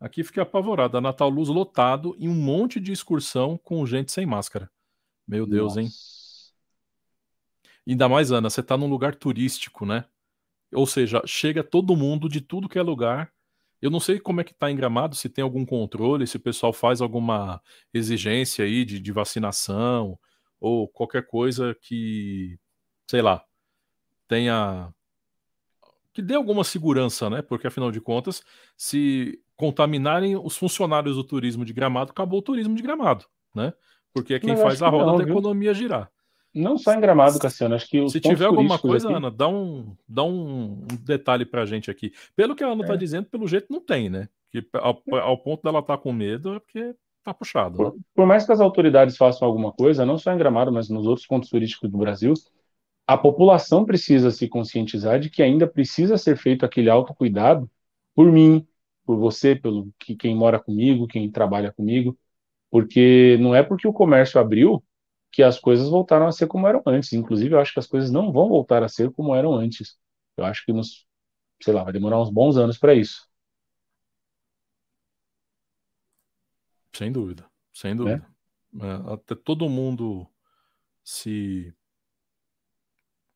Aqui 0.00 0.24
fiquei 0.24 0.42
apavorado. 0.42 0.96
A 0.96 1.00
Natal 1.00 1.28
Luz 1.28 1.50
lotado 1.50 2.16
e 2.18 2.26
um 2.26 2.34
monte 2.34 2.80
de 2.80 2.90
excursão 2.90 3.58
com 3.58 3.84
gente 3.84 4.10
sem 4.10 4.24
máscara. 4.24 4.70
Meu 5.28 5.46
Deus, 5.46 5.76
Nossa. 5.76 5.82
hein? 5.82 5.88
Ainda 7.86 8.08
mais, 8.08 8.32
Ana, 8.32 8.48
você 8.48 8.60
está 8.60 8.78
num 8.78 8.88
lugar 8.88 9.14
turístico, 9.14 9.84
né? 9.84 10.06
Ou 10.72 10.86
seja, 10.86 11.22
chega 11.26 11.62
todo 11.62 11.94
mundo 11.94 12.28
de 12.30 12.40
tudo 12.40 12.68
que 12.68 12.78
é 12.78 12.82
lugar. 12.82 13.30
Eu 13.80 13.90
não 13.90 14.00
sei 14.00 14.18
como 14.18 14.40
é 14.40 14.44
que 14.44 14.52
está 14.52 14.70
em 14.70 14.76
Gramado, 14.76 15.14
se 15.14 15.28
tem 15.28 15.42
algum 15.42 15.66
controle, 15.66 16.26
se 16.26 16.38
o 16.38 16.40
pessoal 16.40 16.72
faz 16.72 17.02
alguma 17.02 17.60
exigência 17.92 18.64
aí 18.64 18.86
de, 18.86 18.98
de 18.98 19.12
vacinação 19.12 20.18
ou 20.60 20.88
qualquer 20.88 21.26
coisa 21.26 21.76
que, 21.80 22.58
sei 23.08 23.22
lá, 23.22 23.44
tenha 24.28 24.92
que 26.12 26.22
dê 26.22 26.34
alguma 26.34 26.64
segurança, 26.64 27.28
né? 27.28 27.42
Porque 27.42 27.66
afinal 27.66 27.92
de 27.92 28.00
contas, 28.00 28.42
se 28.74 29.38
contaminarem 29.54 30.34
os 30.34 30.56
funcionários 30.56 31.16
do 31.16 31.22
turismo 31.22 31.62
de 31.62 31.74
Gramado, 31.74 32.10
acabou 32.10 32.38
o 32.38 32.42
turismo 32.42 32.74
de 32.74 32.82
Gramado, 32.82 33.26
né? 33.54 33.74
Porque 34.14 34.32
é 34.32 34.40
quem 34.40 34.56
faz 34.56 34.80
a 34.80 34.88
roda 34.88 35.12
não, 35.12 35.18
da 35.18 35.24
economia 35.24 35.74
girar. 35.74 36.10
Não 36.54 36.78
só 36.78 36.94
em 36.94 37.00
Gramado, 37.00 37.38
Cassiano, 37.38 37.74
acho 37.74 37.86
que 37.86 38.08
Se 38.08 38.18
tiver 38.18 38.46
alguma 38.46 38.78
coisa, 38.78 39.08
aqui... 39.08 39.16
Ana, 39.18 39.30
dá 39.30 39.46
um, 39.46 39.94
dá 40.08 40.24
um, 40.24 40.86
detalhe 41.02 41.44
pra 41.44 41.66
gente 41.66 41.90
aqui. 41.90 42.14
Pelo 42.34 42.56
que 42.56 42.64
a 42.64 42.68
Ana 42.68 42.80
tá 42.80 42.84
é. 42.84 42.88
tá 42.92 42.96
dizendo, 42.96 43.26
pelo 43.26 43.46
jeito 43.46 43.66
não 43.70 43.80
tem, 43.80 44.08
né? 44.08 44.26
Que 44.50 44.66
ao, 44.72 45.02
ao 45.20 45.36
ponto 45.36 45.62
dela 45.62 45.80
estar 45.80 45.98
tá 45.98 46.02
com 46.02 46.14
medo 46.14 46.54
é 46.54 46.58
porque 46.58 46.94
tá 47.26 47.34
puxado. 47.34 47.76
Por, 47.76 47.94
né? 47.94 48.00
por 48.14 48.26
mais 48.26 48.46
que 48.46 48.52
as 48.52 48.60
autoridades 48.60 49.16
façam 49.16 49.46
alguma 49.46 49.72
coisa, 49.72 50.06
não 50.06 50.16
só 50.16 50.32
em 50.32 50.38
Gramado, 50.38 50.72
mas 50.72 50.88
nos 50.88 51.06
outros 51.06 51.26
pontos 51.26 51.50
turísticos 51.50 51.90
do 51.90 51.98
Brasil, 51.98 52.32
a 53.06 53.18
população 53.18 53.84
precisa 53.84 54.30
se 54.30 54.48
conscientizar 54.48 55.18
de 55.20 55.30
que 55.30 55.42
ainda 55.42 55.66
precisa 55.66 56.16
ser 56.18 56.36
feito 56.36 56.64
aquele 56.64 56.90
autocuidado 56.90 57.70
por 58.14 58.30
mim, 58.30 58.66
por 59.04 59.16
você, 59.18 59.54
pelo 59.56 59.92
que 59.98 60.16
quem 60.16 60.34
mora 60.34 60.58
comigo, 60.58 61.06
quem 61.06 61.30
trabalha 61.30 61.72
comigo, 61.72 62.18
porque 62.70 63.36
não 63.40 63.54
é 63.54 63.62
porque 63.62 63.88
o 63.88 63.92
comércio 63.92 64.40
abriu 64.40 64.82
que 65.32 65.42
as 65.42 65.58
coisas 65.58 65.88
voltaram 65.88 66.26
a 66.26 66.32
ser 66.32 66.46
como 66.46 66.66
eram 66.66 66.82
antes. 66.86 67.12
Inclusive, 67.12 67.54
eu 67.54 67.60
acho 67.60 67.72
que 67.72 67.78
as 67.80 67.86
coisas 67.86 68.10
não 68.10 68.32
vão 68.32 68.48
voltar 68.48 68.82
a 68.82 68.88
ser 68.88 69.10
como 69.12 69.34
eram 69.34 69.54
antes. 69.54 69.96
Eu 70.36 70.44
acho 70.44 70.64
que 70.64 70.72
nos, 70.72 71.06
sei 71.62 71.74
lá, 71.74 71.84
vai 71.84 71.92
demorar 71.92 72.20
uns 72.20 72.30
bons 72.30 72.56
anos 72.56 72.78
para 72.78 72.94
isso. 72.94 73.28
Sem 76.96 77.12
dúvida, 77.12 77.44
sem 77.74 77.94
dúvida. 77.94 78.26
É? 78.80 79.12
Até 79.12 79.34
todo 79.34 79.68
mundo 79.68 80.26
se 81.04 81.74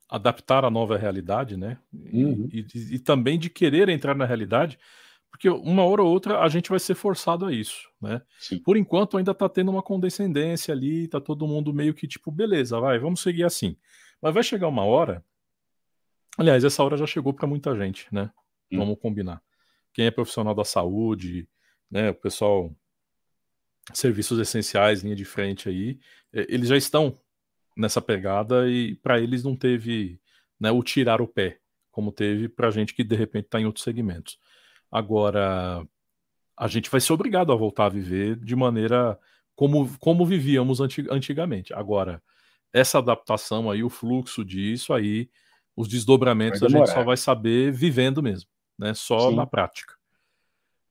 adaptar 0.08 0.64
à 0.64 0.70
nova 0.70 0.96
realidade, 0.96 1.56
né? 1.56 1.78
Uhum. 1.92 2.48
E, 2.50 2.66
e, 2.74 2.94
e, 2.94 2.98
também 2.98 3.38
de 3.38 3.50
querer 3.50 3.88
entrar 3.90 4.14
na 4.16 4.24
realidade, 4.24 4.78
porque 5.30 5.48
uma 5.48 5.84
hora 5.84 6.02
ou 6.02 6.10
outra 6.10 6.40
a 6.40 6.48
gente 6.48 6.70
vai 6.70 6.80
ser 6.80 6.94
forçado 6.94 7.44
a 7.44 7.52
isso, 7.52 7.88
né? 8.00 8.22
Sim. 8.38 8.58
Por 8.58 8.78
enquanto 8.78 9.18
ainda 9.18 9.32
está 9.32 9.48
tendo 9.48 9.70
uma 9.70 9.82
condescendência 9.82 10.72
ali, 10.72 11.06
tá 11.06 11.20
todo 11.20 11.46
mundo 11.46 11.72
meio 11.72 11.92
que 11.94 12.08
tipo, 12.08 12.32
beleza, 12.32 12.80
vai, 12.80 12.98
vamos 12.98 13.20
seguir 13.20 13.44
assim. 13.44 13.76
Mas 14.22 14.34
vai 14.34 14.42
chegar 14.42 14.68
uma 14.68 14.84
hora, 14.84 15.22
aliás, 16.36 16.64
essa 16.64 16.82
hora 16.82 16.96
já 16.96 17.06
chegou 17.06 17.34
para 17.34 17.46
muita 17.46 17.76
gente, 17.76 18.08
né? 18.10 18.30
Uhum. 18.72 18.78
Vamos 18.78 18.98
combinar. 18.98 19.42
Quem 19.92 20.06
é 20.06 20.10
profissional 20.10 20.54
da 20.54 20.64
saúde, 20.64 21.46
né? 21.90 22.10
O 22.10 22.14
pessoal 22.14 22.74
serviços 23.92 24.38
essenciais, 24.38 25.02
linha 25.02 25.16
de 25.16 25.24
frente 25.24 25.68
aí, 25.68 25.98
eles 26.32 26.68
já 26.68 26.76
estão 26.76 27.18
nessa 27.76 28.00
pegada 28.00 28.68
e 28.68 28.94
para 28.96 29.20
eles 29.20 29.42
não 29.42 29.56
teve 29.56 30.20
né, 30.58 30.70
o 30.70 30.82
tirar 30.82 31.20
o 31.20 31.26
pé, 31.26 31.58
como 31.90 32.12
teve 32.12 32.48
para 32.48 32.70
gente 32.70 32.94
que 32.94 33.02
de 33.02 33.16
repente 33.16 33.46
está 33.46 33.60
em 33.60 33.64
outros 33.64 33.84
segmentos. 33.84 34.38
Agora, 34.90 35.86
a 36.56 36.68
gente 36.68 36.90
vai 36.90 37.00
ser 37.00 37.12
obrigado 37.12 37.52
a 37.52 37.56
voltar 37.56 37.86
a 37.86 37.90
viver 37.90 38.36
de 38.36 38.54
maneira 38.54 39.18
como, 39.54 39.90
como 39.98 40.26
vivíamos 40.26 40.80
antigamente. 40.80 41.72
Agora, 41.72 42.22
essa 42.72 42.98
adaptação 42.98 43.70
aí, 43.70 43.82
o 43.82 43.90
fluxo 43.90 44.44
disso 44.44 44.92
aí, 44.92 45.28
os 45.76 45.88
desdobramentos 45.88 46.62
a 46.62 46.68
gente 46.68 46.90
só 46.90 47.02
vai 47.02 47.16
saber 47.16 47.72
vivendo 47.72 48.22
mesmo, 48.22 48.48
né? 48.78 48.92
Só 48.94 49.30
Sim. 49.30 49.36
na 49.36 49.46
prática. 49.46 49.94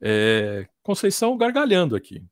É, 0.02 0.68
Conceição 0.82 1.38
gargalhando 1.38 1.95
aqui. 1.95 2.24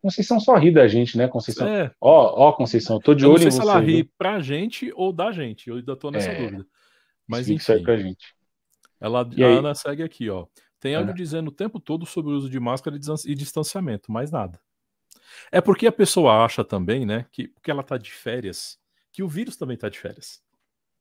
Conceição 0.00 0.38
só 0.38 0.54
ri 0.56 0.72
da 0.72 0.86
gente, 0.86 1.18
né, 1.18 1.26
Conceição? 1.26 1.66
É. 1.66 1.90
Ó, 2.00 2.48
ó, 2.48 2.52
Conceição, 2.52 2.96
eu 2.96 3.00
tô 3.00 3.14
de 3.14 3.24
eu 3.24 3.30
olho 3.30 3.44
não 3.44 3.50
sei 3.50 3.60
se 3.60 3.60
ela 3.60 3.80
ri 3.80 4.04
pra 4.16 4.40
gente 4.40 4.92
ou 4.94 5.12
da 5.12 5.32
gente, 5.32 5.68
eu 5.68 5.76
ainda 5.76 5.96
tô 5.96 6.10
nessa 6.10 6.30
é. 6.30 6.42
dúvida. 6.42 6.66
Mas 7.26 7.48
enfim. 7.48 7.62
Serve 7.62 7.82
pra 7.82 7.96
gente. 7.96 8.34
Ela, 9.00 9.22
a? 9.22 9.44
Ana 9.44 9.74
segue 9.74 10.02
aqui, 10.02 10.30
ó. 10.30 10.46
Tem 10.80 10.94
algo 10.94 11.10
é. 11.10 11.14
dizendo 11.14 11.48
o 11.48 11.52
tempo 11.52 11.80
todo 11.80 12.06
sobre 12.06 12.32
o 12.32 12.36
uso 12.36 12.48
de 12.48 12.58
máscara 12.60 12.96
e 13.26 13.34
distanciamento, 13.34 14.10
mais 14.12 14.30
nada. 14.30 14.60
É 15.50 15.60
porque 15.60 15.86
a 15.86 15.92
pessoa 15.92 16.44
acha 16.44 16.64
também, 16.64 17.04
né, 17.04 17.26
que 17.30 17.48
porque 17.48 17.70
ela 17.70 17.82
tá 17.82 17.96
de 17.96 18.12
férias, 18.12 18.78
que 19.12 19.22
o 19.22 19.28
vírus 19.28 19.56
também 19.56 19.76
tá 19.76 19.88
de 19.88 19.98
férias. 19.98 20.42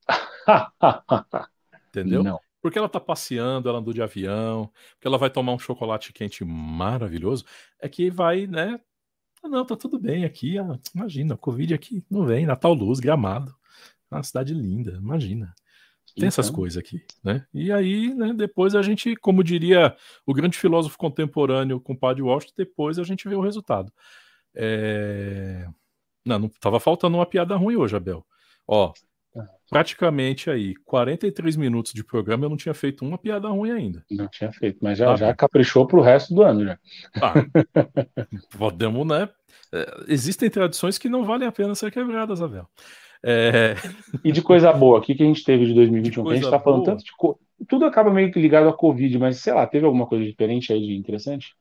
Entendeu? 1.89 2.23
Não. 2.23 2.39
Porque 2.61 2.77
ela 2.77 2.89
tá 2.89 2.99
passeando, 2.99 3.69
ela 3.69 3.79
andou 3.79 3.93
de 3.93 4.01
avião, 4.01 4.71
porque 4.93 5.07
ela 5.07 5.17
vai 5.17 5.29
tomar 5.29 5.53
um 5.53 5.59
chocolate 5.59 6.11
quente 6.11 6.43
maravilhoso, 6.43 7.45
é 7.79 7.87
que 7.87 8.09
vai, 8.09 8.47
né, 8.47 8.79
ah, 9.47 9.49
não, 9.49 9.65
tá 9.65 9.75
tudo 9.75 9.97
bem 9.97 10.25
aqui. 10.25 10.57
Ah, 10.57 10.77
imagina, 10.93 11.37
Covid 11.37 11.73
aqui 11.73 12.03
não 12.09 12.25
vem. 12.25 12.45
Natal 12.45 12.73
Luz, 12.73 12.99
Gramado. 12.99 13.55
Uma 14.11 14.23
cidade 14.23 14.53
linda, 14.53 14.91
imagina. 14.91 15.53
Tem 16.15 16.15
então... 16.15 16.27
essas 16.27 16.49
coisas 16.49 16.77
aqui, 16.77 17.03
né? 17.23 17.45
E 17.53 17.71
aí, 17.71 18.13
né, 18.13 18.33
depois 18.33 18.75
a 18.75 18.81
gente, 18.81 19.15
como 19.17 19.43
diria 19.43 19.95
o 20.25 20.33
grande 20.33 20.57
filósofo 20.57 20.97
contemporâneo, 20.97 21.79
compadre 21.79 22.21
Washington, 22.21 22.53
depois 22.57 22.97
a 22.97 23.03
gente 23.03 23.27
vê 23.27 23.35
o 23.35 23.41
resultado. 23.41 23.91
É... 24.55 25.67
Não, 26.25 26.39
não 26.39 26.49
tava 26.49 26.79
faltando 26.79 27.17
uma 27.17 27.25
piada 27.25 27.55
ruim 27.55 27.75
hoje, 27.75 27.95
Abel. 27.95 28.25
Ó, 28.67 28.93
praticamente 29.69 30.49
aí 30.49 30.75
43 30.85 31.55
minutos 31.55 31.93
de 31.93 32.03
programa 32.03 32.45
eu 32.45 32.49
não 32.49 32.57
tinha 32.57 32.73
feito 32.73 33.05
uma 33.05 33.17
piada 33.17 33.47
ruim 33.49 33.71
ainda. 33.71 34.05
Não 34.09 34.27
tinha 34.27 34.51
feito, 34.51 34.79
mas 34.81 34.97
já, 34.97 35.11
ah, 35.11 35.15
já 35.15 35.33
caprichou 35.33 35.85
pro 35.85 36.01
resto 36.01 36.33
do 36.33 36.41
ano 36.41 36.65
já. 36.65 36.79
Ah, 37.21 37.33
podemos, 38.57 39.05
né? 39.05 39.29
É, 39.73 40.05
existem 40.07 40.49
tradições 40.49 40.97
que 40.97 41.09
não 41.09 41.25
valem 41.25 41.47
a 41.47 41.51
pena 41.51 41.75
ser 41.75 41.91
quebradas, 41.91 42.41
Abel. 42.41 42.67
É... 43.23 43.75
E 44.23 44.31
de 44.31 44.41
coisa 44.41 44.71
boa, 44.71 44.99
o 44.99 45.01
que, 45.01 45.15
que 45.15 45.23
a 45.23 45.25
gente 45.25 45.43
teve 45.43 45.65
de 45.65 45.73
2021? 45.73 46.23
De 46.23 46.29
a 46.29 46.35
gente 46.35 46.49
tá 46.49 46.59
falando 46.59 46.83
boa. 46.83 46.91
tanto 46.91 47.03
de. 47.03 47.11
Co... 47.17 47.39
Tudo 47.67 47.85
acaba 47.85 48.13
meio 48.13 48.31
que 48.31 48.39
ligado 48.39 48.69
à 48.69 48.73
Covid, 48.73 49.17
mas 49.17 49.39
sei 49.39 49.53
lá, 49.53 49.65
teve 49.65 49.85
alguma 49.85 50.05
coisa 50.05 50.23
diferente 50.23 50.71
aí 50.71 50.79
de 50.79 50.95
interessante? 50.95 51.55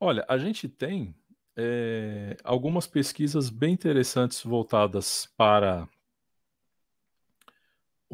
Olha, 0.00 0.24
a 0.26 0.38
gente 0.38 0.68
tem 0.68 1.14
é, 1.56 2.36
algumas 2.42 2.86
pesquisas 2.86 3.50
bem 3.50 3.74
interessantes 3.74 4.42
voltadas 4.42 5.28
para 5.36 5.86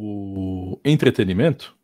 o 0.01 0.81
entretenimento, 0.85 1.77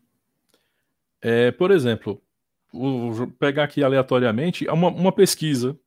é, 1.21 1.51
por 1.51 1.69
exemplo, 1.69 2.23
vou 2.71 3.27
pegar 3.31 3.65
aqui 3.65 3.83
aleatoriamente 3.83 4.65
uma, 4.69 4.87
uma 4.87 5.11
pesquisa 5.11 5.77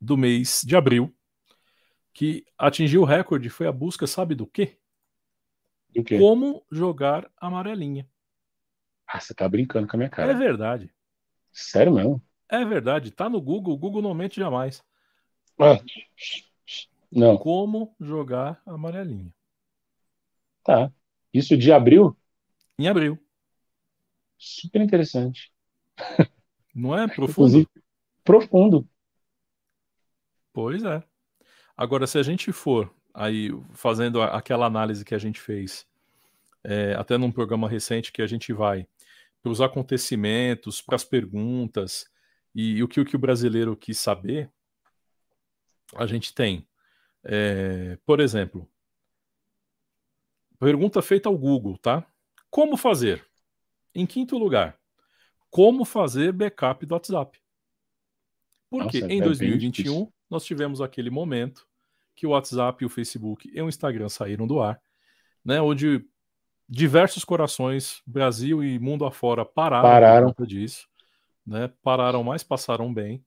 do 0.00 0.16
mês 0.16 0.62
de 0.66 0.74
abril 0.74 1.14
que 2.12 2.44
atingiu 2.58 3.02
o 3.02 3.04
recorde 3.04 3.48
foi 3.48 3.68
a 3.68 3.72
busca, 3.72 4.08
sabe 4.08 4.34
do 4.34 4.44
quê? 4.44 4.76
Do 5.94 6.02
quê? 6.02 6.18
Como 6.18 6.66
jogar 6.68 7.30
amarelinha. 7.36 8.08
Ah, 9.06 9.20
você 9.20 9.32
tá 9.32 9.48
brincando 9.48 9.86
com 9.86 9.96
a 9.96 9.98
minha 9.98 10.10
cara. 10.10 10.32
É 10.32 10.34
verdade. 10.34 10.92
Sério 11.52 11.92
mesmo? 11.92 12.20
É 12.48 12.64
verdade. 12.64 13.12
Tá 13.12 13.28
no 13.30 13.40
Google. 13.40 13.74
O 13.74 13.78
Google 13.78 14.02
não 14.02 14.14
mente 14.14 14.40
jamais. 14.40 14.82
Ah. 15.60 15.78
Não. 17.10 17.36
Como 17.36 17.94
jogar 18.00 18.60
amarelinha. 18.66 19.32
Tá. 20.64 20.92
Isso 21.32 21.56
de 21.56 21.72
abril? 21.72 22.16
Em 22.78 22.88
abril. 22.88 23.18
Super 24.38 24.80
interessante. 24.80 25.52
Não 26.74 26.96
é 26.96 27.06
profundo? 27.06 27.30
Inclusive, 27.30 27.68
profundo. 28.24 28.88
Pois 30.52 30.82
é. 30.84 31.02
Agora, 31.76 32.06
se 32.06 32.18
a 32.18 32.22
gente 32.22 32.52
for 32.52 32.94
aí 33.14 33.50
fazendo 33.72 34.22
aquela 34.22 34.66
análise 34.66 35.04
que 35.04 35.14
a 35.14 35.18
gente 35.18 35.40
fez, 35.40 35.86
é, 36.64 36.94
até 36.94 37.18
num 37.18 37.32
programa 37.32 37.68
recente 37.68 38.12
que 38.12 38.22
a 38.22 38.26
gente 38.26 38.52
vai 38.52 38.86
para 39.42 39.50
os 39.50 39.60
acontecimentos, 39.60 40.80
para 40.80 40.96
as 40.96 41.04
perguntas 41.04 42.06
e, 42.54 42.76
e 42.76 42.82
o, 42.82 42.88
que, 42.88 43.00
o 43.00 43.04
que 43.04 43.16
o 43.16 43.18
brasileiro 43.18 43.76
quis 43.76 43.98
saber, 43.98 44.50
a 45.96 46.06
gente 46.06 46.34
tem, 46.34 46.66
é, 47.24 47.98
por 48.06 48.20
exemplo, 48.20 48.68
pergunta 50.62 51.02
feita 51.02 51.28
ao 51.28 51.36
Google, 51.36 51.76
tá? 51.76 52.06
Como 52.48 52.76
fazer? 52.76 53.26
Em 53.92 54.06
quinto 54.06 54.38
lugar, 54.38 54.78
como 55.50 55.84
fazer 55.84 56.32
backup 56.32 56.86
do 56.86 56.94
WhatsApp? 56.94 57.36
Porque 58.70 59.00
Nossa, 59.00 59.12
em 59.12 59.20
é 59.20 59.24
2021 59.24 60.08
nós 60.30 60.44
tivemos 60.44 60.80
aquele 60.80 61.10
momento 61.10 61.66
que 62.14 62.28
o 62.28 62.30
WhatsApp, 62.30 62.84
o 62.84 62.88
Facebook 62.88 63.50
e 63.52 63.60
o 63.60 63.68
Instagram 63.68 64.08
saíram 64.08 64.46
do 64.46 64.60
ar, 64.60 64.80
né? 65.44 65.60
Onde 65.60 66.06
diversos 66.68 67.24
corações, 67.24 68.00
Brasil 68.06 68.62
e 68.62 68.78
mundo 68.78 69.04
afora, 69.04 69.44
pararam, 69.44 69.82
pararam. 69.82 70.26
por 70.28 70.36
conta 70.36 70.46
disso, 70.46 70.86
né? 71.44 71.72
Pararam, 71.82 72.22
mas 72.22 72.44
passaram 72.44 72.94
bem. 72.94 73.24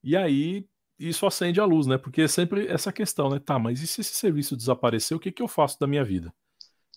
E 0.00 0.16
aí 0.16 0.68
isso 0.96 1.26
acende 1.26 1.58
a 1.60 1.64
luz, 1.64 1.88
né? 1.88 1.98
Porque 1.98 2.22
é 2.22 2.28
sempre 2.28 2.68
essa 2.68 2.92
questão, 2.92 3.28
né? 3.28 3.40
Tá, 3.40 3.58
mas 3.58 3.82
e 3.82 3.86
se 3.88 4.00
esse 4.00 4.14
serviço 4.14 4.56
desaparecer, 4.56 5.16
o 5.16 5.20
que, 5.20 5.32
que 5.32 5.42
eu 5.42 5.48
faço 5.48 5.76
da 5.80 5.86
minha 5.88 6.04
vida? 6.04 6.32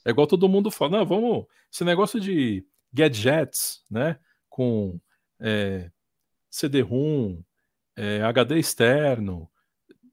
É 0.05 0.09
igual 0.09 0.27
todo 0.27 0.49
mundo 0.49 0.71
fala, 0.71 0.99
não, 0.99 1.05
vamos. 1.05 1.45
Esse 1.71 1.83
negócio 1.83 2.19
de 2.19 2.65
gadgets, 2.91 3.83
né? 3.89 4.19
Com 4.49 4.99
é, 5.39 5.91
CD-ROM, 6.49 7.41
é, 7.95 8.21
HD 8.21 8.59
externo. 8.59 9.49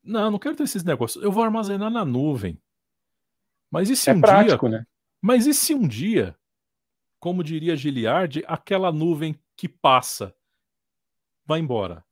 Não, 0.02 0.30
não 0.30 0.38
quero 0.38 0.56
ter 0.56 0.64
esses 0.64 0.84
negócios. 0.84 1.22
Eu 1.22 1.32
vou 1.32 1.42
armazenar 1.42 1.90
na 1.90 2.04
nuvem. 2.04 2.60
Mas 3.70 3.90
e 3.90 3.96
se 3.96 4.10
é 4.10 4.14
um 4.14 4.20
prático, 4.20 4.68
dia. 4.68 4.78
Né? 4.78 4.86
Mas 5.20 5.46
e 5.46 5.52
se 5.52 5.74
um 5.74 5.86
dia, 5.86 6.36
como 7.18 7.44
diria 7.44 7.76
Giliard, 7.76 8.42
aquela 8.46 8.92
nuvem 8.92 9.38
que 9.56 9.68
passa 9.68 10.34
vai 11.44 11.60
embora? 11.60 12.04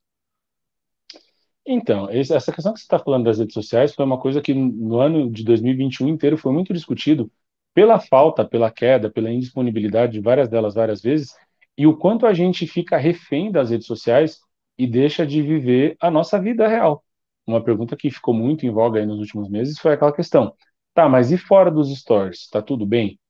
Então, 1.65 2.09
essa 2.09 2.53
questão 2.53 2.73
que 2.73 2.79
você 2.79 2.85
está 2.85 2.99
falando 2.99 3.25
das 3.25 3.39
redes 3.39 3.53
sociais 3.53 3.95
foi 3.95 4.05
uma 4.05 4.19
coisa 4.19 4.41
que 4.41 4.55
no 4.55 4.99
ano 5.01 5.31
de 5.31 5.45
2021 5.45 6.09
inteiro 6.09 6.39
foi 6.39 6.53
muito 6.53 6.73
discutido 6.73 7.31
pela 7.77 8.01
falta, 8.01 8.43
pela 8.43 8.71
queda, 8.71 9.11
pela 9.11 9.31
indisponibilidade 9.31 10.15
de 10.15 10.21
várias 10.21 10.49
delas 10.49 10.73
várias 10.73 11.03
vezes, 11.03 11.35
e 11.77 11.87
o 11.87 11.95
quanto 11.95 12.25
a 12.25 12.33
gente 12.33 12.67
fica 12.67 12.97
refém 12.97 13.53
das 13.53 13.69
redes 13.69 13.87
sociais 13.87 14.41
e 14.79 14.87
deixa 14.87 15.27
de 15.27 15.43
viver 15.43 15.95
a 16.01 16.11
nossa 16.11 16.41
vida 16.41 16.67
real. 16.67 17.05
Uma 17.47 17.63
pergunta 17.63 17.95
que 17.95 18.11
ficou 18.11 18.33
muito 18.33 18.65
em 18.65 18.71
voga 18.71 19.05
nos 19.05 19.19
últimos 19.19 19.51
meses 19.51 19.79
foi 19.79 19.93
aquela 19.93 20.11
questão: 20.11 20.55
tá, 20.95 21.07
mas 21.07 21.31
e 21.31 21.37
fora 21.37 21.71
dos 21.71 21.95
stores? 21.95 22.45
Está 22.45 22.63
tudo 22.63 22.87
bem? 22.87 23.21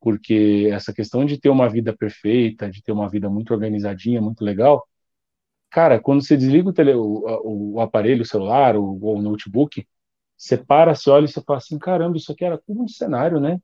Porque 0.00 0.68
essa 0.72 0.92
questão 0.92 1.24
de 1.24 1.40
ter 1.40 1.48
uma 1.48 1.68
vida 1.68 1.92
perfeita, 1.92 2.70
de 2.70 2.84
ter 2.84 2.92
uma 2.92 3.08
vida 3.08 3.28
muito 3.28 3.52
organizadinha, 3.52 4.22
muito 4.22 4.44
legal, 4.44 4.86
cara, 5.70 6.00
quando 6.00 6.22
você 6.24 6.36
desliga 6.36 6.68
o, 6.68 6.72
tele, 6.72 6.94
o, 6.94 7.74
o 7.74 7.80
aparelho, 7.80 8.22
o 8.22 8.26
celular 8.26 8.76
ou 8.76 9.16
o 9.16 9.20
notebook, 9.20 9.84
você 10.36 10.56
para, 10.56 10.94
você 10.94 11.10
olha 11.10 11.24
e 11.24 11.28
você 11.28 11.42
fala 11.42 11.58
assim: 11.58 11.78
caramba, 11.80 12.16
isso 12.16 12.30
aqui 12.30 12.44
era 12.44 12.58
tudo 12.58 12.82
um 12.84 12.88
cenário, 12.88 13.40
né? 13.40 13.60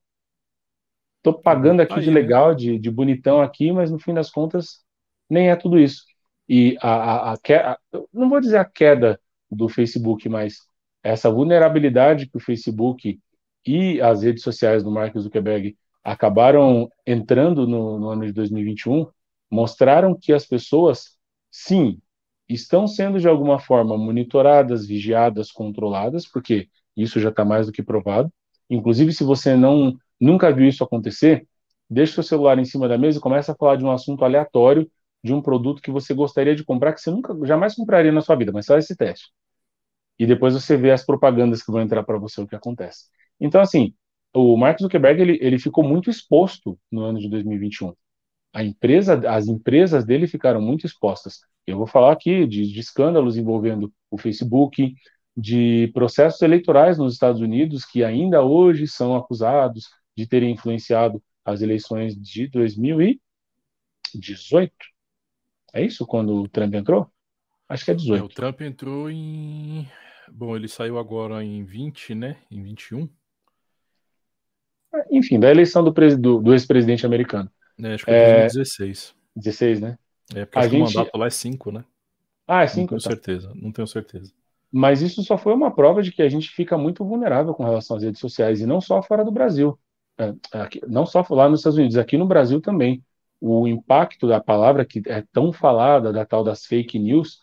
Tô 1.23 1.33
pagando 1.33 1.81
aqui 1.81 2.01
de 2.01 2.09
né? 2.09 2.15
legal, 2.15 2.55
de, 2.55 2.79
de 2.79 2.91
bonitão 2.91 3.41
aqui, 3.41 3.73
mas 3.73 3.91
no 3.91 3.99
fim 3.99 4.15
das 4.15 4.31
contas 4.31 4.85
nem 5.29 5.51
é 5.51 5.57
tudo 5.57 5.79
isso. 5.79 6.05
E 6.49 6.77
a, 6.81 7.33
a, 7.33 7.35
a, 7.35 7.79
não 8.13 8.29
vou 8.29 8.41
dizer 8.41 8.59
a 8.59 8.65
queda 8.65 9.21
do 9.51 9.69
Facebook, 9.69 10.29
mas 10.29 10.59
essa 11.03 11.31
vulnerabilidade 11.31 12.29
que 12.29 12.37
o 12.37 12.41
Facebook 12.41 13.21
e 13.67 14.01
as 14.01 14.23
redes 14.23 14.43
sociais 14.43 14.83
do 14.83 14.91
Mark 14.91 15.17
Zuckerberg 15.19 15.77
acabaram 16.03 16.89
entrando 17.07 17.67
no, 17.67 17.99
no 17.99 18.09
ano 18.09 18.25
de 18.25 18.33
2021 18.33 19.07
mostraram 19.51 20.15
que 20.19 20.33
as 20.33 20.47
pessoas, 20.47 21.19
sim, 21.51 22.01
estão 22.49 22.87
sendo 22.87 23.21
de 23.21 23.29
alguma 23.29 23.59
forma 23.59 23.97
monitoradas, 23.97 24.87
vigiadas, 24.87 25.51
controladas, 25.51 26.27
porque 26.27 26.69
isso 26.97 27.21
já 27.21 27.29
está 27.29 27.45
mais 27.45 27.67
do 27.67 27.73
que 27.73 27.83
provado. 27.83 28.33
Inclusive, 28.71 29.13
se 29.13 29.23
você 29.25 29.55
não 29.55 29.99
nunca 30.21 30.53
viu 30.53 30.69
isso 30.69 30.85
acontecer, 30.85 31.47
deixe 31.89 32.15
seu 32.15 32.23
celular 32.23 32.59
em 32.59 32.65
cima 32.65 32.89
da 32.89 32.99
mesa 32.99 33.19
e 33.19 33.21
comece 33.21 33.51
a 33.51 33.55
falar 33.55 33.77
de 33.77 33.85
um 33.85 33.91
assunto 33.91 34.25
aleatório 34.25 34.91
de 35.23 35.33
um 35.33 35.43
produto 35.43 35.83
que 35.83 35.91
você 35.91 36.15
gostaria 36.15 36.55
de 36.55 36.65
comprar, 36.65 36.93
que 36.93 37.01
você 37.01 37.11
nunca, 37.11 37.35
jamais 37.45 37.75
compraria 37.75 38.13
na 38.13 38.21
sua 38.21 38.37
vida, 38.37 38.53
mas 38.53 38.67
faz 38.67 38.85
esse 38.85 38.97
teste. 38.97 39.31
E 40.19 40.27
depois 40.27 40.55
você 40.55 40.77
vê 40.77 40.91
as 40.91 41.05
propagandas 41.05 41.63
que 41.63 41.71
vão 41.71 41.81
entrar 41.81 42.03
para 42.03 42.19
você, 42.19 42.41
o 42.41 42.47
que 42.47 42.57
acontece. 42.57 43.05
Então, 43.41 43.61
assim, 43.61 43.95
o 44.35 44.57
Mark 44.57 44.81
Zuckerberg, 44.81 45.21
ele, 45.21 45.39
ele 45.41 45.59
ficou 45.59 45.85
muito 45.85 46.11
exposto 46.11 46.79
no 46.91 47.03
ano 47.03 47.19
de 47.19 47.29
2021. 47.29 47.93
A 48.53 48.65
empresa, 48.65 49.21
as 49.31 49.47
empresas 49.47 50.05
dele 50.05 50.27
ficaram 50.27 50.61
muito 50.61 50.87
expostas. 50.87 51.41
Eu 51.67 51.77
vou 51.77 51.87
falar 51.87 52.13
aqui 52.13 52.47
de, 52.47 52.73
de 52.73 52.81
escândalos 52.81 53.37
envolvendo 53.37 53.93
o 54.11 54.19
Facebook, 54.19 54.95
de 55.37 55.89
processos 55.95 56.43
eleitorais 56.43 56.99
nos 56.99 57.13
Estados 57.13 57.41
Unidos 57.41 57.85
que 57.85 58.03
ainda 58.03 58.43
hoje 58.43 58.89
são 58.89 59.15
acusados 59.15 59.87
de 60.19 60.27
terem 60.27 60.51
influenciado 60.51 61.23
as 61.45 61.63
eleições 61.63 62.17
de 62.17 62.49
2018. 62.49 64.73
É 65.73 65.85
isso 65.85 66.05
quando 66.05 66.43
o 66.43 66.49
Trump 66.49 66.75
entrou? 66.75 67.09
Acho 67.69 67.85
que 67.85 67.93
é 67.93 67.95
18. 67.95 68.21
É, 68.21 68.25
o 68.25 68.29
Trump 68.29 68.61
entrou 68.63 69.09
em. 69.09 69.89
Bom, 70.29 70.57
ele 70.57 70.67
saiu 70.67 70.99
agora 70.99 71.45
em 71.45 71.63
20, 71.63 72.17
né? 72.17 72.39
Em 72.51 72.61
21. 72.61 73.09
Enfim, 75.13 75.39
da 75.39 75.49
eleição 75.49 75.85
do, 75.85 75.93
do, 75.93 76.43
do 76.43 76.53
ex-presidente 76.53 77.07
americano. 77.07 77.49
É, 77.81 77.95
acho 77.95 78.05
que 78.05 78.11
é 78.11 78.41
2016. 78.41 79.15
16, 79.37 79.81
né? 79.81 79.97
É, 80.35 80.45
porque 80.45 80.69
gente... 80.69 80.81
o 80.81 80.99
mandato 80.99 81.17
lá 81.17 81.29
é 81.29 81.31
5, 81.31 81.71
né? 81.71 81.85
Ah, 82.45 82.65
é 82.65 82.67
5? 82.67 82.81
Não 82.81 82.89
tenho 82.89 83.01
tá. 83.01 83.11
certeza, 83.11 83.53
não 83.55 83.71
tenho 83.71 83.87
certeza. 83.87 84.33
Mas 84.73 85.01
isso 85.01 85.23
só 85.23 85.39
foi 85.39 85.55
uma 85.55 85.73
prova 85.73 86.03
de 86.03 86.11
que 86.11 86.23
a 86.23 86.29
gente 86.29 86.51
fica 86.51 86.77
muito 86.77 87.05
vulnerável 87.05 87.55
com 87.55 87.63
relação 87.63 87.97
às 87.97 88.03
redes 88.03 88.21
sociais, 88.21 88.61
e 88.61 88.67
não 88.67 88.81
só 88.81 89.01
fora 89.01 89.25
do 89.25 89.31
Brasil. 89.31 89.79
É, 90.19 90.35
aqui, 90.59 90.81
não 90.87 91.07
só 91.07 91.25
lá 91.31 91.49
nos 91.49 91.61
Estados 91.61 91.79
Unidos, 91.79 91.97
aqui 91.97 92.17
no 92.17 92.27
Brasil 92.27 92.61
também 92.61 93.03
o 93.41 93.69
impacto 93.69 94.27
da 94.27 94.41
palavra 94.41 94.85
que 94.85 95.03
é 95.07 95.23
tão 95.33 95.53
falada, 95.53 96.13
da 96.13 96.25
tal 96.25 96.43
das 96.43 96.67
fake 96.67 96.99
news, 96.99 97.41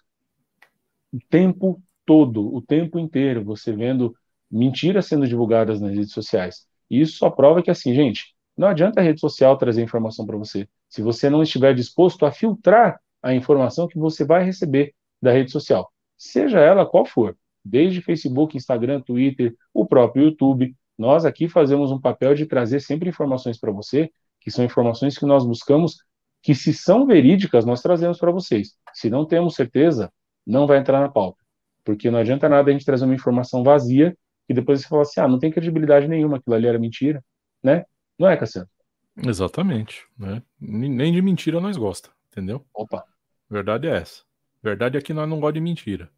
o 1.14 1.20
tempo 1.30 1.82
todo, 2.06 2.54
o 2.54 2.62
tempo 2.62 3.00
inteiro, 3.00 3.44
você 3.44 3.72
vendo 3.72 4.14
mentiras 4.52 5.06
sendo 5.06 5.28
divulgadas 5.28 5.82
nas 5.82 5.94
redes 5.94 6.12
sociais. 6.12 6.68
E 6.90 7.02
isso 7.02 7.18
só 7.18 7.30
prova 7.30 7.64
que, 7.64 7.72
assim, 7.72 7.94
gente, 7.94 8.36
não 8.58 8.68
adianta 8.68 9.00
a 9.00 9.04
rede 9.04 9.20
social 9.20 9.58
trazer 9.58 9.82
informação 9.82 10.26
para 10.26 10.38
você. 10.38 10.68
Se 10.90 11.02
você 11.02 11.30
não 11.30 11.42
estiver 11.42 11.74
disposto 11.74 12.26
a 12.26 12.32
filtrar 12.32 13.00
a 13.22 13.34
informação 13.34 13.88
que 13.88 13.98
você 13.98 14.24
vai 14.24 14.44
receber 14.44 14.94
da 15.22 15.32
rede 15.32 15.52
social, 15.52 15.92
seja 16.18 16.60
ela 16.60 16.86
qual 16.86 17.06
for, 17.06 17.36
desde 17.64 18.02
Facebook, 18.02 18.56
Instagram, 18.56 19.02
Twitter, 19.02 19.56
o 19.74 19.86
próprio 19.86 20.26
YouTube, 20.26 20.76
nós 20.98 21.26
aqui 21.26 21.48
fazemos 21.50 21.92
um 21.92 22.00
papel 22.00 22.34
de 22.34 22.46
trazer 22.46 22.80
sempre 22.80 23.10
informações 23.10 23.60
para 23.60 23.72
você 23.72 24.10
que 24.40 24.52
são 24.52 24.64
informações 24.64 25.18
que 25.18 25.26
nós 25.26 25.44
buscamos, 25.46 25.98
que 26.44 26.54
se 26.54 26.72
são 26.72 27.08
verídicas, 27.08 27.66
nós 27.66 27.82
trazemos 27.82 28.20
para 28.20 28.32
vocês. 28.32 28.76
Se 28.94 29.10
não 29.10 29.26
temos 29.26 29.56
certeza, 29.56 30.14
não 30.46 30.68
vai 30.68 30.78
entrar 30.78 31.00
na 31.02 31.10
pauta. 31.10 31.44
Porque 31.84 32.12
não 32.12 32.20
adianta 32.20 32.48
nada 32.48 32.70
a 32.70 32.74
gente 32.74 32.86
trazer 32.86 33.06
uma 33.06 33.16
informação 33.16 33.64
vazia 33.64 34.16
e 34.48 34.54
depois 34.54 34.82
você 34.82 34.88
fala 34.88 35.02
assim, 35.02 35.20
ah, 35.20 35.28
não 35.28 35.40
tem 35.40 35.52
credibilidade 35.52 36.08
nenhuma, 36.08 36.38
aquilo 36.38 36.56
ali 36.56 36.68
era 36.68 36.78
mentira, 36.78 37.24
né? 37.64 37.86
Não 38.20 38.30
é, 38.30 38.38
Cassiano? 38.38 38.70
Exatamente. 39.18 40.06
Né? 40.16 40.44
Nem 40.60 41.12
de 41.12 41.22
mentira 41.22 41.60
nós 41.60 41.76
gosta, 41.76 42.12
entendeu? 42.32 42.64
Opa. 42.74 43.04
Verdade 43.50 43.88
é 43.88 43.98
essa. 43.98 44.24
Verdade 44.62 44.98
é 44.98 45.02
que 45.02 45.14
nós 45.14 45.28
não 45.28 45.40
gostamos 45.40 45.56
de 45.56 45.62
mentira. 45.62 46.10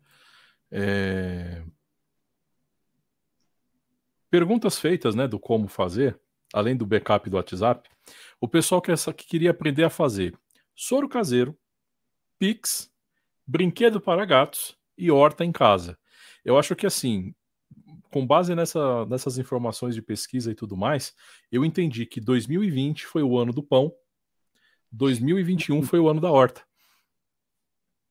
É... 0.69 1.63
Perguntas 4.29 4.79
feitas, 4.79 5.15
né, 5.15 5.27
do 5.27 5.39
como 5.39 5.67
fazer, 5.67 6.19
além 6.53 6.75
do 6.75 6.85
backup 6.85 7.29
do 7.29 7.37
WhatsApp, 7.37 7.89
o 8.39 8.47
pessoal 8.47 8.81
que, 8.81 8.91
essa, 8.91 9.13
que 9.13 9.25
queria 9.25 9.51
aprender 9.51 9.83
a 9.83 9.89
fazer 9.89 10.37
soro 10.75 11.09
caseiro, 11.09 11.57
Pix, 12.37 12.91
brinquedo 13.45 13.99
para 13.99 14.25
gatos 14.25 14.77
e 14.97 15.09
horta 15.09 15.43
em 15.43 15.51
casa. 15.51 15.97
Eu 16.45 16.57
acho 16.57 16.75
que 16.75 16.85
assim, 16.85 17.33
com 18.11 18.25
base 18.25 18.53
nessa, 18.53 19.05
nessas 19.07 19.37
informações 19.37 19.95
de 19.95 20.01
pesquisa 20.01 20.51
e 20.51 20.55
tudo 20.55 20.77
mais, 20.77 21.15
eu 21.51 21.65
entendi 21.65 22.05
que 22.05 22.21
2020 22.21 23.05
foi 23.05 23.23
o 23.23 23.37
ano 23.37 23.51
do 23.51 23.63
pão, 23.63 23.91
2021 24.91 25.81
foi 25.83 25.99
o 25.99 26.09
ano 26.09 26.21
da 26.21 26.31
horta. 26.31 26.61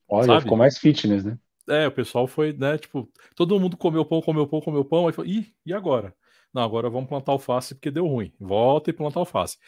Olha, 0.09 0.27
sabe? 0.27 0.43
ficou 0.43 0.59
mais 0.59 0.79
fitness, 0.79 1.25
né? 1.25 1.39
É, 1.69 1.87
o 1.87 1.93
pessoal 1.93 2.27
foi, 2.27 2.53
né, 2.53 2.79
tipo, 2.79 3.11
todo 3.35 3.59
mundo 3.59 3.77
comeu 3.77 4.05
pão, 4.05 4.21
comeu 4.23 4.47
pão, 4.47 4.61
comeu 4.61 4.85
pão, 4.85 5.07
aí 5.07 5.13
falou, 5.13 5.31
ih, 5.31 5.53
e 5.65 5.73
agora? 5.73 6.15
Não, 6.55 6.63
agora 6.63 6.89
vamos 6.89 7.09
plantar 7.09 7.33
alface 7.33 7.75
porque 7.75 7.91
deu 7.91 8.07
ruim. 8.07 8.33
Volta 8.39 8.91
e 8.91 8.93
planta 8.93 9.19
alface. 9.19 9.59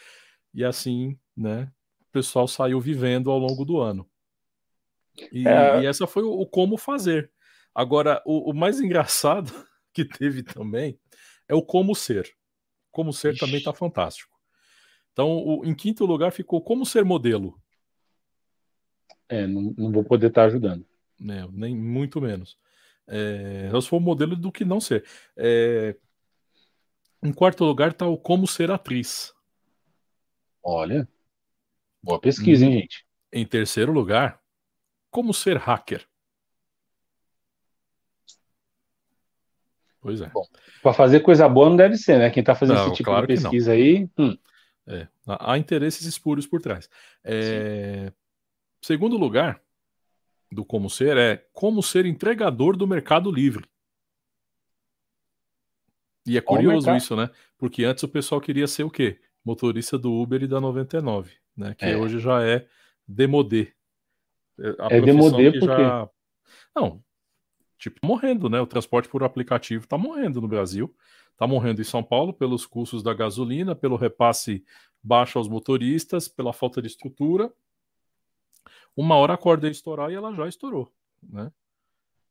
E 0.54 0.64
assim, 0.64 1.18
né? 1.36 1.70
pessoal 2.18 2.48
saiu 2.48 2.80
vivendo 2.80 3.30
ao 3.30 3.38
longo 3.38 3.64
do 3.64 3.78
ano. 3.78 4.08
E, 5.32 5.46
é... 5.46 5.82
e 5.82 5.86
essa 5.86 6.06
foi 6.06 6.24
o, 6.24 6.30
o, 6.30 6.46
como 6.46 6.76
fazer. 6.76 7.30
Agora, 7.74 8.22
o, 8.26 8.50
o, 8.50 8.54
mais 8.54 8.80
engraçado 8.82 9.52
que 9.92 10.04
teve 10.04 10.42
também 10.42 10.98
é 11.48 11.54
o 11.54 11.62
como 11.62 11.94
ser. 11.94 12.28
Como 12.90 13.12
ser 13.12 13.32
Ixi. 13.32 13.40
também 13.40 13.58
está 13.58 13.72
fantástico. 13.72 14.36
Então, 15.12 15.30
o, 15.30 15.64
em 15.64 15.74
quinto 15.74 16.04
lugar 16.04 16.32
ficou 16.32 16.60
como 16.60 16.84
ser 16.84 17.04
modelo. 17.04 17.60
É, 19.28 19.46
não, 19.46 19.74
não 19.76 19.92
vou 19.92 20.04
poder 20.04 20.28
estar 20.28 20.42
tá 20.42 20.46
ajudando. 20.46 20.86
É, 21.20 21.48
nem 21.52 21.74
muito 21.74 22.20
menos. 22.20 22.56
É, 23.06 23.70
for 23.82 23.96
o 23.96 24.00
modelo 24.00 24.36
do 24.36 24.52
que 24.52 24.64
não 24.64 24.80
ser. 24.80 25.04
É, 25.36 25.96
em 27.22 27.32
quarto 27.32 27.64
lugar 27.64 27.90
está 27.90 28.06
o 28.06 28.18
como 28.18 28.46
ser 28.46 28.70
atriz. 28.70 29.32
Olha, 30.62 31.08
boa 32.02 32.20
pesquisa, 32.20 32.64
hein, 32.64 32.80
gente? 32.80 33.06
Em 33.32 33.46
terceiro 33.46 33.92
lugar, 33.92 34.40
como 35.10 35.32
ser 35.32 35.56
hacker. 35.56 36.06
Pois 40.00 40.20
é. 40.20 40.30
Para 40.82 40.92
fazer 40.92 41.20
coisa 41.20 41.48
boa 41.48 41.68
não 41.68 41.76
deve 41.76 41.96
ser, 41.96 42.18
né? 42.18 42.30
Quem 42.30 42.40
está 42.40 42.54
fazendo 42.54 42.76
não, 42.76 42.86
esse 42.86 42.96
tipo 42.96 43.10
claro 43.10 43.26
de 43.26 43.34
pesquisa 43.34 43.72
aí. 43.72 44.08
Hum. 44.16 44.36
É, 44.86 45.06
há 45.26 45.58
interesses 45.58 46.06
espúrios 46.06 46.46
por 46.46 46.62
trás. 46.62 46.88
É, 47.24 48.12
segundo 48.80 49.16
lugar 49.16 49.60
do 50.50 50.64
como 50.64 50.88
ser 50.88 51.16
é 51.16 51.46
como 51.52 51.82
ser 51.82 52.06
entregador 52.06 52.76
do 52.76 52.86
Mercado 52.86 53.30
Livre. 53.30 53.68
E 56.26 56.36
é 56.36 56.40
curioso 56.40 56.94
isso, 56.94 57.16
né? 57.16 57.30
Porque 57.56 57.84
antes 57.84 58.02
o 58.02 58.08
pessoal 58.08 58.40
queria 58.40 58.66
ser 58.66 58.84
o 58.84 58.90
quê? 58.90 59.18
Motorista 59.44 59.98
do 59.98 60.12
Uber 60.12 60.42
e 60.42 60.46
da 60.46 60.60
99, 60.60 61.32
né? 61.56 61.74
Que 61.74 61.86
é. 61.86 61.96
hoje 61.96 62.18
já 62.18 62.42
é 62.42 62.66
demodê. 63.06 63.72
É, 64.58 64.68
a 64.78 64.88
é 64.94 65.00
demodê 65.00 65.52
porque... 65.52 65.66
Já... 65.66 66.08
Não, 66.76 67.02
tipo, 67.78 67.98
morrendo, 68.04 68.50
né? 68.50 68.60
O 68.60 68.66
transporte 68.66 69.08
por 69.08 69.24
aplicativo 69.24 69.84
está 69.84 69.96
morrendo 69.96 70.40
no 70.40 70.48
Brasil. 70.48 70.94
Está 71.32 71.46
morrendo 71.46 71.80
em 71.80 71.84
São 71.84 72.02
Paulo 72.02 72.34
pelos 72.34 72.66
custos 72.66 73.02
da 73.02 73.14
gasolina, 73.14 73.74
pelo 73.74 73.96
repasse 73.96 74.64
baixo 75.02 75.38
aos 75.38 75.48
motoristas, 75.48 76.28
pela 76.28 76.52
falta 76.52 76.82
de 76.82 76.88
estrutura. 76.88 77.50
Uma 78.98 79.14
hora 79.14 79.34
a 79.34 79.38
corda 79.38 79.68
ia 79.68 79.70
estourar 79.70 80.10
e 80.10 80.16
ela 80.16 80.34
já 80.34 80.48
estourou, 80.48 80.92
né? 81.22 81.52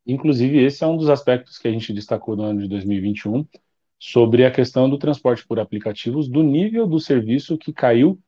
Inclusive, 0.05 0.61
esse 0.61 0.83
é 0.83 0.87
um 0.87 0.97
dos 0.97 1.09
aspectos 1.09 1.57
que 1.57 1.65
a 1.65 1.71
gente 1.71 1.93
destacou 1.93 2.35
no 2.35 2.43
ano 2.43 2.61
de 2.61 2.67
2021, 2.67 3.47
sobre 3.97 4.43
a 4.43 4.51
questão 4.51 4.89
do 4.89 4.97
transporte 4.97 5.47
por 5.47 5.61
aplicativos, 5.61 6.27
do 6.27 6.43
nível 6.43 6.85
do 6.85 6.99
serviço 6.99 7.57
que 7.57 7.71
caiu 7.71 8.19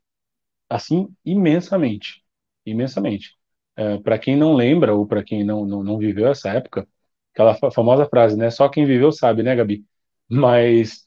assim 0.70 1.14
imensamente, 1.26 2.24
imensamente. 2.66 3.38
É, 3.76 3.98
para 3.98 4.18
quem 4.18 4.38
não 4.38 4.54
lembra 4.54 4.96
ou 4.96 5.06
para 5.06 5.22
quem 5.22 5.44
não, 5.44 5.66
não, 5.66 5.84
não 5.84 5.98
viveu 5.98 6.30
essa 6.30 6.50
época, 6.50 6.88
aquela 7.34 7.56
famosa 7.72 8.06
frase, 8.06 8.38
né? 8.38 8.50
Só 8.50 8.70
quem 8.70 8.86
viveu 8.86 9.12
sabe, 9.12 9.44
né, 9.44 9.54
Gabi? 9.54 9.86
Mas 10.30 11.04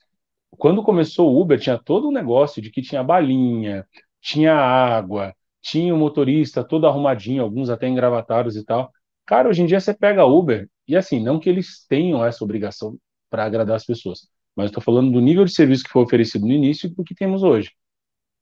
quando 0.51 0.83
começou 0.83 1.33
o 1.33 1.41
Uber, 1.41 1.59
tinha 1.59 1.79
todo 1.79 2.09
um 2.09 2.11
negócio 2.11 2.61
de 2.61 2.69
que 2.69 2.83
tinha 2.83 3.03
balinha, 3.03 3.87
tinha 4.21 4.53
água, 4.53 5.35
tinha 5.63 5.95
o 5.95 5.97
motorista 5.97 6.61
todo 6.61 6.85
arrumadinho, 6.85 7.41
alguns 7.41 7.69
até 7.69 7.87
engravatados 7.87 8.57
e 8.57 8.65
tal. 8.65 8.91
Cara, 9.25 9.47
hoje 9.47 9.63
em 9.63 9.65
dia 9.65 9.79
você 9.79 9.93
pega 9.93 10.25
Uber, 10.25 10.69
e 10.85 10.95
assim, 10.95 11.23
não 11.23 11.39
que 11.39 11.49
eles 11.49 11.85
tenham 11.87 12.23
essa 12.23 12.43
obrigação 12.43 12.97
para 13.29 13.45
agradar 13.45 13.77
as 13.77 13.85
pessoas, 13.85 14.27
mas 14.53 14.67
estou 14.67 14.83
falando 14.83 15.09
do 15.09 15.21
nível 15.21 15.45
de 15.45 15.53
serviço 15.53 15.85
que 15.85 15.89
foi 15.89 16.03
oferecido 16.03 16.45
no 16.45 16.51
início 16.51 16.87
e 16.87 16.89
do 16.93 17.03
que 17.03 17.15
temos 17.15 17.43
hoje. 17.43 17.71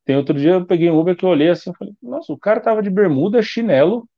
Tem 0.04 0.18
outro 0.18 0.38
dia 0.38 0.54
eu 0.54 0.66
peguei 0.66 0.90
um 0.90 1.00
Uber 1.00 1.16
que 1.16 1.24
eu 1.24 1.30
olhei 1.30 1.50
assim 1.50 1.70
e 1.70 1.78
falei, 1.78 1.94
nossa, 2.02 2.34
o 2.34 2.38
cara 2.38 2.60
tava 2.60 2.82
de 2.82 2.90
bermuda, 2.90 3.40
chinelo. 3.44 4.10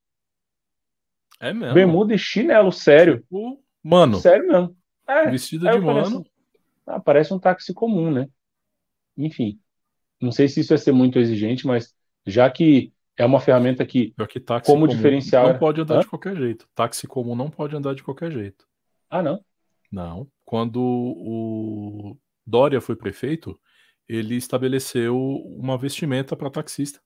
É 1.41 1.53
mesmo? 1.53 1.73
Bermuda 1.73 2.15
e 2.15 2.17
chinelo, 2.17 2.71
sério. 2.71 3.19
Tipo, 3.19 3.61
mano. 3.83 4.15
Sério 4.15 4.47
mesmo. 4.47 4.77
É, 5.05 5.29
vestido 5.29 5.69
de 5.69 5.79
mano. 5.79 5.99
Assim, 5.99 6.25
ah, 6.87 7.01
parece 7.01 7.33
um 7.33 7.39
táxi 7.39 7.73
comum, 7.73 8.09
né? 8.09 8.29
Enfim. 9.17 9.59
Não 10.21 10.31
sei 10.31 10.47
se 10.47 10.61
isso 10.61 10.73
é 10.73 10.77
ser 10.77 10.93
muito 10.93 11.19
exigente, 11.19 11.67
mas 11.67 11.93
já 12.25 12.49
que 12.49 12.92
é 13.17 13.25
uma 13.25 13.39
ferramenta 13.39 13.85
que, 13.85 14.13
que 14.29 14.39
como 14.65 14.87
diferencial. 14.87 15.49
Não 15.49 15.59
pode 15.59 15.81
andar 15.81 15.97
Hã? 15.97 15.99
de 15.99 16.07
qualquer 16.07 16.35
jeito. 16.35 16.67
Táxi 16.73 17.07
comum 17.07 17.35
não 17.35 17.49
pode 17.49 17.75
andar 17.75 17.93
de 17.93 18.03
qualquer 18.03 18.31
jeito. 18.31 18.65
Ah, 19.09 19.21
não? 19.21 19.43
Não. 19.91 20.27
Quando 20.43 20.81
o 20.81 22.17
Dória 22.45 22.81
foi 22.81 22.95
prefeito, 22.95 23.59
ele 24.07 24.35
estabeleceu 24.35 25.15
uma 25.17 25.77
vestimenta 25.77 26.35
para 26.35 26.49
taxista. 26.49 26.99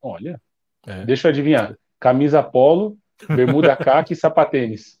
Olha. 0.00 0.40
É. 0.86 1.04
Deixa 1.04 1.28
eu 1.28 1.30
adivinhar. 1.30 1.76
Camisa 1.98 2.42
polo, 2.42 2.96
bermuda 3.28 3.74
caque 3.76 4.12
e 4.12 4.16
sapatênis. 4.16 5.00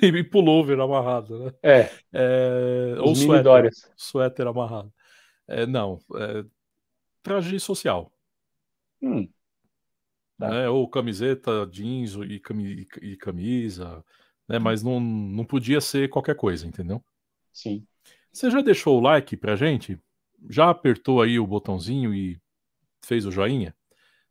E 0.00 0.22
pullover 0.22 0.78
amarrado, 0.78 1.44
né? 1.44 1.52
É. 1.62 1.90
é 2.12 2.96
ou 3.00 3.14
suéter, 3.14 3.70
suéter 3.96 4.46
amarrado. 4.46 4.92
É, 5.48 5.66
não, 5.66 5.98
é, 6.14 6.44
traje 7.22 7.58
social. 7.58 8.12
Hum. 9.02 9.28
Tá. 10.38 10.50
Né? 10.50 10.68
Ou 10.68 10.88
camiseta, 10.88 11.66
jeans 11.70 12.14
e, 12.14 12.42
e 13.02 13.16
camisa, 13.16 14.04
né? 14.48 14.58
Mas 14.58 14.82
não, 14.82 15.00
não 15.00 15.44
podia 15.44 15.80
ser 15.80 16.08
qualquer 16.08 16.36
coisa, 16.36 16.66
entendeu? 16.66 17.02
Sim. 17.52 17.86
Você 18.32 18.50
já 18.50 18.60
deixou 18.60 18.98
o 18.98 19.00
like 19.00 19.36
pra 19.36 19.56
gente? 19.56 19.98
Já 20.50 20.68
apertou 20.68 21.22
aí 21.22 21.38
o 21.38 21.46
botãozinho 21.46 22.14
e 22.14 22.38
fez 23.02 23.24
o 23.24 23.30
joinha? 23.30 23.74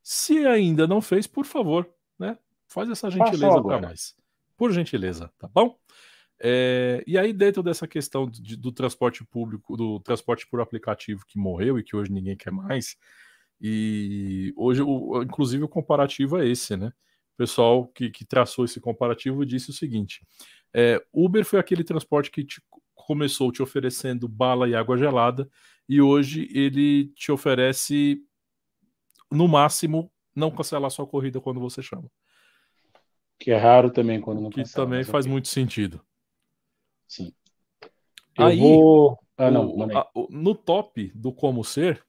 Se 0.03 0.45
ainda 0.45 0.85
não 0.85 1.01
fez, 1.01 1.25
por 1.25 1.45
favor, 1.45 1.89
né? 2.19 2.37
Faz 2.67 2.89
essa 2.89 3.09
gentileza 3.09 3.63
para 3.63 3.81
nós. 3.81 4.15
Por 4.55 4.71
gentileza, 4.71 5.31
tá 5.39 5.47
bom? 5.47 5.77
É, 6.39 7.03
e 7.07 7.17
aí, 7.17 7.33
dentro 7.33 7.63
dessa 7.63 7.87
questão 7.87 8.29
de, 8.29 8.55
do 8.55 8.71
transporte 8.71 9.23
público, 9.25 9.75
do 9.75 9.99
transporte 10.01 10.45
por 10.47 10.61
aplicativo 10.61 11.25
que 11.25 11.39
morreu 11.39 11.79
e 11.79 11.83
que 11.83 11.95
hoje 11.95 12.11
ninguém 12.11 12.35
quer 12.35 12.51
mais, 12.51 12.97
e 13.59 14.53
hoje, 14.55 14.81
o, 14.81 15.23
inclusive, 15.23 15.63
o 15.63 15.69
comparativo 15.69 16.37
é 16.37 16.47
esse, 16.47 16.75
né? 16.75 16.87
O 16.87 17.37
pessoal 17.37 17.87
que, 17.87 18.09
que 18.09 18.25
traçou 18.25 18.65
esse 18.65 18.79
comparativo 18.79 19.45
disse 19.45 19.69
o 19.69 19.73
seguinte: 19.73 20.25
é, 20.73 21.03
Uber 21.13 21.43
foi 21.45 21.59
aquele 21.59 21.83
transporte 21.83 22.31
que 22.31 22.43
te, 22.43 22.61
começou 22.93 23.51
te 23.51 23.61
oferecendo 23.61 24.27
bala 24.27 24.67
e 24.67 24.75
água 24.75 24.97
gelada, 24.97 25.49
e 25.87 26.01
hoje 26.01 26.49
ele 26.53 27.07
te 27.09 27.31
oferece, 27.31 28.21
no 29.31 29.47
máximo, 29.47 30.11
não 30.35 30.51
cancelar 30.51 30.91
sua 30.91 31.07
corrida 31.07 31.39
quando 31.39 31.59
você 31.59 31.81
chama. 31.81 32.09
Que 33.39 33.51
é 33.51 33.57
raro 33.57 33.89
também 33.89 34.19
quando 34.19 34.41
não 34.41 34.49
Que 34.49 34.61
cancela, 34.61 34.85
também 34.85 35.03
faz 35.03 35.25
muito 35.25 35.47
sentido. 35.47 36.01
Sim. 37.07 37.33
Eu 38.37 38.45
Aí, 38.45 38.59
vou... 38.59 39.19
ah, 39.37 39.51
não, 39.51 39.67
o, 39.67 39.97
a, 39.97 40.09
o, 40.13 40.27
no 40.29 40.55
top 40.55 41.11
do 41.15 41.31
como 41.31 41.63
ser, 41.63 42.04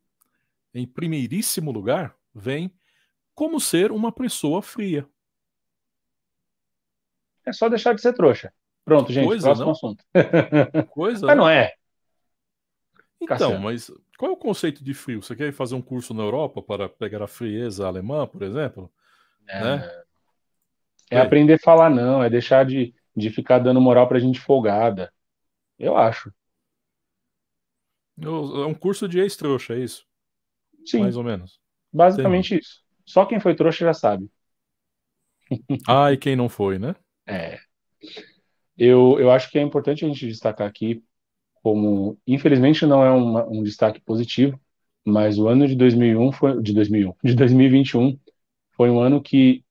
em 0.77 0.87
primeiríssimo 0.87 1.73
lugar, 1.73 2.15
vem 2.35 2.71
como 3.35 3.59
ser 3.59 3.91
uma 3.91 4.13
pessoa 4.13 4.61
fria. 4.61 5.09
É 7.47 7.53
só 7.53 7.69
deixar 7.69 7.95
de 7.95 8.03
ser 8.03 8.13
trouxa. 8.13 8.53
Pronto, 8.85 9.11
gente, 9.13 9.27
Coisa, 9.27 9.47
próximo 9.47 9.65
não? 9.65 9.73
assunto. 9.73 10.05
Coisa. 10.91 11.27
Mas 11.27 11.37
não 11.37 11.49
é. 11.49 11.73
Então, 13.21 13.39
Cassiano. 13.39 13.61
mas 13.61 13.91
qual 14.19 14.33
é 14.33 14.35
o 14.35 14.39
conceito 14.39 14.85
de 14.85 14.93
frio? 14.93 15.23
Você 15.23 15.35
quer 15.35 15.53
fazer 15.53 15.75
um 15.75 15.83
curso 15.83 16.13
na 16.13 16.23
Europa 16.23 16.63
para 16.63 16.89
pegar 16.89 17.23
a 17.23 17.27
frieza 17.27 17.87
alemã, 17.87 18.27
por 18.27 18.43
exemplo? 18.43 18.93
É, 19.49 19.61
né? 19.61 20.03
é 21.11 21.19
aprender 21.19 21.55
a 21.55 21.59
falar 21.59 21.89
não, 21.89 22.23
é 22.23 22.29
deixar 22.29 22.67
de, 22.67 22.95
de 23.17 23.31
ficar 23.31 23.61
dando 23.61 23.81
moral 23.81 24.07
pra 24.07 24.19
gente 24.19 24.41
folgada. 24.41 25.13
Eu 25.79 25.97
acho. 25.97 26.33
É 28.21 28.29
um 28.29 28.75
curso 28.75 29.09
de 29.09 29.19
ex-trouxa, 29.19 29.75
é 29.75 29.79
isso? 29.79 30.07
Sim. 30.91 31.01
Mais 31.01 31.17
ou 31.17 31.25
menos. 31.25 31.59
Basicamente 31.93 32.55
Entendi. 32.55 32.63
isso. 32.63 32.83
Só 33.05 33.25
quem 33.25 33.41
foi 33.41 33.55
trouxa 33.55 33.85
já 33.85 33.95
sabe. 33.95 34.29
Ah, 35.87 36.13
e 36.13 36.17
quem 36.17 36.35
não 36.35 36.49
foi, 36.49 36.79
né? 36.79 36.97
É. 37.27 37.59
Eu, 38.77 39.19
eu 39.19 39.31
acho 39.31 39.51
que 39.51 39.59
é 39.59 39.63
importante 39.63 40.05
a 40.05 40.09
gente 40.09 40.27
destacar 40.27 40.67
aqui, 40.67 41.03
como 41.63 42.19
infelizmente 42.27 42.85
não 42.85 43.05
é 43.05 43.11
uma, 43.11 43.47
um 43.47 43.63
destaque 43.63 44.01
positivo, 44.01 44.61
mas 45.05 45.39
o 45.39 45.49
ano 45.49 45.67
de 45.67 45.75
2001 45.77 46.33
foi 46.33 46.63
de 46.63 46.75
2001, 46.75 47.13
de 47.23 47.35
2021 47.35 48.19
foi 48.77 48.91
um 48.91 49.01
ano 49.01 49.23
que 49.23 49.65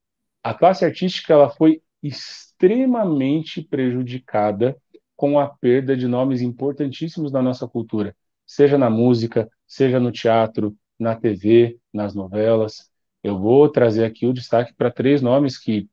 a 0.43 0.53
classe 0.53 0.85
artística 0.85 1.33
ela 1.33 1.49
foi 1.49 1.81
extremamente 2.01 3.61
prejudicada 3.61 4.75
com 5.15 5.39
a 5.39 5.47
perda 5.47 5.95
de 5.95 6.07
nomes 6.07 6.41
importantíssimos 6.41 7.31
da 7.31 7.41
nossa 7.41 7.67
cultura, 7.67 8.15
seja 8.45 8.77
na 8.77 8.89
música, 8.89 9.49
seja 9.67 9.99
no 9.99 10.11
teatro, 10.11 10.75
na 10.99 11.15
TV, 11.15 11.79
nas 11.93 12.13
novelas. 12.13 12.89
Eu 13.23 13.39
vou 13.39 13.69
trazer 13.69 14.05
aqui 14.05 14.25
o 14.25 14.33
destaque 14.33 14.73
para 14.73 14.91
três 14.91 15.21
nomes 15.21 15.57
que 15.57 15.89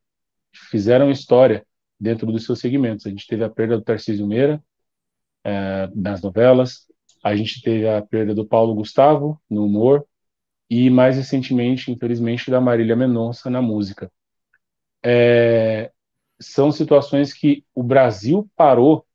fizeram 0.71 1.11
história 1.11 1.67
dentro 1.99 2.31
dos 2.31 2.45
seus 2.45 2.61
segmentos. 2.61 3.07
A 3.07 3.11
gente 3.11 3.27
teve 3.27 3.45
a 3.45 3.51
perda 3.51 3.77
do 3.77 3.85
Tarcísio 3.85 4.27
Meira 4.27 4.63
é, 5.45 5.89
nas 5.95 6.23
novelas, 6.23 6.87
a 7.23 7.35
gente 7.35 7.63
teve 7.63 7.89
a 7.89 8.03
perda 8.03 8.35
do 8.35 8.47
Paulo 8.47 8.75
Gustavo 8.75 9.41
no 9.49 9.65
humor, 9.65 10.07
e 10.75 10.89
mais 10.89 11.17
recentemente, 11.17 11.93
infelizmente, 11.93 12.51
da 12.51 12.59
Marília 12.59 12.97
Mendonça 12.97 13.51
na 13.51 13.61
música. 13.61 14.11
É, 15.05 15.93
são 16.41 16.73
situações 16.73 17.35
que 17.35 17.63
o 17.75 17.83
Brasil 17.83 18.51
parou 18.57 19.07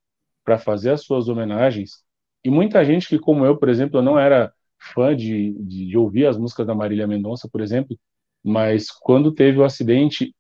para 0.44 0.60
fazer 0.60 0.92
as 0.92 1.02
suas 1.02 1.28
homenagens 1.28 2.04
e 2.44 2.50
muita 2.52 2.86
gente 2.86 3.08
que, 3.08 3.18
como 3.18 3.44
eu, 3.44 3.58
por 3.58 3.70
exemplo, 3.70 4.02
não 4.04 4.20
era 4.20 4.54
fã 4.80 5.16
de, 5.16 5.54
de, 5.54 5.88
de 5.88 5.98
ouvir 5.98 6.28
as 6.28 6.38
músicas 6.38 6.68
da 6.68 6.76
Marília 6.76 7.08
Mendonça, 7.08 7.50
por 7.52 7.62
exemplo, 7.62 7.98
mas 8.44 8.90
quando 8.92 9.32
teve 9.32 9.60
o 9.60 9.64
acidente, 9.64 10.34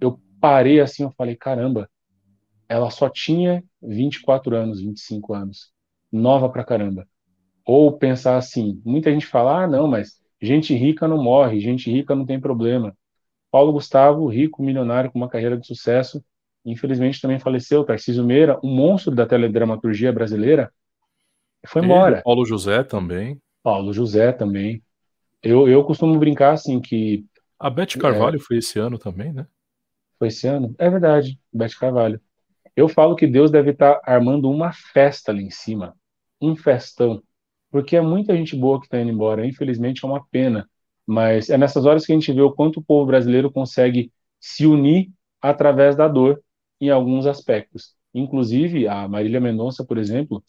eu 0.00 0.20
parei 0.40 0.80
assim, 0.80 1.02
eu 1.02 1.10
falei, 1.12 1.36
caramba, 1.36 1.88
ela 2.68 2.90
só 2.90 3.08
tinha 3.08 3.64
24 3.82 4.54
anos, 4.54 4.80
25 4.80 5.34
anos, 5.34 5.72
nova 6.12 6.48
pra 6.48 6.64
caramba. 6.64 7.06
Ou 7.64 7.92
pensar 7.92 8.36
assim, 8.36 8.80
muita 8.84 9.10
gente 9.10 9.26
fala, 9.26 9.64
ah, 9.64 9.66
não, 9.66 9.88
mas 9.88 10.20
gente 10.40 10.74
rica 10.74 11.08
não 11.08 11.22
morre, 11.22 11.60
gente 11.60 11.90
rica 11.90 12.14
não 12.14 12.24
tem 12.24 12.40
problema. 12.40 12.96
Paulo 13.50 13.72
Gustavo, 13.72 14.26
rico, 14.26 14.62
milionário, 14.62 15.10
com 15.10 15.18
uma 15.18 15.28
carreira 15.28 15.56
de 15.56 15.66
sucesso, 15.66 16.22
infelizmente 16.64 17.20
também 17.20 17.38
faleceu. 17.38 17.84
Tarcísio 17.84 18.24
Meira, 18.24 18.58
um 18.62 18.74
monstro 18.74 19.14
da 19.14 19.26
teledramaturgia 19.26 20.12
brasileira, 20.12 20.72
foi 21.66 21.82
embora. 21.82 22.22
Paulo 22.22 22.44
José 22.44 22.82
também. 22.84 23.40
Paulo 23.62 23.92
José 23.92 24.32
também. 24.32 24.82
Eu, 25.42 25.68
eu 25.68 25.84
costumo 25.84 26.18
brincar 26.18 26.52
assim 26.52 26.80
que. 26.80 27.24
A 27.58 27.70
Beth 27.70 27.98
Carvalho 27.98 28.36
é, 28.36 28.40
foi 28.40 28.58
esse 28.58 28.78
ano 28.78 28.98
também, 28.98 29.32
né? 29.32 29.46
Foi 30.18 30.28
esse 30.28 30.46
ano? 30.46 30.74
É 30.78 30.88
verdade, 30.88 31.38
Beth 31.52 31.76
Carvalho. 31.78 32.20
Eu 32.74 32.88
falo 32.88 33.16
que 33.16 33.26
Deus 33.26 33.50
deve 33.50 33.70
estar 33.72 34.00
armando 34.04 34.50
uma 34.50 34.72
festa 34.72 35.32
ali 35.32 35.42
em 35.42 35.50
cima. 35.50 35.96
Um 36.40 36.54
festão. 36.54 37.22
Porque 37.70 37.96
é 37.96 38.00
muita 38.00 38.36
gente 38.36 38.56
boa 38.56 38.78
que 38.80 38.86
está 38.86 39.00
indo 39.00 39.10
embora. 39.10 39.46
Infelizmente 39.46 40.04
é 40.04 40.08
uma 40.08 40.24
pena. 40.30 40.68
Mas 41.06 41.50
é 41.50 41.58
nessas 41.58 41.84
horas 41.86 42.06
que 42.06 42.12
a 42.12 42.14
gente 42.14 42.32
vê 42.32 42.40
o 42.40 42.52
quanto 42.52 42.78
o 42.78 42.84
povo 42.84 43.06
brasileiro 43.06 43.50
consegue 43.50 44.12
se 44.38 44.66
unir 44.66 45.10
através 45.40 45.96
da 45.96 46.06
dor 46.06 46.42
em 46.80 46.90
alguns 46.90 47.26
aspectos. 47.26 47.94
Inclusive, 48.14 48.86
a 48.86 49.08
Marília 49.08 49.40
Mendonça, 49.40 49.84
por 49.84 49.98
exemplo, 49.98 50.42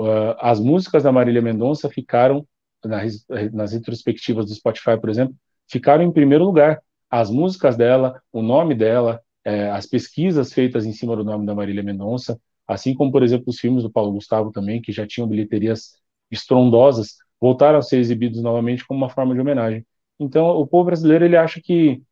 Uh, 0.00 0.34
as 0.38 0.58
músicas 0.58 1.02
da 1.02 1.12
Marília 1.12 1.42
Mendonça 1.42 1.90
ficaram, 1.90 2.46
nas, 2.82 3.26
nas 3.52 3.72
retrospectivas 3.72 4.46
do 4.46 4.54
Spotify, 4.54 4.98
por 4.98 5.10
exemplo, 5.10 5.36
ficaram 5.68 6.02
em 6.02 6.10
primeiro 6.10 6.42
lugar. 6.42 6.80
As 7.10 7.30
músicas 7.30 7.76
dela, 7.76 8.22
o 8.32 8.40
nome 8.40 8.74
dela, 8.74 9.20
é, 9.44 9.70
as 9.70 9.84
pesquisas 9.84 10.54
feitas 10.54 10.86
em 10.86 10.92
cima 10.92 11.14
do 11.14 11.22
nome 11.22 11.44
da 11.44 11.54
Marília 11.54 11.82
Mendonça, 11.82 12.40
assim 12.66 12.94
como, 12.94 13.12
por 13.12 13.22
exemplo, 13.22 13.44
os 13.48 13.58
filmes 13.58 13.82
do 13.82 13.90
Paulo 13.90 14.12
Gustavo 14.12 14.50
também, 14.50 14.80
que 14.80 14.90
já 14.90 15.06
tinham 15.06 15.28
bilheterias 15.28 15.98
estrondosas, 16.30 17.16
voltaram 17.38 17.78
a 17.78 17.82
ser 17.82 17.98
exibidos 17.98 18.40
novamente 18.40 18.86
como 18.86 19.00
uma 19.00 19.10
forma 19.10 19.34
de 19.34 19.40
homenagem. 19.40 19.84
Então, 20.18 20.46
o 20.48 20.66
povo 20.66 20.84
brasileiro, 20.84 21.26
ele 21.26 21.36
acha 21.36 21.60
que, 21.60 22.02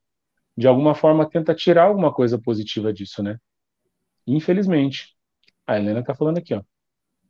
de 0.55 0.66
alguma 0.68 0.95
forma, 0.95 1.26
tenta 1.26 1.55
tirar 1.55 1.84
alguma 1.84 2.12
coisa 2.12 2.39
positiva 2.39 2.93
disso, 2.93 3.22
né? 3.22 3.39
Infelizmente. 4.26 5.16
A 5.66 5.78
Helena 5.78 6.01
está 6.01 6.14
falando 6.14 6.39
aqui, 6.39 6.55
ó. 6.55 6.62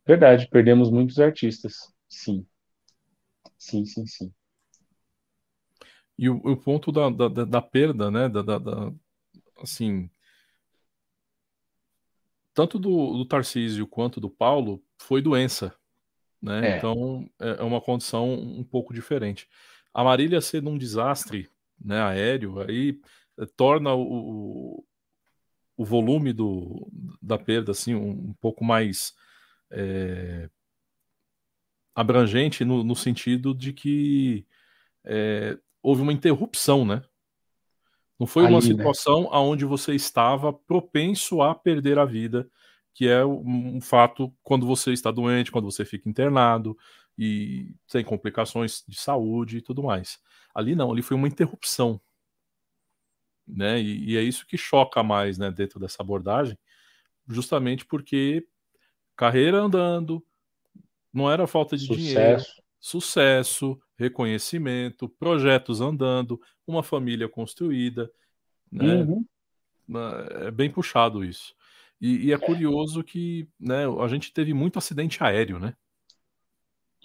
Verdade, 0.09 0.47
perdemos 0.49 0.89
muitos 0.89 1.19
artistas. 1.19 1.93
Sim. 2.09 2.43
Sim, 3.59 3.85
sim, 3.85 4.07
sim. 4.07 4.33
E 6.17 6.27
o, 6.27 6.37
o 6.37 6.57
ponto 6.57 6.91
da, 6.91 7.11
da, 7.11 7.45
da, 7.45 7.61
perda, 7.61 8.09
né? 8.09 8.27
Da, 8.27 8.41
da, 8.41 8.91
assim. 9.61 10.09
Tanto 12.55 12.79
do, 12.79 13.17
do 13.17 13.25
Tarcísio 13.27 13.85
quanto 13.85 14.19
do 14.19 14.31
Paulo 14.31 14.83
foi 14.97 15.21
doença. 15.21 15.75
Né? 16.41 16.71
É. 16.71 16.77
Então 16.77 17.29
é, 17.39 17.57
é 17.59 17.63
uma 17.63 17.79
condição 17.79 18.33
um 18.33 18.63
pouco 18.63 18.91
diferente. 18.91 19.47
A 19.93 20.03
Marília 20.03 20.41
sendo 20.41 20.71
um 20.71 20.77
desastre 20.79 21.51
né, 21.79 22.01
aéreo, 22.01 22.59
aí 22.61 22.99
é, 23.37 23.45
torna 23.45 23.93
o, 23.93 24.83
o 25.77 25.85
volume 25.85 26.33
do, 26.33 26.91
da 27.21 27.37
perda 27.37 27.73
assim, 27.73 27.93
um, 27.93 28.09
um 28.09 28.33
pouco 28.41 28.63
mais 28.65 29.13
é, 29.71 30.49
abrangente 31.93 32.63
no, 32.63 32.83
no, 32.83 32.95
sentido 32.95 33.53
de 33.53 33.73
que 33.73 34.45
é, 35.03 35.57
houve 35.81 36.01
uma 36.01 36.13
interrupção, 36.13 36.85
né? 36.85 37.03
Não 38.19 38.27
foi 38.27 38.43
uma 38.43 38.59
né? 38.59 38.61
situação 38.61 39.23
né? 39.23 39.29
onde 39.33 39.65
você 39.65 39.95
estava 39.95 40.51
propenso 40.51 41.41
a 41.41 41.55
perder 41.55 41.97
a 41.97 42.05
vida, 42.05 42.49
que 42.93 43.07
é 43.07 43.25
um 43.25 43.79
fato 43.79 44.33
quando 44.43 44.65
você 44.65 44.91
está 44.91 45.09
doente, 45.09 45.51
quando 45.51 45.71
você 45.71 45.85
fica 45.85 46.09
internado 46.09 46.77
e 47.17 47.73
tem 47.89 48.03
complicações 48.03 48.83
de 48.87 48.97
saúde 48.97 49.57
e 49.57 49.61
tudo 49.61 49.83
mais. 49.83 50.19
Ali 50.53 50.75
não, 50.75 50.91
ali 50.91 51.01
foi 51.01 51.15
uma 51.15 51.27
interrupção, 51.27 52.01
né? 53.47 53.79
E, 53.79 54.11
e 54.11 54.17
é 54.17 54.21
isso 54.21 54.45
que 54.45 54.57
choca 54.57 55.01
mais, 55.03 55.37
né, 55.37 55.51
dentro 55.51 55.79
dessa 55.79 56.01
abordagem, 56.01 56.57
justamente 57.27 57.85
porque 57.85 58.45
carreira 59.19 59.57
andando, 59.57 60.25
não 61.13 61.29
era 61.29 61.45
falta 61.45 61.75
de 61.75 61.85
sucesso. 61.85 62.05
dinheiro, 62.05 62.43
sucesso, 62.79 63.77
reconhecimento, 63.97 65.09
projetos 65.09 65.81
andando, 65.81 66.41
uma 66.65 66.81
família 66.81 67.27
construída, 67.27 68.09
né? 68.71 69.03
Uhum. 69.03 69.25
É 70.45 70.51
bem 70.51 70.71
puxado 70.71 71.25
isso. 71.25 71.53
E, 71.99 72.27
e, 72.27 72.31
é 72.31 72.37
curioso 72.37 73.03
que 73.03 73.45
né, 73.59 73.83
a 74.01 74.07
gente 74.07 74.31
teve 74.31 74.53
muito 74.53 74.79
acidente 74.79 75.21
aéreo, 75.21 75.59
né? 75.59 75.75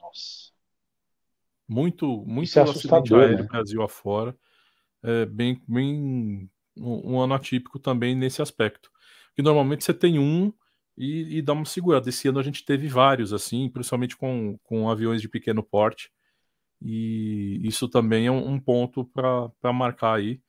Nossa. 0.00 0.52
Muito, 1.66 2.24
muito 2.24 2.56
é 2.56 2.62
acidente 2.62 3.12
aéreo 3.12 3.38
né? 3.38 3.42
Brasil 3.42 3.82
afora. 3.82 4.38
É 5.02 5.26
bem, 5.26 5.60
bem 5.66 6.48
um, 6.76 7.14
um 7.14 7.20
ano 7.20 7.34
atípico 7.34 7.80
também 7.80 8.14
nesse 8.14 8.40
aspecto. 8.40 8.88
Que 9.34 9.42
normalmente 9.42 9.82
você 9.82 9.92
tem 9.92 10.16
um 10.16 10.52
e, 10.96 11.38
e 11.38 11.42
dar 11.42 11.54
uma 11.54 11.64
segurada. 11.64 12.08
Esse 12.08 12.28
ano 12.28 12.38
a 12.38 12.42
gente 12.42 12.64
teve 12.64 12.88
vários, 12.88 13.32
assim, 13.32 13.68
principalmente 13.68 14.16
com, 14.16 14.58
com 14.62 14.88
aviões 14.88 15.20
de 15.20 15.28
pequeno 15.28 15.62
porte, 15.62 16.10
e 16.80 17.60
isso 17.62 17.88
também 17.88 18.26
é 18.26 18.30
um, 18.30 18.52
um 18.52 18.60
ponto 18.60 19.04
para 19.04 19.72
marcar 19.72 20.14
aí. 20.14 20.40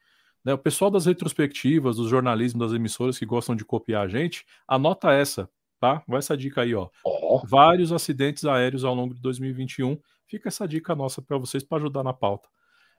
Né? 0.43 0.53
O 0.53 0.57
pessoal 0.57 0.91
das 0.91 1.05
retrospectivas, 1.05 1.97
dos 1.97 2.09
jornalismo, 2.09 2.59
das 2.59 2.73
emissoras 2.73 3.17
que 3.17 3.25
gostam 3.25 3.55
de 3.55 3.65
copiar 3.65 4.05
a 4.05 4.07
gente, 4.07 4.45
anota 4.67 5.11
essa, 5.11 5.49
tá? 5.79 6.03
Vai 6.07 6.19
essa 6.19 6.37
dica 6.37 6.61
aí, 6.61 6.75
ó. 6.75 6.89
Oh. 7.03 7.41
Vários 7.45 7.91
acidentes 7.91 8.45
aéreos 8.45 8.83
ao 8.83 8.93
longo 8.93 9.13
de 9.13 9.21
2021. 9.21 9.97
Fica 10.27 10.49
essa 10.49 10.67
dica 10.67 10.93
nossa 10.93 11.21
para 11.21 11.37
vocês 11.37 11.63
para 11.63 11.77
ajudar 11.77 12.03
na 12.03 12.13
pauta. 12.13 12.49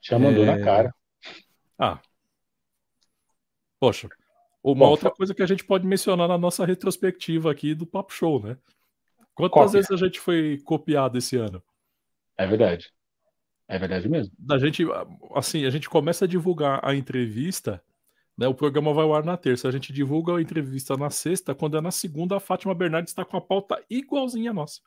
Já 0.00 0.18
mandou 0.18 0.44
é... 0.44 0.46
na 0.46 0.64
cara. 0.64 0.94
Ah. 1.78 2.00
Poxa, 3.78 4.08
uma 4.72 4.86
Bom, 4.86 4.90
outra 4.90 5.10
coisa 5.10 5.32
que 5.32 5.42
a 5.42 5.46
gente 5.46 5.64
pode 5.64 5.86
mencionar 5.86 6.26
na 6.26 6.36
nossa 6.36 6.66
retrospectiva 6.66 7.50
aqui 7.52 7.72
do 7.72 7.86
Papo 7.86 8.12
Show, 8.12 8.42
né? 8.42 8.56
Quantas 9.32 9.52
Cópia. 9.52 9.72
vezes 9.72 9.90
a 9.92 9.96
gente 9.96 10.18
foi 10.18 10.60
copiado 10.64 11.16
esse 11.16 11.36
ano? 11.36 11.62
É 12.36 12.46
verdade. 12.46 12.92
É 13.68 13.78
verdade 13.78 14.08
mesmo. 14.08 14.32
A 14.50 14.58
gente, 14.58 14.84
assim, 15.34 15.64
a 15.66 15.70
gente 15.70 15.88
começa 15.88 16.24
a 16.24 16.28
divulgar 16.28 16.80
a 16.82 16.96
entrevista, 16.96 17.80
né? 18.36 18.48
O 18.48 18.54
programa 18.54 18.92
vai 18.92 19.04
ao 19.04 19.14
ar 19.14 19.24
na 19.24 19.36
terça. 19.36 19.68
A 19.68 19.70
gente 19.70 19.92
divulga 19.92 20.36
a 20.36 20.42
entrevista 20.42 20.96
na 20.96 21.10
sexta, 21.10 21.54
quando 21.54 21.76
é 21.76 21.80
na 21.80 21.92
segunda, 21.92 22.36
a 22.36 22.40
Fátima 22.40 22.74
Bernardes 22.74 23.12
está 23.12 23.24
com 23.24 23.36
a 23.36 23.40
pauta 23.40 23.80
igualzinha 23.88 24.50
a 24.50 24.54
nossa. 24.54 24.80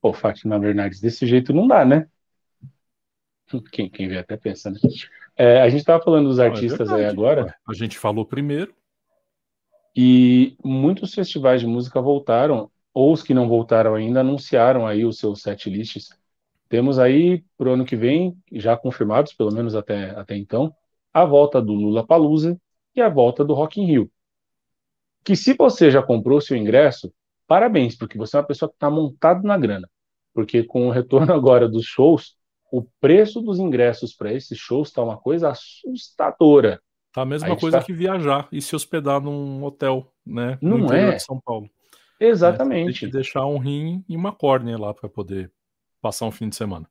Pô, 0.00 0.12
Fátima 0.12 0.60
Bernardes, 0.60 1.00
desse 1.00 1.26
jeito 1.26 1.52
não 1.52 1.66
dá, 1.66 1.84
né? 1.84 2.06
Quem, 3.72 3.88
quem 3.90 4.06
vê 4.06 4.18
até 4.18 4.36
pensa, 4.36 4.70
né? 4.70 4.78
É, 5.36 5.60
a 5.60 5.68
gente 5.68 5.80
estava 5.80 6.02
falando 6.02 6.28
dos 6.28 6.38
é 6.38 6.46
artistas 6.46 6.88
é 6.88 6.92
verdade, 6.92 7.02
aí 7.02 7.06
agora. 7.06 7.54
A 7.66 7.74
gente 7.74 7.98
falou 7.98 8.24
primeiro. 8.24 8.77
E 10.00 10.56
muitos 10.64 11.12
festivais 11.12 11.60
de 11.60 11.66
música 11.66 12.00
voltaram, 12.00 12.70
ou 12.94 13.12
os 13.12 13.20
que 13.20 13.34
não 13.34 13.48
voltaram 13.48 13.96
ainda 13.96 14.20
anunciaram 14.20 14.86
aí 14.86 15.04
os 15.04 15.18
seus 15.18 15.42
set 15.42 15.68
lists. 15.68 16.10
Temos 16.68 17.00
aí 17.00 17.44
para 17.56 17.70
o 17.70 17.72
ano 17.72 17.84
que 17.84 17.96
vem, 17.96 18.38
já 18.52 18.76
confirmados, 18.76 19.32
pelo 19.32 19.52
menos 19.52 19.74
até, 19.74 20.10
até 20.10 20.36
então, 20.36 20.72
a 21.12 21.24
volta 21.24 21.60
do 21.60 21.72
Lula 21.72 22.06
Palusa 22.06 22.56
e 22.94 23.00
a 23.00 23.08
volta 23.08 23.44
do 23.44 23.54
Rock 23.54 23.80
in 23.80 23.86
Rio. 23.86 24.12
Que 25.24 25.34
se 25.34 25.54
você 25.54 25.90
já 25.90 26.00
comprou 26.00 26.40
seu 26.40 26.56
ingresso, 26.56 27.12
parabéns, 27.48 27.96
porque 27.96 28.16
você 28.16 28.36
é 28.36 28.38
uma 28.38 28.46
pessoa 28.46 28.68
que 28.68 28.76
está 28.76 28.88
montado 28.88 29.42
na 29.42 29.58
grana. 29.58 29.90
Porque 30.32 30.62
com 30.62 30.86
o 30.86 30.92
retorno 30.92 31.32
agora 31.34 31.68
dos 31.68 31.86
shows, 31.86 32.36
o 32.70 32.84
preço 33.00 33.40
dos 33.40 33.58
ingressos 33.58 34.14
para 34.14 34.32
esses 34.32 34.56
shows 34.56 34.90
está 34.90 35.02
uma 35.02 35.16
coisa 35.16 35.48
assustadora. 35.48 36.80
Tá 37.18 37.22
a 37.22 37.26
mesma 37.26 37.56
coisa 37.56 37.78
tá... 37.78 37.84
que 37.84 37.92
viajar 37.92 38.46
e 38.52 38.62
se 38.62 38.76
hospedar 38.76 39.20
num 39.20 39.64
hotel, 39.64 40.06
né? 40.24 40.56
Não 40.62 40.78
no 40.78 40.92
é? 40.92 41.16
de 41.16 41.22
São 41.22 41.40
Paulo. 41.40 41.68
Exatamente. 42.20 42.86
Né? 42.86 42.92
Tem 42.92 43.08
que 43.08 43.12
deixar 43.12 43.44
um 43.44 43.58
rim 43.58 44.04
e 44.08 44.16
uma 44.16 44.30
córnea 44.30 44.78
lá 44.78 44.94
para 44.94 45.08
poder 45.08 45.50
passar 46.00 46.26
um 46.26 46.30
fim 46.30 46.48
de 46.48 46.54
semana. 46.54 46.88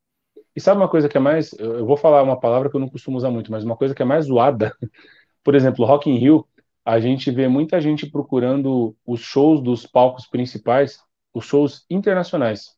E 0.54 0.60
sabe 0.60 0.82
uma 0.82 0.90
coisa 0.90 1.08
que 1.08 1.16
é 1.16 1.20
mais. 1.20 1.54
Eu 1.54 1.86
vou 1.86 1.96
falar 1.96 2.24
uma 2.24 2.38
palavra 2.38 2.70
que 2.70 2.76
eu 2.76 2.80
não 2.80 2.90
costumo 2.90 3.16
usar 3.16 3.32
muito, 3.32 3.50
mas 3.50 3.64
uma 3.64 3.78
coisa 3.78 3.96
que 3.96 4.02
é 4.02 4.06
mais 4.06 4.26
zoada. 4.26 4.76
Por 5.46 5.56
exemplo, 5.56 5.86
Rock 5.86 6.10
in 6.10 6.18
Rio, 6.18 6.46
a 6.84 7.00
gente 7.00 7.32
vê 7.32 7.48
muita 7.48 7.80
gente 7.80 8.06
procurando 8.06 8.94
os 9.06 9.22
shows 9.22 9.62
dos 9.62 9.86
palcos 9.86 10.28
principais, 10.28 11.00
os 11.34 11.46
shows 11.46 11.86
internacionais. 11.90 12.76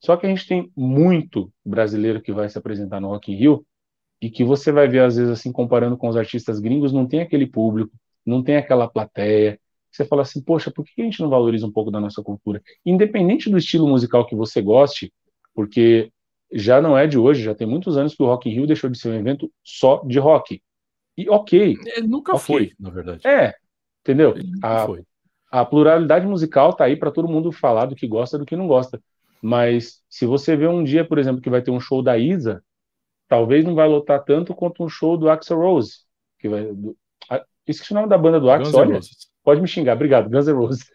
Só 0.00 0.16
que 0.16 0.26
a 0.26 0.28
gente 0.28 0.48
tem 0.48 0.72
muito 0.76 1.52
brasileiro 1.64 2.20
que 2.20 2.32
vai 2.32 2.48
se 2.48 2.58
apresentar 2.58 3.00
no 3.00 3.10
Rock 3.10 3.32
in 3.32 3.36
Rio 3.36 3.64
e 4.20 4.30
que 4.30 4.44
você 4.44 4.72
vai 4.72 4.88
ver, 4.88 5.00
às 5.00 5.16
vezes, 5.16 5.30
assim, 5.30 5.52
comparando 5.52 5.96
com 5.96 6.08
os 6.08 6.16
artistas 6.16 6.60
gringos, 6.60 6.92
não 6.92 7.06
tem 7.06 7.20
aquele 7.20 7.46
público, 7.46 7.92
não 8.24 8.42
tem 8.42 8.56
aquela 8.56 8.88
plateia. 8.88 9.60
Você 9.90 10.04
fala 10.04 10.22
assim, 10.22 10.40
poxa, 10.40 10.70
por 10.70 10.84
que 10.84 11.02
a 11.02 11.04
gente 11.04 11.20
não 11.20 11.28
valoriza 11.28 11.66
um 11.66 11.72
pouco 11.72 11.90
da 11.90 12.00
nossa 12.00 12.22
cultura? 12.22 12.62
Independente 12.84 13.50
do 13.50 13.58
estilo 13.58 13.86
musical 13.86 14.26
que 14.26 14.34
você 14.34 14.60
goste, 14.60 15.12
porque 15.54 16.10
já 16.52 16.80
não 16.80 16.96
é 16.96 17.06
de 17.06 17.18
hoje, 17.18 17.42
já 17.42 17.54
tem 17.54 17.66
muitos 17.66 17.96
anos 17.96 18.14
que 18.14 18.22
o 18.22 18.26
Rock 18.26 18.48
in 18.48 18.54
Rio 18.54 18.66
deixou 18.66 18.88
de 18.88 18.98
ser 18.98 19.08
um 19.10 19.18
evento 19.18 19.50
só 19.62 20.02
de 20.06 20.18
rock. 20.18 20.62
E 21.16 21.28
ok. 21.28 21.76
Ele 21.96 22.06
nunca 22.06 22.32
okay. 22.32 22.44
foi, 22.44 22.72
na 22.78 22.90
verdade. 22.90 23.26
É, 23.26 23.54
entendeu? 24.02 24.34
A, 24.62 24.86
a, 25.50 25.64
pluralidade 25.64 26.26
musical 26.26 26.72
tá 26.72 26.84
aí 26.84 26.96
para 26.96 27.10
todo 27.10 27.28
mundo 27.28 27.52
falar 27.52 27.86
do 27.86 27.94
que 27.94 28.06
gosta 28.06 28.38
do 28.38 28.46
que 28.46 28.56
não 28.56 28.66
gosta. 28.66 29.00
Mas 29.40 30.02
se 30.08 30.26
você 30.26 30.56
vê 30.56 30.66
um 30.66 30.82
dia, 30.82 31.04
por 31.04 31.18
exemplo, 31.18 31.40
que 31.40 31.50
vai 31.50 31.62
ter 31.62 31.70
um 31.70 31.80
show 31.80 32.02
da 32.02 32.16
Isa, 32.18 32.62
talvez 33.28 33.64
não 33.64 33.74
vai 33.74 33.88
lotar 33.88 34.22
tanto 34.24 34.54
quanto 34.54 34.84
um 34.84 34.88
show 34.88 35.16
do 35.16 35.28
Axel 35.28 35.58
Rose. 35.58 35.98
Que 36.38 36.48
vai, 36.48 36.64
do, 36.64 36.96
a, 37.30 37.44
esqueci 37.66 37.92
o 37.92 37.94
nome 37.94 38.08
da 38.08 38.18
banda 38.18 38.40
do 38.40 38.50
Axel, 38.50 38.78
olha. 38.78 39.00
Pode 39.42 39.60
me 39.60 39.68
xingar, 39.68 39.94
obrigado, 39.94 40.30
Guns 40.30 40.46
N' 40.46 40.52
Roses. 40.54 40.90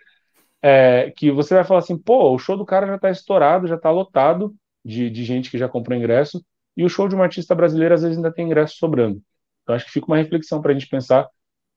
É, 0.62 1.12
que 1.16 1.32
você 1.32 1.54
vai 1.54 1.64
falar 1.64 1.80
assim, 1.80 1.98
pô, 1.98 2.34
o 2.34 2.40
show 2.40 2.58
do 2.58 2.66
cara 2.66 2.88
já 2.88 2.98
tá 2.98 3.10
estourado, 3.10 3.68
já 3.68 3.78
tá 3.78 3.92
lotado 3.92 4.54
de, 4.84 5.10
de 5.10 5.24
gente 5.24 5.50
que 5.50 5.58
já 5.58 5.70
comprou 5.70 5.98
ingresso, 5.98 6.44
e 6.76 6.84
o 6.84 6.90
show 6.90 7.08
de 7.08 7.16
um 7.16 7.22
artista 7.22 7.54
brasileiro 7.54 7.94
às 7.94 8.02
vezes 8.02 8.18
ainda 8.18 8.32
tem 8.32 8.46
ingresso 8.46 8.76
sobrando. 8.78 9.22
Então 9.64 9.76
acho 9.76 9.86
que 9.86 9.92
fica 9.92 10.08
uma 10.08 10.18
reflexão 10.18 10.62
para 10.62 10.72
a 10.72 10.74
gente 10.74 10.90
pensar 10.90 11.28